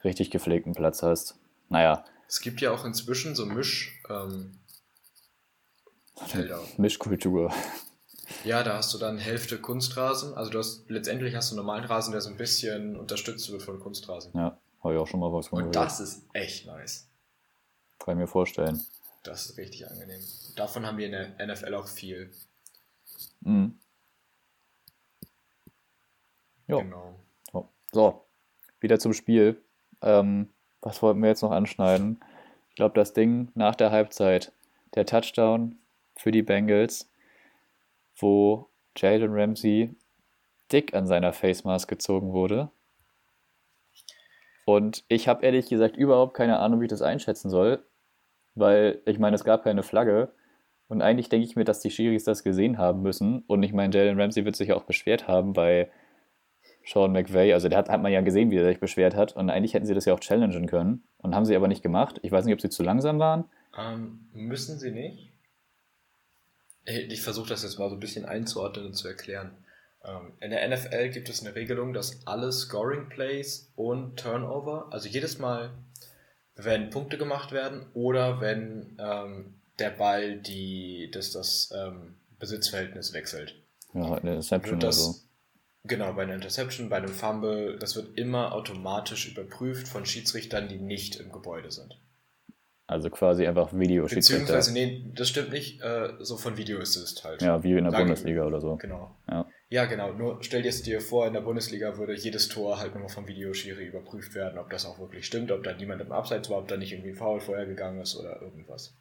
richtig 0.02 0.30
gepflegten 0.30 0.74
Platz 0.74 1.02
hast. 1.02 1.36
Naja, 1.68 2.04
Es 2.26 2.40
gibt 2.40 2.60
ja 2.60 2.72
auch 2.72 2.84
inzwischen 2.84 3.34
so 3.34 3.46
Misch. 3.46 4.00
Ähm, 4.08 4.57
Felder. 6.26 6.60
Mischkultur. 6.76 7.52
Ja, 8.44 8.62
da 8.62 8.76
hast 8.76 8.92
du 8.94 8.98
dann 8.98 9.18
Hälfte 9.18 9.58
Kunstrasen. 9.58 10.34
Also 10.34 10.50
du 10.50 10.58
hast 10.58 10.88
letztendlich 10.90 11.34
hast 11.34 11.50
du 11.50 11.54
einen 11.54 11.64
normalen 11.64 11.84
Rasen, 11.84 12.12
der 12.12 12.20
so 12.20 12.28
ein 12.30 12.36
bisschen 12.36 12.96
unterstützt 12.96 13.50
wird 13.50 13.62
von 13.62 13.80
Kunstrasen. 13.80 14.32
Ja, 14.34 14.58
habe 14.82 14.94
ich 14.94 15.00
auch 15.00 15.06
schon 15.06 15.20
mal 15.20 15.32
was 15.32 15.48
von 15.48 15.58
Und 15.62 15.72
gehört. 15.72 15.86
das 15.90 16.00
ist 16.00 16.22
echt 16.32 16.66
nice. 16.66 17.08
Kann 17.98 18.14
ich 18.16 18.20
mir 18.20 18.26
vorstellen. 18.26 18.80
Das 19.22 19.46
ist 19.46 19.58
richtig 19.58 19.90
angenehm. 19.90 20.20
Davon 20.56 20.86
haben 20.86 20.98
wir 20.98 21.06
in 21.06 21.12
der 21.12 21.46
NFL 21.46 21.74
auch 21.74 21.88
viel. 21.88 22.30
Mhm. 23.40 23.78
Jo. 26.66 26.80
Genau. 26.82 27.14
So. 27.52 27.68
so, 27.92 28.24
wieder 28.80 28.98
zum 28.98 29.14
Spiel. 29.14 29.60
Ähm, 30.02 30.50
was 30.80 31.02
wollten 31.02 31.20
wir 31.20 31.28
jetzt 31.28 31.42
noch 31.42 31.50
anschneiden? 31.50 32.20
Ich 32.70 32.76
glaube, 32.76 32.94
das 32.94 33.12
Ding 33.14 33.50
nach 33.54 33.74
der 33.74 33.90
Halbzeit, 33.90 34.52
der 34.94 35.06
Touchdown 35.06 35.76
für 36.18 36.32
die 36.32 36.42
Bengals. 36.42 37.10
wo 38.20 38.68
Jalen 38.96 39.32
Ramsey 39.32 39.94
dick 40.72 40.92
an 40.94 41.06
seiner 41.06 41.32
Face 41.32 41.64
Mask 41.64 41.88
gezogen 41.88 42.32
wurde. 42.32 42.70
Und 44.66 45.04
ich 45.08 45.28
habe 45.28 45.44
ehrlich 45.46 45.68
gesagt 45.68 45.96
überhaupt 45.96 46.34
keine 46.34 46.58
Ahnung, 46.58 46.80
wie 46.80 46.84
ich 46.86 46.90
das 46.90 47.00
einschätzen 47.02 47.48
soll, 47.48 47.82
weil 48.54 49.00
ich 49.06 49.18
meine, 49.18 49.36
es 49.36 49.44
gab 49.44 49.64
keine 49.64 49.82
Flagge. 49.82 50.32
Und 50.88 51.00
eigentlich 51.00 51.28
denke 51.28 51.46
ich 51.46 51.56
mir, 51.56 51.64
dass 51.64 51.80
die 51.80 51.90
Schiris 51.90 52.24
das 52.24 52.42
gesehen 52.42 52.76
haben 52.78 53.02
müssen. 53.02 53.44
Und 53.46 53.62
ich 53.62 53.72
meine, 53.72 53.94
Jalen 53.94 54.20
Ramsey 54.20 54.44
wird 54.44 54.56
sich 54.56 54.72
auch 54.72 54.82
beschwert 54.84 55.28
haben 55.28 55.52
bei 55.52 55.90
Sean 56.84 57.12
McVay. 57.12 57.52
Also, 57.52 57.68
der 57.68 57.78
hat, 57.78 57.88
hat 57.88 58.02
man 58.02 58.12
ja 58.12 58.20
gesehen, 58.22 58.50
wie 58.50 58.56
er 58.56 58.64
sich 58.66 58.80
beschwert 58.80 59.14
hat. 59.14 59.36
Und 59.36 59.50
eigentlich 59.50 59.74
hätten 59.74 59.86
sie 59.86 59.94
das 59.94 60.06
ja 60.06 60.14
auch 60.14 60.20
challengen 60.20 60.66
können. 60.66 61.04
Und 61.18 61.34
haben 61.34 61.44
sie 61.44 61.56
aber 61.56 61.68
nicht 61.68 61.82
gemacht. 61.82 62.18
Ich 62.22 62.32
weiß 62.32 62.44
nicht, 62.46 62.54
ob 62.54 62.60
sie 62.60 62.70
zu 62.70 62.82
langsam 62.82 63.18
waren. 63.18 63.44
Ähm, 63.78 64.28
müssen 64.32 64.78
sie 64.78 64.90
nicht? 64.90 65.32
Ich 66.88 67.22
versuche 67.22 67.48
das 67.48 67.62
jetzt 67.62 67.78
mal 67.78 67.90
so 67.90 67.96
ein 67.96 68.00
bisschen 68.00 68.24
einzuordnen 68.24 68.86
und 68.86 68.94
zu 68.94 69.08
erklären. 69.08 69.56
Ähm, 70.04 70.32
in 70.40 70.50
der 70.50 70.66
NFL 70.68 71.10
gibt 71.10 71.28
es 71.28 71.44
eine 71.44 71.54
Regelung, 71.54 71.92
dass 71.92 72.26
alle 72.26 72.50
Scoring 72.50 73.08
Plays 73.08 73.72
und 73.76 74.18
Turnover, 74.18 74.88
also 74.90 75.08
jedes 75.08 75.38
Mal, 75.38 75.70
wenn 76.54 76.90
Punkte 76.90 77.18
gemacht 77.18 77.52
werden 77.52 77.86
oder 77.94 78.40
wenn 78.40 78.96
ähm, 78.98 79.60
der 79.78 79.90
Ball 79.90 80.38
die, 80.38 81.10
das, 81.12 81.32
das 81.32 81.72
ähm, 81.76 82.16
Besitzverhältnis 82.38 83.12
wechselt. 83.12 83.54
Ja, 83.94 84.14
eine 84.14 84.32
Interception 84.32 84.80
das, 84.80 84.98
oder 84.98 85.12
so. 85.12 85.20
Genau, 85.84 86.12
bei 86.12 86.22
einer 86.22 86.34
Interception, 86.34 86.88
bei 86.88 86.96
einem 86.96 87.08
Fumble, 87.08 87.78
das 87.78 87.96
wird 87.96 88.18
immer 88.18 88.52
automatisch 88.52 89.28
überprüft 89.28 89.88
von 89.88 90.04
Schiedsrichtern, 90.04 90.68
die 90.68 90.78
nicht 90.78 91.16
im 91.16 91.32
Gebäude 91.32 91.70
sind. 91.70 91.98
Also 92.88 93.10
quasi 93.10 93.46
einfach 93.46 93.70
Videoschiedsrichter. 93.74 94.44
Beziehungsweise, 94.44 94.72
nee, 94.72 95.04
das 95.14 95.28
stimmt 95.28 95.52
nicht. 95.52 95.82
Äh, 95.82 96.14
so 96.20 96.38
von 96.38 96.56
Video 96.56 96.78
ist 96.78 96.96
es 96.96 97.22
halt. 97.22 97.42
Ja, 97.42 97.62
wie 97.62 97.72
in 97.72 97.84
der 97.84 97.90
Bundesliga 97.90 98.46
oder 98.46 98.62
so. 98.62 98.76
Genau. 98.76 99.14
Ja. 99.30 99.46
ja, 99.68 99.84
genau. 99.84 100.12
Nur 100.14 100.38
stell 100.40 100.62
dir 100.62 100.70
es 100.70 100.82
dir 100.82 101.02
vor, 101.02 101.26
in 101.26 101.34
der 101.34 101.42
Bundesliga 101.42 101.98
würde 101.98 102.14
jedes 102.16 102.48
Tor 102.48 102.78
halt 102.78 102.94
nochmal 102.94 103.10
vom 103.10 103.28
Videoschiri 103.28 103.84
überprüft 103.84 104.34
werden, 104.34 104.58
ob 104.58 104.70
das 104.70 104.86
auch 104.86 104.98
wirklich 104.98 105.26
stimmt, 105.26 105.52
ob 105.52 105.62
da 105.64 105.74
niemand 105.74 106.00
im 106.00 106.12
Abseits 106.12 106.48
war, 106.48 106.56
ob 106.56 106.68
da 106.68 106.78
nicht 106.78 106.92
irgendwie 106.92 107.10
ein 107.10 107.16
Foul 107.16 107.40
vorher 107.40 107.66
gegangen 107.66 108.00
ist 108.00 108.16
oder 108.16 108.40
irgendwas. 108.40 108.96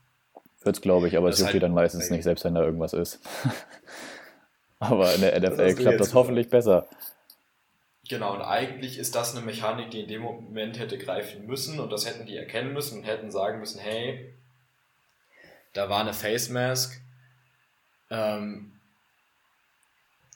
Wird's, 0.64 0.82
glaube 0.82 1.08
ich, 1.08 1.16
aber 1.16 1.30
es 1.30 1.40
juckt 1.40 1.54
halt 1.54 1.64
dann 1.64 1.74
meistens 1.74 2.10
nicht, 2.10 2.24
selbst 2.24 2.44
wenn 2.44 2.56
da 2.56 2.64
irgendwas 2.64 2.92
ist. 2.92 3.22
aber 4.80 5.16
in 5.16 5.22
der 5.22 5.40
NFL 5.40 5.76
klappt 5.76 6.02
das 6.02 6.14
hoffentlich 6.14 6.50
besser. 6.50 6.90
Genau, 8.10 8.36
und 8.36 8.42
eigentlich 8.42 8.98
ist 8.98 9.16
das 9.16 9.36
eine 9.36 9.46
Mechanik, 9.46 9.92
die 9.92 10.02
in 10.02 10.08
dem 10.08 10.22
Moment 10.22 10.80
hätte 10.80 10.98
greifen 10.98 11.46
müssen 11.46 11.80
und 11.80 11.92
das 11.92 12.06
hätten 12.06 12.26
die 12.26 12.38
erkennen 12.38 12.74
müssen 12.74 13.00
und 13.00 13.04
hätten 13.04 13.32
sagen 13.32 13.60
müssen, 13.60 13.80
hey, 13.80 14.34
da 15.74 15.90
war 15.90 16.02
eine 16.02 16.14
Face 16.14 16.50
Mask, 16.50 17.02
ähm, 18.10 18.80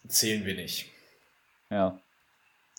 zählen 0.08 0.46
wir 0.46 0.56
nicht. 0.56 0.92
Ja. 1.70 1.98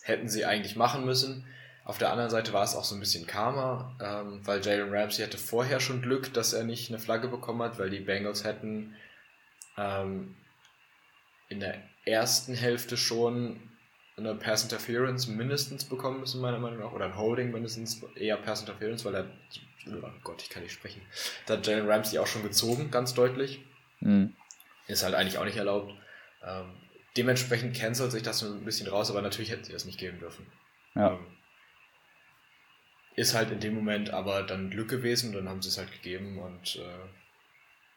Hätten 0.03 0.29
sie 0.29 0.45
eigentlich 0.45 0.75
machen 0.75 1.05
müssen. 1.05 1.45
Auf 1.85 1.97
der 1.97 2.11
anderen 2.11 2.29
Seite 2.29 2.53
war 2.53 2.63
es 2.63 2.75
auch 2.75 2.83
so 2.83 2.95
ein 2.95 2.99
bisschen 2.99 3.25
Karma, 3.25 3.95
ähm, 3.99 4.45
weil 4.45 4.63
Jalen 4.63 4.93
Ramsey 4.93 5.25
hatte 5.25 5.37
vorher 5.37 5.79
schon 5.79 6.01
Glück, 6.01 6.33
dass 6.33 6.53
er 6.53 6.63
nicht 6.63 6.89
eine 6.89 6.99
Flagge 6.99 7.27
bekommen 7.27 7.63
hat, 7.63 7.79
weil 7.79 7.89
die 7.89 7.99
Bengals 7.99 8.43
hätten 8.43 8.95
ähm, 9.77 10.35
in 11.49 11.59
der 11.59 11.81
ersten 12.05 12.53
Hälfte 12.53 12.95
schon 12.95 13.72
eine 14.17 14.35
Pass 14.35 14.63
Interference 14.63 15.27
mindestens 15.27 15.85
bekommen 15.85 16.19
müssen, 16.19 16.41
meiner 16.41 16.59
Meinung 16.59 16.79
nach, 16.79 16.91
oder 16.91 17.05
ein 17.05 17.17
Holding 17.17 17.51
mindestens, 17.51 18.03
eher 18.15 18.37
Pass 18.37 18.61
Interference, 18.61 19.03
weil 19.05 19.15
er, 19.15 19.25
oh 19.87 20.09
Gott, 20.23 20.41
ich 20.41 20.49
kann 20.49 20.63
nicht 20.63 20.73
sprechen, 20.73 21.01
da 21.45 21.55
hat 21.55 21.65
Jalen 21.65 21.89
Ramsey 21.89 22.19
auch 22.19 22.27
schon 22.27 22.43
gezogen, 22.43 22.91
ganz 22.91 23.13
deutlich. 23.13 23.61
Mhm. 24.01 24.35
Ist 24.87 25.03
halt 25.03 25.15
eigentlich 25.15 25.37
auch 25.37 25.45
nicht 25.45 25.57
erlaubt. 25.57 25.93
Ähm, 26.43 26.73
dementsprechend 27.17 27.75
cancelt 27.75 28.11
sich 28.11 28.23
das 28.23 28.39
so 28.39 28.53
ein 28.53 28.65
bisschen 28.65 28.89
raus, 28.89 29.09
aber 29.09 29.21
natürlich 29.21 29.51
hätten 29.51 29.63
sie 29.63 29.73
das 29.73 29.85
nicht 29.85 29.99
geben 29.99 30.19
dürfen. 30.19 30.45
Ja. 30.95 31.13
Ähm, 31.13 31.25
ist 33.15 33.33
halt 33.33 33.51
in 33.51 33.59
dem 33.59 33.75
Moment 33.75 34.09
aber 34.09 34.43
dann 34.43 34.69
Glück 34.69 34.89
gewesen, 34.89 35.33
dann 35.33 35.47
haben 35.47 35.61
sie 35.61 35.69
es 35.69 35.77
halt 35.77 35.91
gegeben 35.91 36.39
und 36.39 36.77
äh, 36.77 37.07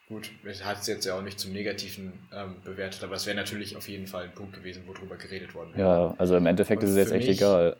Gut, 0.09 0.31
es 0.45 0.63
hat 0.63 0.79
es 0.79 0.87
jetzt 0.87 1.05
ja 1.05 1.17
auch 1.17 1.21
nicht 1.21 1.37
zum 1.37 1.51
Negativen 1.51 2.13
ähm, 2.33 2.61
bewertet, 2.63 3.03
aber 3.03 3.15
es 3.15 3.25
wäre 3.25 3.35
natürlich 3.35 3.75
auf 3.75 3.89
jeden 3.89 4.07
Fall 4.07 4.23
ein 4.23 4.33
Punkt 4.33 4.53
gewesen, 4.53 4.83
wo 4.87 4.93
drüber 4.93 5.17
geredet 5.17 5.53
worden 5.53 5.75
wäre. 5.75 5.87
Ja, 5.87 6.15
also 6.17 6.37
im 6.37 6.45
Endeffekt 6.45 6.81
Und 6.81 6.87
ist 6.87 6.95
es 6.95 6.97
jetzt 6.97 7.11
echt 7.11 7.27
egal. 7.27 7.75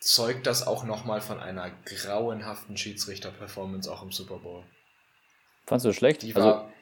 Zeugt 0.00 0.46
das 0.46 0.66
auch 0.66 0.84
nochmal 0.84 1.20
von 1.20 1.38
einer 1.38 1.70
grauenhaften 1.84 2.78
Schiedsrichter-Performance 2.78 3.92
auch 3.92 4.02
im 4.02 4.10
Super 4.10 4.38
Bowl. 4.38 4.64
Fandest 5.66 5.84
du 5.84 5.92
schlecht? 5.92 6.22
Die 6.22 6.34
also, 6.34 6.48
war, 6.48 6.72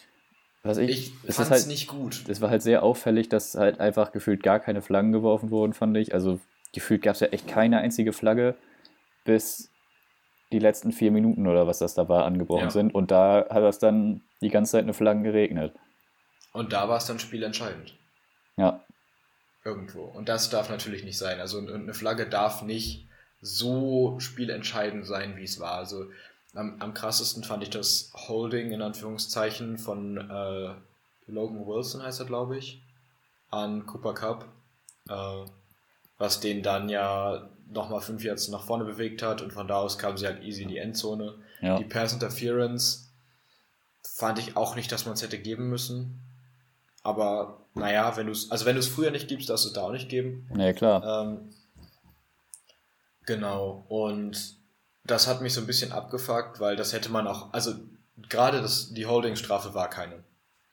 was 0.62 0.78
ich, 0.78 1.12
ich 1.24 1.34
fand 1.34 1.46
es 1.46 1.50
halt, 1.50 1.66
nicht 1.66 1.88
gut. 1.88 2.24
Es 2.28 2.40
war 2.40 2.50
halt 2.50 2.62
sehr 2.62 2.84
auffällig, 2.84 3.28
dass 3.28 3.56
halt 3.56 3.80
einfach 3.80 4.12
gefühlt 4.12 4.44
gar 4.44 4.60
keine 4.60 4.80
Flaggen 4.80 5.10
geworfen 5.10 5.50
wurden, 5.50 5.72
fand 5.72 5.96
ich. 5.96 6.14
Also 6.14 6.38
gefühlt 6.72 7.02
gab 7.02 7.14
es 7.14 7.20
ja 7.20 7.26
echt 7.28 7.48
keine 7.48 7.78
einzige 7.78 8.12
Flagge, 8.12 8.54
bis 9.24 9.70
die 10.52 10.58
letzten 10.58 10.92
vier 10.92 11.10
Minuten 11.10 11.46
oder 11.46 11.66
was 11.66 11.78
das 11.78 11.94
da 11.94 12.08
war, 12.08 12.24
angebrochen 12.24 12.64
ja. 12.64 12.70
sind. 12.70 12.94
Und 12.94 13.10
da 13.10 13.46
hat 13.50 13.62
es 13.64 13.78
dann 13.78 14.22
die 14.40 14.48
ganze 14.48 14.72
Zeit 14.72 14.84
eine 14.84 14.94
Flaggen 14.94 15.24
geregnet. 15.24 15.74
Und 16.52 16.72
da 16.72 16.88
war 16.88 16.98
es 16.98 17.06
dann 17.06 17.18
spielentscheidend. 17.18 17.94
Ja. 18.56 18.80
Irgendwo. 19.64 20.04
Und 20.04 20.28
das 20.28 20.48
darf 20.50 20.70
natürlich 20.70 21.04
nicht 21.04 21.18
sein. 21.18 21.40
Also 21.40 21.58
eine 21.58 21.94
Flagge 21.94 22.26
darf 22.26 22.62
nicht 22.62 23.06
so 23.40 24.18
spielentscheidend 24.18 25.06
sein, 25.06 25.36
wie 25.36 25.44
es 25.44 25.60
war. 25.60 25.74
Also 25.74 26.06
am, 26.54 26.76
am 26.80 26.94
krassesten 26.94 27.44
fand 27.44 27.62
ich 27.62 27.70
das 27.70 28.12
Holding 28.14 28.72
in 28.72 28.82
Anführungszeichen 28.82 29.78
von 29.78 30.16
äh, 30.16 30.74
Logan 31.30 31.66
Wilson 31.66 32.02
heißt 32.02 32.20
er, 32.20 32.26
glaube 32.26 32.56
ich, 32.56 32.82
an 33.50 33.86
Cooper 33.86 34.14
Cup. 34.14 34.46
Äh, 35.08 35.44
was 36.18 36.40
den 36.40 36.62
dann 36.62 36.88
ja 36.88 37.48
nochmal 37.70 38.00
fünf 38.00 38.24
Yards 38.24 38.48
nach 38.48 38.64
vorne 38.64 38.84
bewegt 38.84 39.22
hat 39.22 39.42
und 39.42 39.52
von 39.52 39.68
da 39.68 39.76
aus 39.76 39.98
kam 39.98 40.16
sie 40.16 40.26
halt 40.26 40.42
easy 40.42 40.62
in 40.62 40.68
die 40.68 40.78
Endzone. 40.78 41.34
Ja. 41.60 41.78
Die 41.78 41.84
Pass 41.84 42.12
Interference 42.12 43.12
fand 44.02 44.38
ich 44.38 44.56
auch 44.56 44.74
nicht, 44.74 44.90
dass 44.90 45.04
man 45.04 45.14
es 45.14 45.22
hätte 45.22 45.38
geben 45.38 45.68
müssen. 45.68 46.20
Aber 47.02 47.66
naja, 47.74 48.16
wenn 48.16 48.26
du 48.26 48.32
es, 48.32 48.50
also 48.50 48.64
wenn 48.64 48.74
du 48.74 48.80
es 48.80 48.88
früher 48.88 49.10
nicht 49.10 49.28
gibst, 49.28 49.48
darfst 49.48 49.64
du 49.64 49.68
es 49.68 49.74
da 49.74 49.82
auch 49.82 49.92
nicht 49.92 50.08
geben. 50.08 50.48
Ja, 50.56 50.72
klar. 50.72 51.26
Ähm, 51.26 51.50
genau. 53.24 53.84
Und 53.88 54.56
das 55.04 55.26
hat 55.26 55.40
mich 55.40 55.54
so 55.54 55.60
ein 55.60 55.66
bisschen 55.66 55.92
abgefuckt, 55.92 56.60
weil 56.60 56.76
das 56.76 56.92
hätte 56.92 57.10
man 57.10 57.26
auch, 57.26 57.52
also 57.52 57.74
gerade 58.28 58.60
das, 58.60 58.92
die 58.92 59.06
Holding-Strafe 59.06 59.74
war 59.74 59.88
keine. 59.88 60.24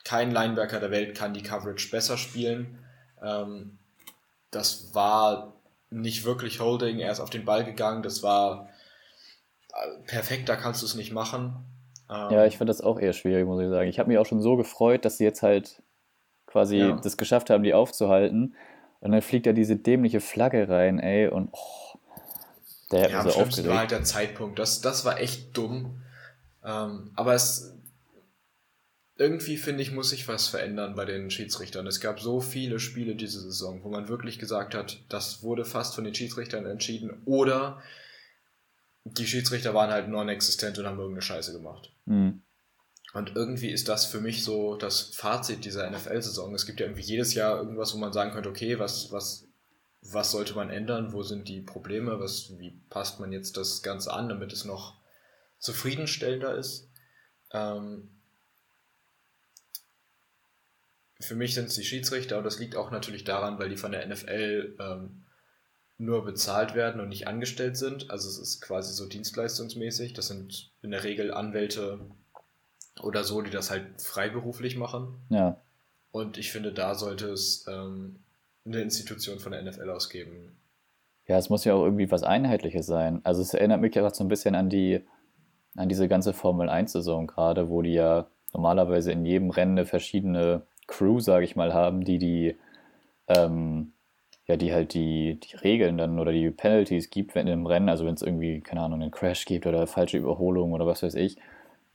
Kein 0.04 0.32
Linebacker 0.32 0.80
der 0.80 0.92
Welt 0.92 1.16
kann 1.16 1.34
die 1.34 1.44
Coverage 1.44 1.90
besser 1.90 2.18
spielen. 2.18 2.80
Ähm, 3.22 3.80
das 4.52 4.94
war 4.94 5.55
nicht 5.96 6.26
wirklich 6.26 6.60
Holding, 6.60 7.00
er 7.00 7.12
ist 7.12 7.20
auf 7.20 7.30
den 7.30 7.46
Ball 7.46 7.64
gegangen, 7.64 8.04
das 8.04 8.22
war 8.22 8.70
äh, 9.70 10.04
perfekt, 10.06 10.50
da 10.50 10.56
kannst 10.56 10.82
du 10.82 10.86
es 10.86 10.96
nicht 10.96 11.12
machen. 11.12 11.56
Ähm, 12.10 12.32
ja, 12.32 12.46
ich 12.46 12.58
finde 12.58 12.72
das 12.72 12.82
auch 12.82 13.00
eher 13.00 13.14
schwierig, 13.14 13.46
muss 13.46 13.62
ich 13.62 13.70
sagen. 13.70 13.90
Ich 13.90 13.98
habe 13.98 14.10
mich 14.10 14.18
auch 14.18 14.26
schon 14.26 14.42
so 14.42 14.58
gefreut, 14.58 15.06
dass 15.06 15.18
sie 15.18 15.24
jetzt 15.24 15.42
halt 15.42 15.82
quasi 16.46 16.78
ja. 16.78 17.00
das 17.02 17.18
geschafft 17.18 17.50
haben, 17.50 17.64
die 17.64 17.74
aufzuhalten. 17.74 18.56
Und 19.00 19.12
dann 19.12 19.22
fliegt 19.22 19.46
da 19.46 19.54
diese 19.54 19.76
dämliche 19.76 20.20
Flagge 20.20 20.70
rein, 20.70 21.00
ey, 21.00 21.28
und 21.28 21.50
oh, 21.52 21.98
der 22.92 23.04
hat 23.04 23.12
ja, 23.12 23.24
so 23.24 23.42
aufgeregt. 23.42 23.68
war 23.68 23.80
halt 23.80 23.92
der 23.92 24.04
Zeitpunkt. 24.04 24.60
Das, 24.60 24.82
das 24.82 25.06
war 25.06 25.20
echt 25.20 25.56
dumm. 25.58 26.02
Ähm, 26.64 27.12
aber 27.16 27.34
es 27.34 27.76
irgendwie 29.18 29.58
finde 29.58 29.82
ich, 29.82 29.92
muss 29.92 30.10
sich 30.10 30.28
was 30.28 30.48
verändern 30.48 30.96
bei 30.96 31.06
den 31.06 31.32
Schiedsrichtern. 31.32 31.88
Es 31.88 32.02
gab 32.02 32.20
so 32.20 32.42
viele 32.42 32.80
Spiele 32.80 33.16
diese 33.16 33.40
Saison, 33.40 33.84
wo 33.84 33.90
man 33.90 34.10
wirklich 34.10 34.40
gesagt 34.40 34.76
hat, 34.76 35.00
das 35.08 35.42
wurde 35.42 35.64
fast 35.64 35.96
von 35.96 36.04
den 36.04 36.14
Schiedsrichtern 36.14 36.66
entschieden 36.66 37.22
oder 37.26 37.82
die 39.06 39.28
Schiedsrichter 39.28 39.74
waren 39.74 39.92
halt 39.92 40.10
non-existent 40.10 40.78
und 40.80 40.86
haben 40.86 40.98
irgendeine 40.98 41.22
Scheiße 41.22 41.54
gemacht. 41.54 41.94
Mhm. 42.06 42.42
Und 43.14 43.34
irgendwie 43.36 43.70
ist 43.70 43.88
das 43.88 44.06
für 44.06 44.20
mich 44.20 44.44
so 44.44 44.76
das 44.76 45.02
Fazit 45.16 45.64
dieser 45.64 45.90
NFL-Saison. 45.90 46.54
Es 46.54 46.66
gibt 46.66 46.82
ja 46.82 46.86
irgendwie 46.86 47.04
jedes 47.04 47.34
Jahr 47.34 47.58
irgendwas, 47.58 47.94
wo 47.94 47.98
man 47.98 48.12
sagen 48.12 48.32
könnte, 48.32 48.50
okay, 48.50 48.78
was, 48.78 49.10
was, 49.14 49.48
was 50.02 50.32
sollte 50.32 50.54
man 50.56 50.70
ändern? 50.70 51.14
Wo 51.14 51.24
sind 51.24 51.48
die 51.48 51.62
Probleme? 51.62 52.20
Was, 52.20 52.60
wie 52.60 52.72
passt 52.90 53.22
man 53.22 53.32
jetzt 53.32 53.56
das 53.56 53.84
Ganze 53.84 54.12
an, 54.12 54.28
damit 54.28 54.52
es 54.52 54.66
noch 54.66 55.00
zufriedenstellender 55.60 56.56
ist? 56.58 56.90
Ähm, 57.54 58.10
für 61.20 61.36
mich 61.36 61.54
sind 61.54 61.66
es 61.68 61.76
die 61.76 61.84
Schiedsrichter 61.84 62.38
und 62.38 62.44
das 62.44 62.60
liegt 62.60 62.76
auch 62.76 62.92
natürlich 62.92 63.24
daran, 63.24 63.58
weil 63.58 63.70
die 63.70 63.78
von 63.78 63.92
der 63.92 64.06
NFL 64.06 64.76
ähm, 64.80 65.24
nur 65.98 66.26
bezahlt 66.26 66.76
werden 66.76 67.00
und 67.00 67.10
nicht 67.10 67.28
angestellt 67.28 67.78
sind. 67.78 68.12
Also 68.12 68.28
es 68.28 68.38
ist 68.38 68.62
quasi 68.62 68.94
so 68.94 69.08
dienstleistungsmäßig. 69.08 70.14
Das 70.14 70.28
sind 70.28 70.72
in 70.82 70.92
der 70.92 71.04
Regel 71.04 71.34
Anwälte 71.34 72.00
oder 73.02 73.24
so, 73.24 73.42
die 73.42 73.52
das 73.52 73.72
halt 73.72 74.02
freiberuflich 74.02 74.78
machen. 74.78 75.16
Ja. 75.30 75.58
Und 76.12 76.38
ich 76.38 76.52
finde, 76.52 76.74
da 76.74 76.96
sollte 76.96 77.30
es 77.30 77.66
ähm, 77.68 78.20
eine 78.66 78.82
Institution 78.82 79.40
von 79.40 79.52
der 79.52 79.64
NFL 79.64 79.90
ausgeben. 79.90 80.58
Ja, 81.28 81.38
es 81.38 81.50
muss 81.50 81.66
ja 81.66 81.74
auch 81.74 81.84
irgendwie 81.84 82.12
was 82.12 82.24
Einheitliches 82.24 82.86
sein. 82.86 83.22
Also 83.24 83.42
es 83.42 83.54
erinnert 83.54 83.82
mich 83.82 83.96
ja 83.96 84.10
so 84.14 84.24
ein 84.24 84.28
bisschen 84.28 84.56
an 84.56 84.70
die, 84.70 85.02
an 85.76 85.90
diese 85.90 86.08
ganze 86.08 86.34
Formel 86.34 86.70
1-Saison 86.70 87.26
gerade, 87.28 87.70
wo 87.70 87.82
die 87.82 87.94
ja 87.94 88.28
normalerweise 88.54 89.12
in 89.12 89.26
jedem 89.26 89.50
Rennen 89.50 89.78
eine 89.78 89.86
verschiedene 89.86 90.66
Crew, 90.88 91.20
sage 91.20 91.46
ich 91.46 91.56
mal, 91.56 91.74
haben, 91.74 92.04
die 92.04 92.18
die, 92.20 92.56
ähm, 93.28 93.94
ja, 94.48 94.58
die 94.58 94.74
halt 94.74 94.94
die, 94.94 95.40
die 95.40 95.56
Regeln 95.58 95.98
dann 95.98 96.20
oder 96.20 96.32
die 96.32 96.50
Penalties 96.52 97.10
gibt, 97.10 97.36
wenn 97.36 97.48
im 97.48 97.66
Rennen, 97.66 97.90
also 97.90 98.06
wenn 98.06 98.14
es 98.14 98.22
irgendwie, 98.22 98.62
keine 98.62 98.82
Ahnung, 98.82 99.02
einen 99.02 99.12
Crash 99.12 99.46
gibt 99.46 99.66
oder 99.66 99.88
falsche 99.88 100.18
Überholung 100.18 100.74
oder 100.74 100.86
was 100.86 101.04
weiß 101.04 101.16
ich, 101.16 101.38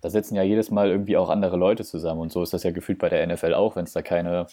da 0.01 0.11
sitzen 0.11 0.35
ja 0.35 0.43
jedes 0.43 0.71
Mal 0.71 0.91
irgendwie 0.91 1.17
auch 1.17 1.31
andere 1.31 1.57
Leute 1.57 1.85
zusammen 1.85 2.21
und 2.21 2.33
so 2.33 2.43
ist 2.43 2.53
das 2.53 2.63
ja 2.63 2.71
gefühlt 2.73 2.99
bei 2.99 3.09
der 3.09 3.27
NFL 3.27 3.55
auch, 3.55 3.77
wenn 3.77 3.85
es 3.85 3.93
da 3.93 4.03
keine 4.03 4.47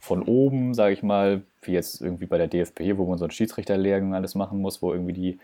von 0.00 0.22
oben, 0.22 0.74
sage 0.74 0.94
ich 0.94 1.04
mal, 1.04 1.42
wie 1.62 1.72
jetzt 1.72 2.00
irgendwie 2.02 2.26
bei 2.26 2.36
der 2.36 2.48
DFB, 2.48 2.96
wo 2.96 3.06
man 3.06 3.18
so 3.18 3.24
eine 3.24 3.32
Schiedsrichterlehrgang 3.32 4.14
alles 4.14 4.34
machen 4.34 4.60
muss, 4.60 4.82
wo 4.82 4.92
irgendwie 4.92 5.12
die 5.12 5.38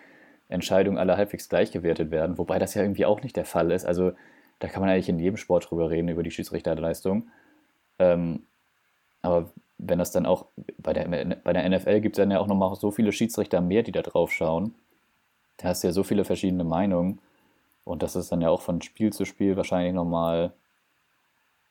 Entscheidungen 0.48 0.98
alle 0.98 1.16
halbwegs 1.16 1.48
gleich 1.48 1.70
gewertet 1.70 2.10
werden, 2.10 2.38
wobei 2.38 2.58
das 2.58 2.74
ja 2.74 2.82
irgendwie 2.82 3.06
auch 3.06 3.22
nicht 3.22 3.36
der 3.36 3.44
Fall 3.44 3.70
ist. 3.70 3.86
Also 3.86 4.12
da 4.58 4.66
kann 4.66 4.80
man 4.80 4.90
eigentlich 4.90 5.08
in 5.08 5.20
jedem 5.20 5.36
Sport 5.36 5.70
drüber 5.70 5.90
reden, 5.90 6.08
über 6.08 6.24
die 6.24 6.32
Schiedsrichterleistung. 6.32 7.28
Ähm, 7.98 8.44
aber 9.22 9.50
wenn 9.78 9.98
das 9.98 10.10
dann 10.10 10.26
auch 10.26 10.46
bei 10.78 10.92
der, 10.92 11.06
bei 11.36 11.52
der 11.52 11.68
NFL 11.68 12.00
gibt 12.00 12.16
es 12.16 12.22
dann 12.22 12.30
ja 12.30 12.40
auch 12.40 12.46
nochmal 12.46 12.74
so 12.76 12.90
viele 12.90 13.12
Schiedsrichter 13.12 13.60
mehr, 13.60 13.82
die 13.82 13.92
da 13.92 14.02
drauf 14.02 14.32
schauen. 14.32 14.74
Da 15.58 15.68
hast 15.68 15.82
du 15.82 15.88
ja 15.88 15.92
so 15.92 16.02
viele 16.02 16.24
verschiedene 16.24 16.64
Meinungen. 16.64 17.20
Und 17.84 18.02
das 18.02 18.16
ist 18.16 18.30
dann 18.30 18.42
ja 18.42 18.50
auch 18.50 18.60
von 18.60 18.82
Spiel 18.82 19.12
zu 19.12 19.24
Spiel 19.24 19.56
wahrscheinlich 19.56 19.94
nochmal, 19.94 20.52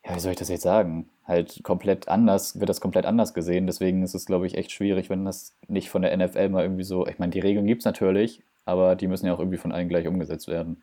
ja, 0.06 0.16
wie 0.16 0.20
soll 0.20 0.32
ich 0.32 0.40
das 0.40 0.50
jetzt 0.50 0.64
sagen? 0.64 1.10
Halt 1.26 1.62
komplett 1.64 2.08
anders, 2.08 2.60
wird 2.60 2.70
das 2.70 2.82
komplett 2.82 3.06
anders 3.06 3.34
gesehen. 3.34 3.68
Deswegen 3.68 4.02
ist 4.04 4.16
es, 4.16 4.26
glaube 4.26 4.48
ich, 4.48 4.58
echt 4.58 4.72
schwierig, 4.72 5.10
wenn 5.10 5.26
das 5.26 5.54
nicht 5.68 5.90
von 5.90 6.02
der 6.02 6.16
NFL 6.16 6.50
mal 6.50 6.64
irgendwie 6.64 6.84
so, 6.84 7.06
ich 7.08 7.20
meine, 7.20 7.32
die 7.32 7.40
Regeln 7.40 7.68
gibt 7.68 7.82
es 7.82 7.86
natürlich, 7.86 8.42
aber 8.66 8.96
die 8.96 9.08
müssen 9.08 9.28
ja 9.28 9.34
auch 9.34 9.40
irgendwie 9.40 9.58
von 9.58 9.72
allen 9.72 9.90
gleich 9.90 10.08
umgesetzt 10.08 10.48
werden. 10.48 10.82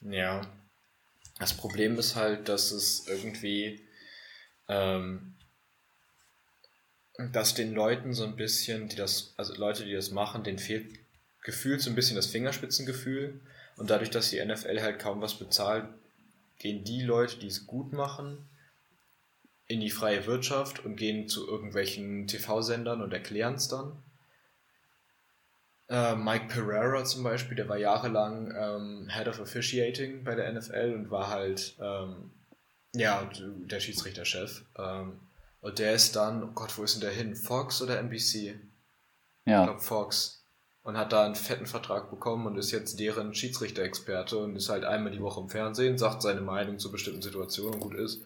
Ja. 0.00 0.42
Das 1.42 1.54
Problem 1.54 1.98
ist 1.98 2.14
halt, 2.14 2.48
dass 2.48 2.70
es 2.70 3.08
irgendwie, 3.08 3.84
ähm, 4.68 5.34
dass 7.32 7.54
den 7.54 7.72
Leuten 7.72 8.14
so 8.14 8.22
ein 8.22 8.36
bisschen, 8.36 8.86
die 8.86 8.94
das, 8.94 9.34
also 9.36 9.52
Leute, 9.56 9.84
die 9.84 9.92
das 9.92 10.12
machen, 10.12 10.44
denen 10.44 10.60
fehlt 10.60 11.00
gefühlt 11.42 11.80
so 11.80 11.90
ein 11.90 11.96
bisschen 11.96 12.14
das 12.14 12.28
Fingerspitzengefühl. 12.28 13.40
Und 13.76 13.90
dadurch, 13.90 14.10
dass 14.10 14.30
die 14.30 14.40
NFL 14.44 14.82
halt 14.82 15.00
kaum 15.00 15.20
was 15.20 15.36
bezahlt, 15.36 15.88
gehen 16.60 16.84
die 16.84 17.02
Leute, 17.02 17.40
die 17.40 17.48
es 17.48 17.66
gut 17.66 17.92
machen, 17.92 18.48
in 19.66 19.80
die 19.80 19.90
freie 19.90 20.26
Wirtschaft 20.26 20.84
und 20.84 20.94
gehen 20.94 21.26
zu 21.26 21.48
irgendwelchen 21.48 22.28
TV-Sendern 22.28 23.02
und 23.02 23.12
erklären 23.12 23.54
es 23.54 23.66
dann. 23.66 24.00
Äh, 25.92 26.16
Mike 26.16 26.46
Pereira 26.48 27.04
zum 27.04 27.22
Beispiel, 27.22 27.54
der 27.54 27.68
war 27.68 27.76
jahrelang 27.76 28.50
ähm, 28.58 29.08
Head 29.10 29.28
of 29.28 29.40
Officiating 29.40 30.24
bei 30.24 30.34
der 30.34 30.50
NFL 30.50 30.94
und 30.94 31.10
war 31.10 31.28
halt 31.28 31.76
ähm, 31.78 32.30
ja 32.94 33.28
der 33.34 33.78
Schiedsrichterchef. 33.78 34.64
Ähm, 34.78 35.20
und 35.60 35.78
der 35.78 35.92
ist 35.92 36.16
dann, 36.16 36.42
oh 36.44 36.52
Gott, 36.54 36.78
wo 36.78 36.84
ist 36.84 36.94
denn 36.94 37.02
der 37.02 37.10
hin? 37.10 37.36
Fox 37.36 37.82
oder 37.82 37.98
NBC? 37.98 38.58
Ja. 39.44 39.60
Ich 39.60 39.66
glaube 39.68 39.80
Fox. 39.80 40.46
Und 40.82 40.96
hat 40.96 41.12
da 41.12 41.26
einen 41.26 41.34
fetten 41.34 41.66
Vertrag 41.66 42.10
bekommen 42.10 42.46
und 42.46 42.56
ist 42.56 42.72
jetzt 42.72 42.98
deren 42.98 43.34
Schiedsrichter-Experte 43.34 44.38
und 44.38 44.56
ist 44.56 44.70
halt 44.70 44.84
einmal 44.84 45.12
die 45.12 45.20
Woche 45.20 45.42
im 45.42 45.50
Fernsehen, 45.50 45.98
sagt 45.98 46.22
seine 46.22 46.40
Meinung 46.40 46.78
zu 46.78 46.90
bestimmten 46.90 47.22
Situationen 47.22 47.74
und 47.74 47.80
gut 47.80 47.94
ist 47.94 48.22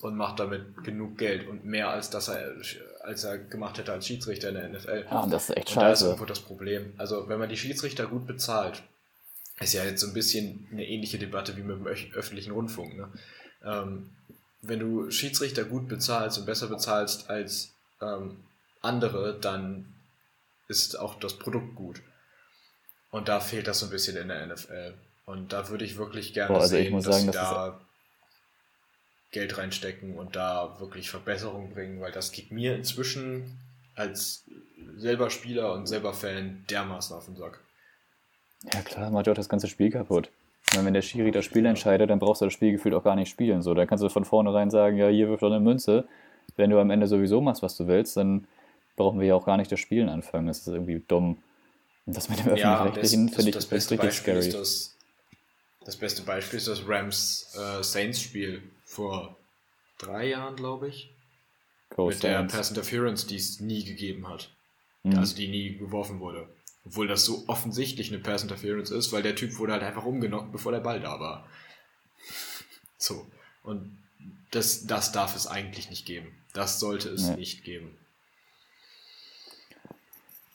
und 0.00 0.16
macht 0.16 0.40
damit 0.40 0.82
genug 0.82 1.16
Geld 1.16 1.48
und 1.48 1.64
mehr 1.64 1.88
als 1.88 2.10
das 2.10 2.28
er 2.28 2.56
als 3.04 3.24
er 3.24 3.38
gemacht 3.38 3.78
hätte 3.78 3.92
als 3.92 4.06
Schiedsrichter 4.06 4.48
in 4.48 4.54
der 4.54 4.68
NFL. 4.68 5.06
Ja, 5.10 5.20
und 5.20 5.30
das 5.30 5.50
ist 5.50 5.56
echt 5.56 5.68
und 5.68 5.74
scheiße. 5.74 5.80
Da 5.80 5.92
ist 5.92 6.02
irgendwo 6.02 6.24
das 6.24 6.40
Problem. 6.40 6.94
Also, 6.96 7.28
wenn 7.28 7.38
man 7.38 7.48
die 7.48 7.56
Schiedsrichter 7.56 8.06
gut 8.06 8.26
bezahlt, 8.26 8.82
ist 9.60 9.74
ja 9.74 9.84
jetzt 9.84 10.00
so 10.00 10.08
ein 10.08 10.14
bisschen 10.14 10.66
eine 10.72 10.86
ähnliche 10.86 11.18
Debatte 11.18 11.56
wie 11.56 11.62
mit 11.62 11.76
dem 11.76 11.86
öffentlichen 11.86 12.52
Rundfunk. 12.52 12.96
Ne? 12.96 13.08
Ähm, 13.64 14.10
wenn 14.62 14.80
du 14.80 15.10
Schiedsrichter 15.10 15.64
gut 15.64 15.88
bezahlst 15.88 16.38
und 16.38 16.46
besser 16.46 16.66
bezahlst 16.68 17.30
als 17.30 17.74
ähm, 18.00 18.38
andere, 18.80 19.38
dann 19.38 19.94
ist 20.68 20.98
auch 20.98 21.18
das 21.20 21.38
Produkt 21.38 21.74
gut. 21.76 22.00
Und 23.10 23.28
da 23.28 23.40
fehlt 23.40 23.68
das 23.68 23.78
so 23.78 23.86
ein 23.86 23.90
bisschen 23.90 24.16
in 24.16 24.28
der 24.28 24.46
NFL. 24.46 24.94
Und 25.26 25.52
da 25.52 25.68
würde 25.68 25.84
ich 25.84 25.96
wirklich 25.96 26.34
gerne 26.34 26.54
Boah, 26.54 26.62
also 26.62 26.76
sehen, 26.76 26.94
dass 26.94 27.04
sagen, 27.04 27.26
sie 27.26 27.32
da 27.32 27.80
Geld 29.34 29.58
reinstecken 29.58 30.16
und 30.16 30.36
da 30.36 30.76
wirklich 30.78 31.10
Verbesserungen 31.10 31.70
bringen, 31.70 32.00
weil 32.00 32.12
das 32.12 32.30
geht 32.30 32.52
mir 32.52 32.76
inzwischen 32.76 33.58
als 33.96 34.44
selber 34.96 35.28
Spieler 35.28 35.74
und 35.74 35.86
selber 35.86 36.14
Fan 36.14 36.64
dermaßen 36.70 37.16
auf 37.16 37.26
den 37.26 37.36
Sack. 37.36 37.60
Ja 38.72 38.80
klar, 38.82 39.10
macht 39.10 39.26
ja 39.26 39.32
auch 39.32 39.36
das 39.36 39.48
ganze 39.48 39.66
Spiel 39.66 39.90
kaputt. 39.90 40.30
wenn 40.72 40.94
der 40.94 41.02
Schiri 41.02 41.32
das 41.32 41.44
Spiel 41.44 41.66
entscheidet, 41.66 42.10
dann 42.10 42.20
brauchst 42.20 42.42
du 42.42 42.46
das 42.46 42.54
Spiel 42.54 42.72
gefühlt 42.72 42.94
auch 42.94 43.02
gar 43.02 43.16
nicht 43.16 43.28
spielen. 43.28 43.60
So, 43.60 43.74
dann 43.74 43.88
kannst 43.88 44.04
du 44.04 44.08
von 44.08 44.24
vornherein 44.24 44.70
sagen, 44.70 44.96
ja, 44.96 45.08
hier 45.08 45.28
wirft 45.28 45.42
doch 45.42 45.50
eine 45.50 45.60
Münze. 45.60 46.06
Wenn 46.56 46.70
du 46.70 46.78
am 46.78 46.90
Ende 46.90 47.08
sowieso 47.08 47.40
machst, 47.40 47.62
was 47.62 47.76
du 47.76 47.88
willst, 47.88 48.16
dann 48.16 48.46
brauchen 48.96 49.18
wir 49.18 49.26
ja 49.26 49.34
auch 49.34 49.44
gar 49.44 49.56
nicht 49.56 49.70
das 49.70 49.80
Spielen 49.80 50.08
anfangen. 50.08 50.46
Das 50.46 50.60
ist 50.60 50.68
irgendwie 50.68 51.02
dumm. 51.06 51.38
Und 52.06 52.16
das 52.16 52.28
mit 52.28 52.38
dem 52.38 52.52
Öffentlich-Rechtlichen 52.52 53.28
ja, 53.28 53.34
finde 53.34 53.48
ich 53.50 53.56
das 53.56 53.66
beste 53.66 53.94
richtig 53.94 54.08
Beispiel 54.08 54.42
scary. 54.42 54.52
Das, 54.52 54.96
das, 55.84 55.96
beste 55.96 56.22
Beispiel 56.22 56.58
ist 56.58 56.68
das 56.68 56.86
Rams 56.86 57.52
äh, 57.58 57.82
vor 58.94 59.36
drei 59.98 60.28
Jahren, 60.28 60.56
glaube 60.56 60.88
ich. 60.88 61.14
Go 61.90 62.08
mit 62.08 62.22
der 62.22 62.42
Pass 62.44 62.70
Interference, 62.70 63.26
die 63.26 63.36
es 63.36 63.60
nie 63.60 63.84
gegeben 63.84 64.28
hat. 64.28 64.50
Mhm. 65.02 65.18
Also 65.18 65.36
die 65.36 65.48
nie 65.48 65.76
geworfen 65.76 66.20
wurde. 66.20 66.48
Obwohl 66.86 67.06
das 67.06 67.24
so 67.24 67.44
offensichtlich 67.46 68.12
eine 68.12 68.22
Pass 68.22 68.42
Interference 68.42 68.90
ist, 68.90 69.12
weil 69.12 69.22
der 69.22 69.36
Typ 69.36 69.58
wurde 69.58 69.72
halt 69.72 69.82
einfach 69.82 70.04
umgenockt, 70.04 70.52
bevor 70.52 70.72
der 70.72 70.80
Ball 70.80 71.00
da 71.00 71.20
war. 71.20 71.48
So. 72.98 73.26
Und 73.62 73.98
das, 74.50 74.86
das 74.86 75.12
darf 75.12 75.34
es 75.34 75.46
eigentlich 75.46 75.90
nicht 75.90 76.06
geben. 76.06 76.28
Das 76.52 76.80
sollte 76.80 77.08
es 77.08 77.28
nee. 77.28 77.36
nicht 77.36 77.64
geben. 77.64 77.96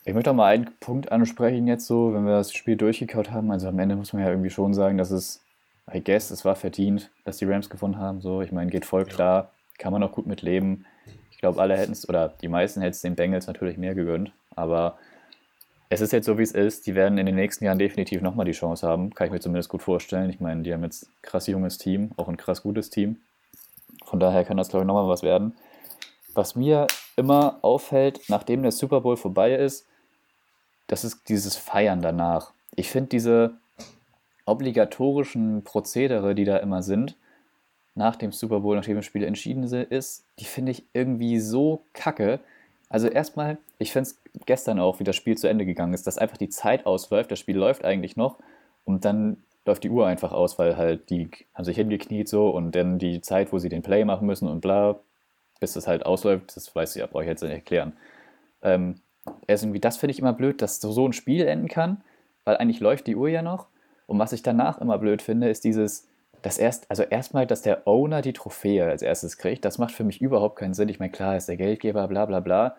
Ich 0.04 0.14
möchte 0.14 0.30
auch 0.30 0.34
mal 0.34 0.46
einen 0.46 0.70
Punkt 0.80 1.12
ansprechen 1.12 1.66
jetzt 1.66 1.86
so, 1.86 2.14
wenn 2.14 2.24
wir 2.24 2.32
das 2.32 2.52
Spiel 2.52 2.76
durchgekaut 2.76 3.30
haben. 3.30 3.50
Also 3.50 3.68
am 3.68 3.78
Ende 3.78 3.96
muss 3.96 4.12
man 4.12 4.22
ja 4.22 4.30
irgendwie 4.30 4.50
schon 4.50 4.72
sagen, 4.72 4.96
dass 4.96 5.10
es 5.10 5.42
I 5.92 6.02
guess, 6.02 6.30
es 6.30 6.44
war 6.44 6.56
verdient, 6.56 7.10
dass 7.24 7.38
die 7.38 7.44
Rams 7.44 7.70
gewonnen 7.70 7.98
haben. 7.98 8.20
So, 8.20 8.42
ich 8.42 8.52
meine, 8.52 8.70
geht 8.70 8.84
voll 8.84 9.04
klar, 9.04 9.52
kann 9.78 9.92
man 9.92 10.02
auch 10.02 10.12
gut 10.12 10.26
mit 10.26 10.42
leben. 10.42 10.86
Ich 11.30 11.38
glaube, 11.38 11.60
alle 11.60 11.76
hätten 11.76 11.92
es, 11.92 12.08
oder 12.08 12.28
die 12.40 12.48
meisten 12.48 12.80
hätten 12.80 12.92
es 12.92 13.00
den 13.00 13.16
Bengals 13.16 13.46
natürlich 13.46 13.78
mehr 13.78 13.94
gegönnt. 13.94 14.32
Aber 14.54 14.98
es 15.88 16.00
ist 16.00 16.12
jetzt 16.12 16.26
so, 16.26 16.38
wie 16.38 16.42
es 16.42 16.52
ist. 16.52 16.86
Die 16.86 16.94
werden 16.94 17.18
in 17.18 17.26
den 17.26 17.34
nächsten 17.34 17.64
Jahren 17.64 17.78
definitiv 17.78 18.20
nochmal 18.20 18.46
die 18.46 18.52
Chance 18.52 18.86
haben. 18.86 19.12
Kann 19.14 19.26
ich 19.26 19.32
mir 19.32 19.40
zumindest 19.40 19.68
gut 19.68 19.82
vorstellen. 19.82 20.30
Ich 20.30 20.38
meine, 20.38 20.62
die 20.62 20.72
haben 20.72 20.84
jetzt 20.84 21.04
ein 21.04 21.12
krass 21.22 21.46
junges 21.46 21.78
Team, 21.78 22.12
auch 22.16 22.28
ein 22.28 22.36
krass 22.36 22.62
gutes 22.62 22.90
Team. 22.90 23.16
Von 24.04 24.20
daher 24.20 24.44
kann 24.44 24.56
das, 24.56 24.68
glaube 24.68 24.84
ich, 24.84 24.86
nochmal 24.86 25.08
was 25.08 25.22
werden. 25.22 25.54
Was 26.34 26.54
mir 26.54 26.86
immer 27.16 27.58
auffällt, 27.62 28.20
nachdem 28.28 28.62
der 28.62 28.70
Super 28.70 29.00
Bowl 29.00 29.16
vorbei 29.16 29.54
ist, 29.54 29.86
das 30.86 31.04
ist 31.04 31.28
dieses 31.28 31.56
Feiern 31.56 32.02
danach. 32.02 32.52
Ich 32.76 32.90
finde 32.90 33.08
diese 33.08 33.54
obligatorischen 34.46 35.62
Prozedere, 35.64 36.34
die 36.34 36.44
da 36.44 36.56
immer 36.58 36.82
sind, 36.82 37.16
nach 37.94 38.16
dem 38.16 38.32
Super 38.32 38.60
Bowl, 38.60 38.76
nachdem 38.76 38.96
das 38.96 39.04
Spiel 39.04 39.24
entschieden 39.24 39.64
ist, 39.64 40.24
die 40.38 40.44
finde 40.44 40.72
ich 40.72 40.84
irgendwie 40.92 41.38
so 41.40 41.84
kacke. 41.92 42.40
Also 42.88 43.08
erstmal, 43.08 43.58
ich 43.78 43.92
finde 43.92 44.10
es 44.10 44.20
gestern 44.46 44.78
auch, 44.80 45.00
wie 45.00 45.04
das 45.04 45.16
Spiel 45.16 45.36
zu 45.36 45.48
Ende 45.48 45.66
gegangen 45.66 45.94
ist, 45.94 46.06
dass 46.06 46.18
einfach 46.18 46.36
die 46.36 46.48
Zeit 46.48 46.86
ausläuft, 46.86 47.30
das 47.30 47.38
Spiel 47.38 47.56
läuft 47.56 47.84
eigentlich 47.84 48.16
noch 48.16 48.38
und 48.84 49.04
dann 49.04 49.38
läuft 49.66 49.84
die 49.84 49.90
Uhr 49.90 50.06
einfach 50.06 50.32
aus, 50.32 50.58
weil 50.58 50.76
halt 50.76 51.10
die 51.10 51.30
haben 51.54 51.64
sich 51.64 51.76
hingekniet 51.76 52.28
so 52.28 52.48
und 52.50 52.74
dann 52.74 52.98
die 52.98 53.20
Zeit, 53.20 53.52
wo 53.52 53.58
sie 53.58 53.68
den 53.68 53.82
Play 53.82 54.04
machen 54.04 54.26
müssen 54.26 54.48
und 54.48 54.60
bla, 54.60 54.98
bis 55.60 55.74
das 55.74 55.86
halt 55.86 56.06
ausläuft, 56.06 56.56
das 56.56 56.74
weiß 56.74 56.96
ich 56.96 57.00
ja, 57.00 57.06
brauche 57.06 57.24
ich 57.24 57.28
jetzt 57.28 57.42
nicht 57.42 57.52
erklären. 57.52 57.92
Ähm, 58.62 58.96
irgendwie, 59.46 59.80
das 59.80 59.98
finde 59.98 60.12
ich 60.12 60.18
immer 60.18 60.32
blöd, 60.32 60.62
dass 60.62 60.80
so 60.80 61.06
ein 61.06 61.12
Spiel 61.12 61.46
enden 61.46 61.68
kann, 61.68 62.02
weil 62.44 62.56
eigentlich 62.56 62.80
läuft 62.80 63.06
die 63.06 63.16
Uhr 63.16 63.28
ja 63.28 63.42
noch 63.42 63.66
und 64.10 64.18
was 64.18 64.32
ich 64.32 64.42
danach 64.42 64.80
immer 64.80 64.98
blöd 64.98 65.22
finde, 65.22 65.48
ist 65.48 65.62
dieses, 65.62 66.08
dass 66.42 66.58
erst, 66.58 66.90
also 66.90 67.04
erstmal, 67.04 67.46
dass 67.46 67.62
der 67.62 67.86
Owner 67.86 68.22
die 68.22 68.32
Trophäe 68.32 68.84
als 68.84 69.02
erstes 69.02 69.38
kriegt, 69.38 69.64
das 69.64 69.78
macht 69.78 69.92
für 69.92 70.02
mich 70.02 70.20
überhaupt 70.20 70.58
keinen 70.58 70.74
Sinn. 70.74 70.88
Ich 70.88 70.98
meine, 70.98 71.12
klar, 71.12 71.36
ist 71.36 71.48
der 71.48 71.56
Geldgeber, 71.56 72.08
bla 72.08 72.26
bla 72.26 72.40
bla. 72.40 72.76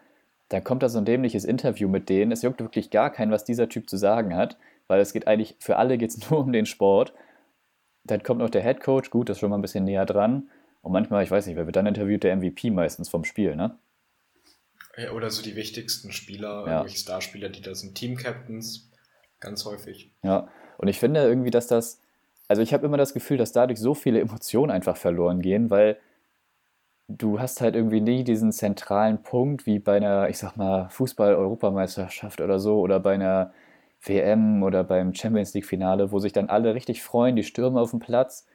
Dann 0.50 0.66
kommt 0.66 0.84
da 0.84 0.90
so 0.90 0.98
ein 0.98 1.06
dämliches 1.06 1.46
Interview 1.46 1.88
mit 1.88 2.10
denen. 2.10 2.34
Es 2.34 2.42
juckt 2.42 2.60
wirklich 2.60 2.90
gar 2.90 3.14
keinen, 3.14 3.32
was 3.32 3.46
dieser 3.46 3.70
Typ 3.70 3.90
zu 3.90 3.96
sagen 3.96 4.36
hat, 4.36 4.58
weil 4.88 5.00
es 5.00 5.14
geht 5.14 5.26
eigentlich, 5.26 5.56
für 5.60 5.78
alle 5.78 5.98
geht 5.98 6.10
es 6.10 6.30
nur 6.30 6.42
um 6.42 6.52
den 6.52 6.66
Sport. 6.66 7.14
Dann 8.04 8.24
kommt 8.24 8.42
noch 8.42 8.50
der 8.50 8.64
Head 8.64 8.82
Coach, 8.82 9.10
gut, 9.10 9.30
das 9.30 9.38
ist 9.38 9.40
schon 9.40 9.52
mal 9.52 9.58
ein 9.58 9.62
bisschen 9.62 9.86
näher 9.86 10.06
dran. 10.06 10.50
Und 10.82 10.92
manchmal, 10.92 11.24
ich 11.24 11.32
weiß 11.32 11.48
nicht, 11.48 11.56
wer 11.56 11.66
wird 11.66 11.78
dann 11.78 11.86
interviewt, 11.86 12.24
der 12.24 12.36
MVP 12.36 12.72
meistens 12.72 13.08
vom 13.08 13.24
Spiel, 13.24 13.56
ne? 13.56 13.78
Ja, 14.98 15.14
oder 15.14 15.30
so 15.30 15.42
die 15.42 15.56
wichtigsten 15.56 16.12
Spieler, 16.12 16.66
ja. 16.66 16.72
irgendwelche 16.74 16.98
Starspieler, 16.98 17.48
die 17.48 17.62
da 17.62 17.74
sind, 17.74 17.96
Team-Captains, 17.96 18.92
ganz 19.40 19.64
häufig. 19.64 20.12
Ja, 20.24 20.50
und 20.82 20.88
ich 20.88 21.00
finde 21.00 21.22
irgendwie, 21.22 21.52
dass 21.52 21.68
das, 21.68 22.02
also 22.48 22.62
ich 22.62 22.74
habe 22.74 22.86
immer 22.86 22.98
das 22.98 23.14
Gefühl, 23.14 23.38
dass 23.38 23.52
dadurch 23.52 23.80
so 23.80 23.94
viele 23.94 24.20
Emotionen 24.20 24.72
einfach 24.72 24.98
verloren 24.98 25.42
gehen, 25.42 25.70
weil 25.70 25.98
du 27.08 27.40
hast 27.40 27.62
halt 27.62 27.76
irgendwie 27.76 28.02
nie 28.02 28.24
diesen 28.24 28.52
zentralen 28.52 29.22
Punkt 29.24 29.66
wie 29.66 29.80
bei 29.80 29.98
einer, 29.98 30.30
ich 30.30 30.38
sag 30.38 30.58
mal, 30.58 30.90
Fußball-Europameisterschaft 30.90 32.42
oder 32.42 32.60
so 32.60 32.80
oder 32.80 33.00
bei 33.00 33.14
einer 33.14 33.54
WM 34.04 34.64
oder 34.64 34.84
beim 34.84 35.14
Champions 35.14 35.54
League-Finale, 35.54 36.12
wo 36.12 36.20
sich 36.20 36.34
dann 36.34 36.50
alle 36.50 36.74
richtig 36.74 37.04
freuen, 37.04 37.36
die 37.36 37.44
stürmen 37.44 37.78
auf 37.78 37.92
den 37.92 38.00
Platz. 38.00 38.48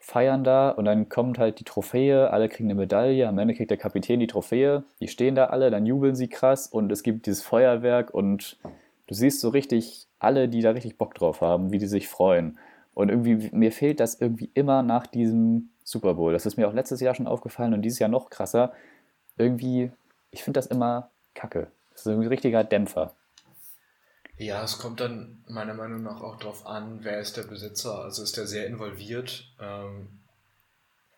feiern 0.00 0.42
da 0.44 0.70
und 0.70 0.84
dann 0.84 1.08
kommt 1.08 1.38
halt 1.38 1.60
die 1.60 1.64
Trophäe, 1.64 2.30
alle 2.30 2.48
kriegen 2.48 2.68
eine 2.70 2.80
Medaille, 2.80 3.28
am 3.28 3.38
Ende 3.38 3.54
kriegt 3.54 3.70
der 3.70 3.78
Kapitän 3.78 4.18
die 4.18 4.26
Trophäe, 4.26 4.82
die 5.00 5.08
stehen 5.08 5.36
da 5.36 5.46
alle, 5.46 5.70
dann 5.70 5.86
jubeln 5.86 6.16
sie 6.16 6.28
krass 6.28 6.66
und 6.66 6.90
es 6.90 7.04
gibt 7.04 7.26
dieses 7.26 7.42
Feuerwerk 7.42 8.12
und 8.12 8.58
du 9.06 9.14
siehst 9.14 9.40
so 9.40 9.50
richtig 9.50 10.08
alle, 10.22 10.48
die 10.48 10.62
da 10.62 10.70
richtig 10.70 10.98
Bock 10.98 11.14
drauf 11.14 11.40
haben, 11.40 11.72
wie 11.72 11.78
die 11.78 11.86
sich 11.86 12.08
freuen. 12.08 12.58
Und 12.94 13.08
irgendwie, 13.08 13.50
mir 13.52 13.72
fehlt 13.72 14.00
das 14.00 14.20
irgendwie 14.20 14.50
immer 14.54 14.82
nach 14.82 15.06
diesem 15.06 15.70
Super 15.84 16.14
Bowl. 16.14 16.32
Das 16.32 16.46
ist 16.46 16.56
mir 16.56 16.68
auch 16.68 16.74
letztes 16.74 17.00
Jahr 17.00 17.14
schon 17.14 17.26
aufgefallen 17.26 17.74
und 17.74 17.82
dieses 17.82 17.98
Jahr 17.98 18.10
noch 18.10 18.30
krasser. 18.30 18.72
Irgendwie, 19.36 19.90
ich 20.30 20.42
finde 20.42 20.58
das 20.58 20.66
immer 20.66 21.10
kacke. 21.34 21.68
Das 21.92 22.02
ist 22.02 22.06
ein 22.06 22.26
richtiger 22.26 22.64
Dämpfer. 22.64 23.14
Ja, 24.36 24.62
es 24.64 24.78
kommt 24.78 25.00
dann 25.00 25.44
meiner 25.46 25.74
Meinung 25.74 26.02
nach 26.02 26.20
auch 26.20 26.36
darauf 26.36 26.66
an, 26.66 27.00
wer 27.02 27.20
ist 27.20 27.36
der 27.36 27.44
Besitzer. 27.44 28.02
Also 28.02 28.22
ist 28.22 28.36
der 28.36 28.46
sehr 28.46 28.66
involviert 28.66 29.54
ähm, 29.60 30.20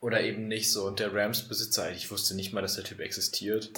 oder 0.00 0.20
eben 0.20 0.48
nicht 0.48 0.72
so. 0.72 0.86
Und 0.86 1.00
der 1.00 1.14
Rams-Besitzer, 1.14 1.90
ich 1.92 2.10
wusste 2.10 2.34
nicht 2.34 2.52
mal, 2.52 2.60
dass 2.60 2.74
der 2.74 2.84
Typ 2.84 3.00
existiert. 3.00 3.72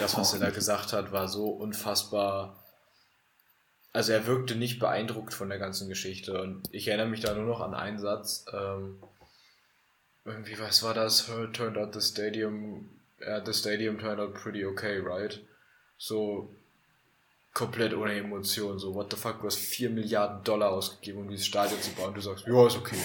Das, 0.00 0.16
was 0.16 0.34
er 0.34 0.40
da 0.40 0.50
gesagt 0.50 0.92
hat, 0.92 1.12
war 1.12 1.28
so 1.28 1.46
unfassbar. 1.46 2.62
Also 3.92 4.12
er 4.12 4.26
wirkte 4.26 4.54
nicht 4.54 4.78
beeindruckt 4.78 5.34
von 5.34 5.48
der 5.48 5.58
ganzen 5.58 5.88
Geschichte. 5.88 6.40
Und 6.40 6.62
ich 6.72 6.88
erinnere 6.88 7.08
mich 7.08 7.20
da 7.20 7.34
nur 7.34 7.44
noch 7.44 7.60
an 7.60 7.74
einen 7.74 7.98
Satz. 7.98 8.44
Ähm, 8.52 8.96
irgendwie, 10.24 10.58
was 10.58 10.82
war 10.82 10.94
das? 10.94 11.26
Turned 11.52 11.78
out 11.78 11.94
the 11.94 12.00
stadium. 12.00 12.90
Uh, 13.20 13.40
the 13.44 13.52
stadium 13.52 13.98
turned 13.98 14.20
out 14.20 14.34
pretty 14.34 14.64
okay, 14.64 14.98
right? 14.98 15.40
So, 15.96 16.48
komplett 17.52 17.92
ohne 17.94 18.14
Emotion. 18.14 18.78
So, 18.78 18.94
what 18.94 19.10
the 19.10 19.16
fuck, 19.16 19.40
du 19.40 19.46
hast 19.46 19.56
4 19.56 19.90
Milliarden 19.90 20.44
Dollar 20.44 20.70
ausgegeben, 20.70 21.22
um 21.22 21.28
dieses 21.28 21.46
Stadion 21.46 21.80
zu 21.80 21.90
bauen. 21.92 22.14
Du 22.14 22.20
sagst, 22.20 22.46
ja, 22.46 22.66
ist 22.66 22.76
okay. 22.76 22.96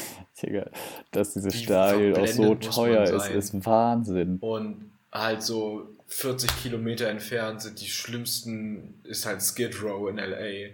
Digga, 0.42 0.70
dass 1.12 1.34
dieses 1.34 1.54
Wie 1.56 1.64
Stadion 1.64 2.16
auch 2.16 2.28
so 2.28 2.56
teuer 2.56 3.04
ist, 3.04 3.30
ist 3.30 3.66
Wahnsinn. 3.66 4.38
Und 4.40 4.92
halt 5.12 5.42
so 5.42 5.88
40 6.14 6.62
Kilometer 6.62 7.08
entfernt 7.10 7.62
sind 7.62 7.82
die 7.82 7.88
schlimmsten, 7.88 9.02
ist 9.04 9.26
halt 9.26 9.42
Skid 9.42 9.82
Row 9.82 10.10
in 10.10 10.18
LA. 10.18 10.72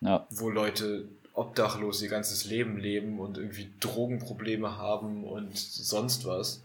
Ja. 0.00 0.26
Wo 0.30 0.50
Leute 0.50 1.08
obdachlos 1.32 2.02
ihr 2.02 2.08
ganzes 2.08 2.44
Leben 2.44 2.78
leben 2.78 3.20
und 3.20 3.38
irgendwie 3.38 3.72
Drogenprobleme 3.80 4.76
haben 4.76 5.24
und 5.24 5.56
sonst 5.56 6.24
was. 6.24 6.64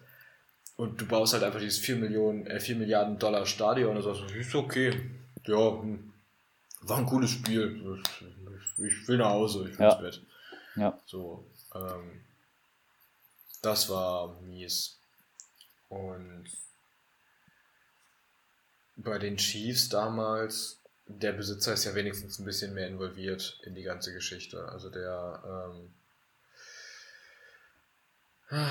Und 0.75 0.99
du 0.99 1.05
baust 1.05 1.33
halt 1.33 1.43
einfach 1.43 1.59
dieses 1.59 1.79
4 1.79 1.97
Millionen, 1.97 2.47
äh, 2.47 2.59
4 2.59 2.75
Milliarden 2.75 3.19
Dollar 3.19 3.45
Stadion 3.45 3.95
und 3.95 4.03
sagst, 4.03 4.23
ist 4.35 4.55
okay. 4.55 4.93
Ja, 5.45 5.81
hm 5.81 6.13
war 6.87 6.97
ein 6.97 7.05
cooles 7.05 7.31
Spiel. 7.31 8.01
Ich 8.77 9.07
will 9.07 9.17
nach 9.17 9.31
Hause, 9.31 9.69
ich 9.69 9.79
will 9.79 9.85
ja. 9.85 9.93
ins 9.93 10.01
Bett. 10.01 10.21
Ja. 10.75 10.99
So, 11.05 11.45
ähm, 11.75 12.21
das 13.61 13.89
war 13.89 14.39
mies. 14.41 14.99
Und 15.89 16.45
bei 18.95 19.17
den 19.17 19.37
Chiefs 19.37 19.89
damals, 19.89 20.79
der 21.07 21.33
Besitzer 21.33 21.73
ist 21.73 21.85
ja 21.85 21.95
wenigstens 21.95 22.39
ein 22.39 22.45
bisschen 22.45 22.73
mehr 22.73 22.87
involviert 22.87 23.59
in 23.63 23.75
die 23.75 23.83
ganze 23.83 24.13
Geschichte. 24.13 24.67
Also 24.69 24.89
der, 24.89 25.71
ähm, 28.51 28.69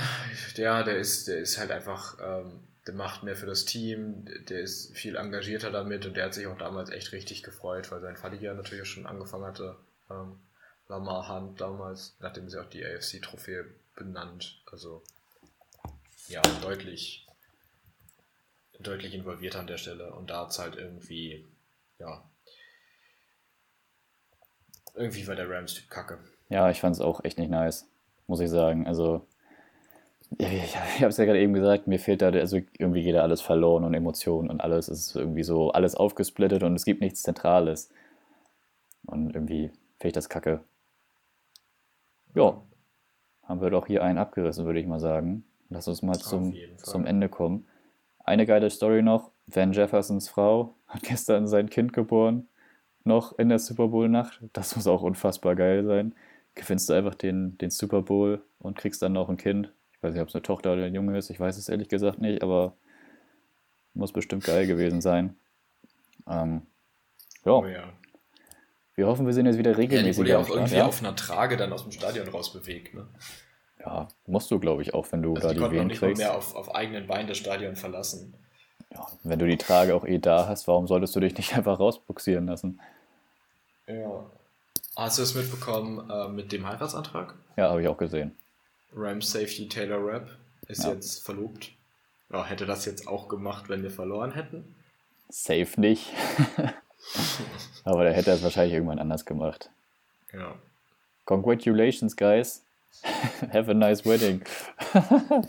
der, 0.57 0.85
der 0.85 0.99
ist, 0.99 1.29
der 1.29 1.39
ist 1.39 1.59
halt 1.59 1.71
einfach 1.71 2.19
ähm, 2.21 2.61
der 2.87 2.95
macht 2.95 3.23
mehr 3.23 3.37
für 3.37 3.47
das 3.47 3.65
Team, 3.65 4.25
der 4.49 4.61
ist 4.61 4.97
viel 4.97 5.17
engagierter 5.17 5.71
damit 5.71 6.05
und 6.05 6.17
der 6.17 6.27
hat 6.27 6.35
sich 6.35 6.47
auch 6.47 6.59
damals 6.59 6.91
echt 6.91 7.13
richtig 7.13 7.43
gefreut, 7.43 7.91
weil 7.91 8.01
sein 8.01 8.17
Vater 8.17 8.37
ja 8.37 8.55
natürlich 8.55 8.89
schon 8.89 9.07
angefangen 9.07 9.45
hatte. 9.45 9.77
Ähm, 10.11 10.41
Lamar 10.89 11.29
Hunt 11.29 11.61
damals, 11.61 12.17
nachdem 12.19 12.49
sie 12.49 12.61
auch 12.61 12.69
die 12.69 12.85
AFC-Trophäe 12.85 13.65
benannt. 13.95 14.61
Also 14.71 15.03
ja, 16.29 16.43
deutlich, 16.61 17.22
deutlich 18.83 19.15
involviert 19.15 19.57
an 19.57 19.67
der 19.67 19.79
Stelle. 19.79 20.13
Und 20.15 20.31
da 20.31 20.43
hat 20.43 20.51
es 20.51 20.59
halt 20.59 20.77
irgendwie, 20.77 21.45
ja, 21.99 22.23
irgendwie 24.95 25.27
war 25.27 25.37
der 25.37 25.49
Rams-Typ 25.49 25.89
kacke. 25.89 26.19
Ja, 26.49 26.71
ich 26.71 26.81
fand 26.81 26.95
es 26.95 27.01
auch 27.01 27.25
echt 27.25 27.39
nicht 27.39 27.51
nice, 27.51 27.89
muss 28.27 28.41
ich 28.41 28.51
sagen. 28.51 28.87
Also 28.87 29.27
ich, 30.39 30.53
ich 30.53 30.77
habe 30.77 31.09
es 31.09 31.17
ja 31.17 31.25
gerade 31.25 31.41
eben 31.41 31.55
gesagt, 31.55 31.87
mir 31.87 31.99
fehlt 31.99 32.23
da, 32.23 32.29
also 32.29 32.59
irgendwie 32.79 33.03
geht 33.03 33.15
da 33.15 33.23
alles 33.23 33.41
verloren 33.41 33.85
und 33.85 33.95
Emotionen 33.95 34.51
und 34.51 34.61
alles 34.61 34.89
ist 34.89 35.17
irgendwie 35.17 35.43
so, 35.43 35.73
alles 35.73 35.95
aufgesplittet 35.95 36.63
und 36.63 36.75
es 36.75 36.85
gibt 36.85 37.01
nichts 37.01 37.23
Zentrales. 37.23 37.91
Und 39.07 39.35
irgendwie 39.35 39.69
finde 39.99 40.09
ich 40.09 40.13
das 40.13 40.29
kacke. 40.29 40.61
Ja, 42.35 42.63
haben 43.45 43.61
wir 43.61 43.71
doch 43.71 43.87
hier 43.87 44.03
einen 44.03 44.19
abgerissen, 44.19 44.65
würde 44.65 44.81
ich 44.81 44.87
mal 44.87 45.01
sagen. 45.01 45.45
Lass 45.69 45.89
uns 45.89 46.03
mal 46.03 46.19
zum, 46.19 46.55
zum 46.77 47.07
Ende 47.07 47.29
kommen. 47.29 47.67
Eine 48.33 48.47
geile 48.47 48.71
Story 48.71 49.03
noch: 49.03 49.31
Van 49.47 49.75
Jeffersons 49.75 50.27
Frau 50.31 50.75
hat 50.87 51.03
gestern 51.03 51.47
sein 51.47 51.69
Kind 51.69 51.93
geboren. 51.93 52.49
Noch 53.05 53.39
in 53.39 53.51
der 53.51 53.59
Super 53.59 53.89
Bowl-Nacht. 53.89 54.41
Das 54.55 54.75
muss 54.75 54.87
auch 54.87 55.03
unfassbar 55.03 55.55
geil 55.55 55.85
sein. 55.85 56.15
Gewinnst 56.55 56.89
du 56.89 56.95
einfach 56.95 57.15
den, 57.15 57.59
den 57.59 57.69
Super 57.69 58.01
Bowl 58.01 58.43
und 58.59 58.79
kriegst 58.79 59.03
dann 59.03 59.13
noch 59.13 59.29
ein 59.29 59.37
Kind. 59.37 59.71
Ich 59.93 60.03
weiß 60.03 60.15
nicht, 60.15 60.23
ob 60.23 60.29
es 60.29 60.35
eine 60.35 60.41
Tochter 60.41 60.73
oder 60.73 60.85
ein 60.85 60.95
Junge 60.95 61.19
ist, 61.19 61.29
ich 61.29 61.39
weiß 61.39 61.59
es 61.59 61.69
ehrlich 61.69 61.91
gesagt 61.91 62.23
nicht, 62.23 62.43
aber 62.43 62.75
muss 63.93 64.13
bestimmt 64.13 64.45
geil 64.45 64.67
gewesen 64.67 65.03
sein. 65.03 65.37
Ähm, 66.27 66.63
ja. 67.45 67.53
Oh 67.53 67.67
ja. 67.67 67.93
Wir 68.95 69.09
hoffen, 69.09 69.27
wir 69.27 69.35
sind 69.35 69.45
jetzt 69.45 69.59
wieder 69.59 69.77
regelmäßig. 69.77 70.07
Ja, 70.07 70.13
die 70.13 70.17
wurde 70.17 70.31
ja 70.31 70.39
auch 70.39 70.49
irgendwie 70.49 70.77
ja? 70.77 70.87
auf 70.87 71.01
einer 71.01 71.15
Trage 71.17 71.59
dann 71.59 71.71
aus 71.71 71.83
dem 71.83 71.93
Stadion 71.93 72.27
raus 72.29 72.51
bewegt, 72.51 72.95
ne? 72.95 73.09
Ja, 73.85 74.09
musst 74.27 74.51
du, 74.51 74.61
glaube 74.61 74.83
ich, 74.83 74.95
auch, 74.95 75.07
wenn 75.11 75.23
du 75.23 75.35
also 75.35 75.49
da 75.49 75.55
die, 75.55 75.61
die 75.61 75.71
Wehen 75.71 75.89
nicht 75.89 75.99
kriegst. 75.99 76.19
mehr 76.19 76.37
auf, 76.37 76.55
auf 76.55 76.75
eigenen 76.75 77.07
Beinen 77.07 77.27
das 77.27 77.39
Stadion 77.39 77.75
verlassen. 77.75 78.35
Ja, 78.91 79.07
wenn 79.25 79.39
du 79.39 79.47
die 79.47 79.57
Trage 79.57 79.95
auch 79.95 80.05
eh 80.05 80.19
da 80.19 80.47
hast, 80.47 80.69
warum 80.69 80.87
solltest 80.87 81.17
du 81.17 81.21
dich 81.21 81.37
nicht 81.37 81.55
einfach 81.57 81.81
rausbuxieren 81.81 82.47
lassen? 82.47 82.81
Ja. 83.87 84.25
Hast 84.97 85.19
du 85.19 85.23
es 85.23 85.35
mitbekommen 85.35 86.09
äh, 86.11 86.29
mit 86.29 86.53
dem 86.53 86.67
Heiratsantrag? 86.67 87.35
Ja, 87.57 87.71
habe 87.71 87.83
ich 87.83 87.89
auch 87.89 87.97
gesehen. 87.97 88.37
Ram 88.95 89.23
Safety 89.23 89.69
Taylor 89.69 89.99
Rapp 90.05 90.29
ist 90.69 90.85
ja. 90.85 90.93
jetzt 90.93 91.25
verlobt. 91.25 91.73
Ja, 92.31 92.45
hätte 92.45 92.67
das 92.67 92.85
jetzt 92.85 93.09
auch 93.09 93.29
gemacht, 93.29 93.69
wenn 93.69 93.83
wir 93.83 93.91
verloren 93.91 94.33
hätten? 94.33 94.75
Safe 95.29 95.81
nicht. 95.81 96.13
Aber 97.85 98.05
der 98.05 98.13
hätte 98.13 98.31
es 98.31 98.43
wahrscheinlich 98.43 98.75
irgendwann 98.75 98.99
anders 98.99 99.25
gemacht. 99.25 99.71
Ja. 100.33 100.55
Congratulations, 101.25 102.17
guys. 102.17 102.63
Have 103.53 103.71
a 103.71 103.75
nice 103.75 104.05
wedding. 104.05 104.43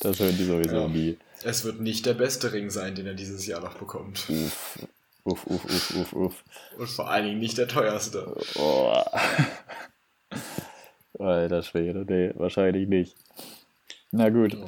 das 0.00 0.20
hören 0.20 0.36
die 0.36 0.44
sowieso 0.44 0.82
ja. 0.82 0.88
nie. 0.88 1.18
Es 1.44 1.64
wird 1.64 1.80
nicht 1.80 2.06
der 2.06 2.14
beste 2.14 2.52
Ring 2.52 2.70
sein, 2.70 2.94
den 2.94 3.06
er 3.06 3.14
dieses 3.14 3.46
Jahr 3.46 3.60
noch 3.60 3.74
bekommt. 3.74 4.30
Uff, 4.30 4.78
uff, 5.24 5.46
uff, 5.46 5.64
uff, 5.64 5.96
uff. 5.96 6.12
uff. 6.12 6.44
Und 6.78 6.88
vor 6.88 7.10
allen 7.10 7.26
Dingen 7.26 7.40
nicht 7.40 7.58
der 7.58 7.68
teuerste. 7.68 8.36
Oh. 8.56 8.94
Alter 11.18 11.62
Schwede, 11.62 12.04
nee, 12.08 12.32
wahrscheinlich 12.34 12.88
nicht. 12.88 13.16
Na 14.10 14.28
gut. 14.28 14.56
Oh 14.56 14.66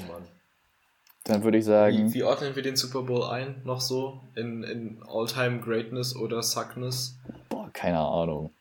Dann 1.24 1.44
würde 1.44 1.58
ich 1.58 1.64
sagen. 1.64 2.10
Wie, 2.10 2.14
wie, 2.14 2.22
ordnen 2.22 2.56
wir 2.56 2.62
den 2.62 2.76
Super 2.76 3.02
Bowl 3.02 3.24
ein? 3.24 3.60
Noch 3.64 3.80
so? 3.80 4.20
In, 4.34 4.62
in 4.64 5.02
All-Time 5.06 5.60
Greatness 5.60 6.16
oder 6.16 6.42
Suckness? 6.42 7.18
Boah, 7.48 7.70
keine 7.72 8.00
Ahnung. 8.00 8.52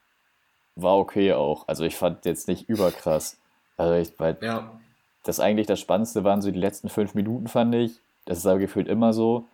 War 0.76 0.98
okay 0.98 1.34
auch. 1.34 1.68
Also 1.68 1.84
ich 1.84 1.96
fand 1.96 2.26
jetzt 2.26 2.48
nicht 2.48 2.70
überkrass. 2.70 3.38
Also 3.78 3.94
ich, 3.96 4.20
weil 4.20 4.38
ja. 4.42 4.80
das 5.24 5.40
eigentlich 5.40 5.68
das 5.68 5.80
Spannendste 5.80 6.24
waren 6.24 6.42
so 6.42 6.52
die 6.52 6.60
letzten 6.60 6.90
fünf 6.90 7.14
Minuten, 7.14 7.48
fand 7.48 7.76
ich. 7.76 8.00
Das 8.26 8.40
ist 8.40 8.46
aber 8.46 8.60
gefühlt 8.60 8.88
immer 8.88 9.14
so. 9.14 9.48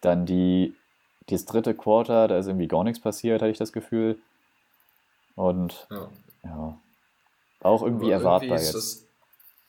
Dann 0.00 0.26
die, 0.26 0.74
das 1.28 1.44
dritte 1.44 1.74
Quarter, 1.74 2.28
da 2.28 2.38
ist 2.38 2.46
irgendwie 2.46 2.68
gar 2.68 2.84
nichts 2.84 3.00
passiert, 3.00 3.42
hatte 3.42 3.50
ich 3.50 3.58
das 3.58 3.72
Gefühl. 3.72 4.18
Und 5.36 5.86
ja, 5.90 6.08
ja 6.44 6.78
auch 7.60 7.82
irgendwie 7.82 8.06
Aber 8.06 8.24
erwartbar 8.24 8.58
irgendwie 8.58 8.64
jetzt. 8.64 8.74
Das, 8.74 9.06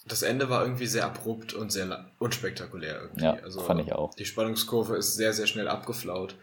das, 0.06 0.22
Ende 0.24 0.50
war 0.50 0.64
irgendwie 0.64 0.88
sehr 0.88 1.06
abrupt 1.06 1.54
und 1.54 1.72
sehr 1.72 2.12
unspektakulär 2.20 3.02
irgendwie. 3.02 3.24
Ja, 3.24 3.34
also, 3.36 3.62
fand 3.62 3.82
ich 3.82 3.94
auch. 3.94 4.14
Die 4.16 4.26
Spannungskurve 4.26 4.96
ist 4.98 5.16
sehr, 5.16 5.34
sehr 5.34 5.48
schnell 5.48 5.68
abgeflaut. 5.68 6.36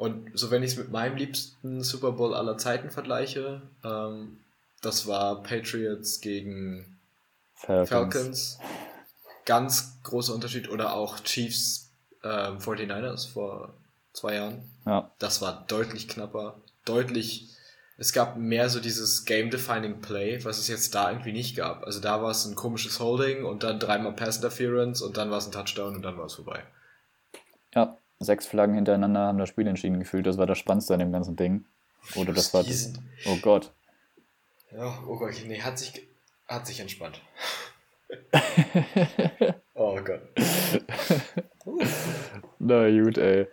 Und 0.00 0.30
so 0.32 0.50
wenn 0.50 0.62
ich 0.62 0.72
es 0.72 0.78
mit 0.78 0.90
meinem 0.90 1.16
liebsten 1.16 1.82
Super 1.82 2.12
Bowl 2.12 2.32
aller 2.32 2.56
Zeiten 2.56 2.90
vergleiche, 2.90 3.60
ähm, 3.84 4.38
das 4.80 5.06
war 5.06 5.42
Patriots 5.42 6.22
gegen 6.22 6.98
Falcons. 7.52 7.90
Falcons. 7.90 8.58
Ganz 9.44 9.98
großer 10.02 10.34
Unterschied. 10.34 10.70
Oder 10.70 10.94
auch 10.94 11.20
Chiefs 11.20 11.90
ähm, 12.24 12.56
49ers 12.56 13.28
vor 13.30 13.74
zwei 14.14 14.36
Jahren. 14.36 14.70
Ja. 14.86 15.10
Das 15.18 15.42
war 15.42 15.66
deutlich 15.68 16.08
knapper, 16.08 16.56
deutlich 16.86 17.50
es 17.98 18.14
gab 18.14 18.38
mehr 18.38 18.70
so 18.70 18.80
dieses 18.80 19.26
Game-Defining 19.26 20.00
Play, 20.00 20.42
was 20.46 20.56
es 20.56 20.68
jetzt 20.68 20.94
da 20.94 21.10
irgendwie 21.10 21.34
nicht 21.34 21.54
gab. 21.54 21.84
Also 21.84 22.00
da 22.00 22.22
war 22.22 22.30
es 22.30 22.46
ein 22.46 22.54
komisches 22.54 23.00
Holding 23.00 23.44
und 23.44 23.64
dann 23.64 23.78
dreimal 23.78 24.14
Pass 24.14 24.36
Interference 24.36 25.02
und 25.02 25.18
dann 25.18 25.30
war 25.30 25.36
es 25.36 25.46
ein 25.46 25.52
Touchdown 25.52 25.96
und 25.96 26.00
dann 26.00 26.16
war 26.16 26.24
es 26.24 26.36
vorbei. 26.36 26.64
Ja, 27.74 27.99
sechs 28.20 28.46
Flaggen 28.46 28.74
hintereinander 28.74 29.20
haben 29.20 29.38
das 29.38 29.48
Spiel 29.48 29.66
entschieden 29.66 29.98
gefühlt. 29.98 30.26
Das 30.26 30.38
war 30.38 30.46
das 30.46 30.58
Spannendste 30.58 30.94
an 30.94 31.00
dem 31.00 31.12
ganzen 31.12 31.36
Ding. 31.36 31.64
Oder 32.16 32.32
das 32.32 32.52
war 32.54 32.62
das. 32.62 32.92
Oh 33.26 33.36
Gott. 33.42 33.72
Ja, 34.72 35.02
oh 35.08 35.16
Gott, 35.16 35.34
nee, 35.46 35.60
hat 35.60 35.78
sich, 35.78 36.06
hat 36.46 36.66
sich 36.66 36.80
entspannt. 36.80 37.20
oh 39.74 39.98
Gott. 40.04 40.20
Na 42.58 42.90
gut, 42.90 43.18
ey. 43.18 43.48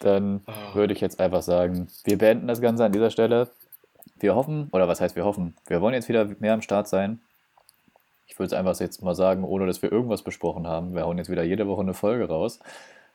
Dann 0.00 0.42
Ah. 0.46 0.74
würde 0.74 0.92
ich 0.92 1.00
jetzt 1.00 1.20
einfach 1.20 1.42
sagen, 1.42 1.88
wir 2.04 2.18
beenden 2.18 2.46
das 2.48 2.60
Ganze 2.60 2.84
an 2.84 2.92
dieser 2.92 3.10
Stelle. 3.10 3.50
Wir 4.18 4.34
hoffen, 4.34 4.68
oder 4.72 4.88
was 4.88 5.00
heißt 5.00 5.16
wir 5.16 5.24
hoffen? 5.24 5.56
Wir 5.66 5.80
wollen 5.80 5.94
jetzt 5.94 6.08
wieder 6.08 6.24
mehr 6.38 6.54
am 6.54 6.62
Start 6.62 6.88
sein. 6.88 7.20
Ich 8.26 8.38
würde 8.38 8.46
es 8.46 8.52
einfach 8.52 8.78
jetzt 8.80 9.02
mal 9.02 9.14
sagen, 9.14 9.44
ohne 9.44 9.66
dass 9.66 9.82
wir 9.82 9.92
irgendwas 9.92 10.22
besprochen 10.22 10.66
haben. 10.66 10.94
Wir 10.94 11.04
hauen 11.04 11.18
jetzt 11.18 11.30
wieder 11.30 11.42
jede 11.44 11.66
Woche 11.66 11.82
eine 11.82 11.94
Folge 11.94 12.26
raus. 12.28 12.58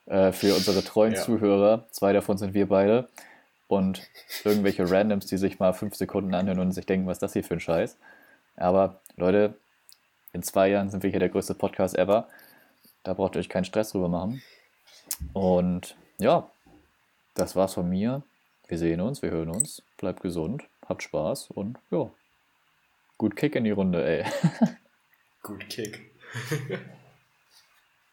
Äh, 0.10 0.32
für 0.32 0.56
unsere 0.56 0.84
treuen 0.84 1.14
Ja. 1.14 1.22
Zuhörer. 1.22 1.86
Zwei 1.92 2.14
davon 2.14 2.38
sind 2.38 2.54
wir 2.56 2.68
beide. 2.68 3.08
Und 3.68 4.02
irgendwelche 4.44 4.90
Randoms, 4.90 5.28
die 5.28 5.38
sich 5.38 5.60
mal 5.60 5.74
fünf 5.74 5.96
Sekunden 5.96 6.34
anhören 6.34 6.60
und 6.60 6.72
sich 6.72 6.88
denken, 6.88 7.06
was 7.06 7.18
ist 7.18 7.22
das 7.22 7.34
hier 7.34 7.44
für 7.44 7.54
ein 7.54 7.60
Scheiß. 7.60 7.98
Aber 8.58 9.00
Leute, 9.16 9.54
in 10.34 10.42
zwei 10.42 10.70
Jahren 10.70 10.90
sind 10.90 11.04
wir 11.04 11.12
hier 11.12 11.20
der 11.20 11.30
größte 11.30 11.54
Podcast 11.54 11.96
ever. 11.96 12.28
Da 13.04 13.14
braucht 13.14 13.36
ihr 13.36 13.40
euch 13.40 13.50
keinen 13.50 13.66
Stress 13.66 13.92
drüber 13.92 14.10
machen. 14.10 14.42
Und 15.34 15.96
ja, 16.18 16.50
das 17.36 17.56
war's 17.56 17.76
von 17.76 17.88
mir. 17.88 18.24
Wir 18.68 18.80
sehen 18.80 19.02
uns, 19.02 19.22
wir 19.22 19.30
hören 19.30 19.50
uns. 19.50 19.84
Bleibt 19.98 20.22
gesund, 20.22 20.64
habt 20.88 21.04
Spaß 21.04 21.52
und 21.52 21.78
ja, 21.92 22.10
gut 23.20 23.36
Kick 23.36 23.56
in 23.56 23.64
die 23.64 23.72
Runde, 23.72 24.04
ey. 24.04 24.26
Gut 25.44 25.70
Kick. 25.70 26.12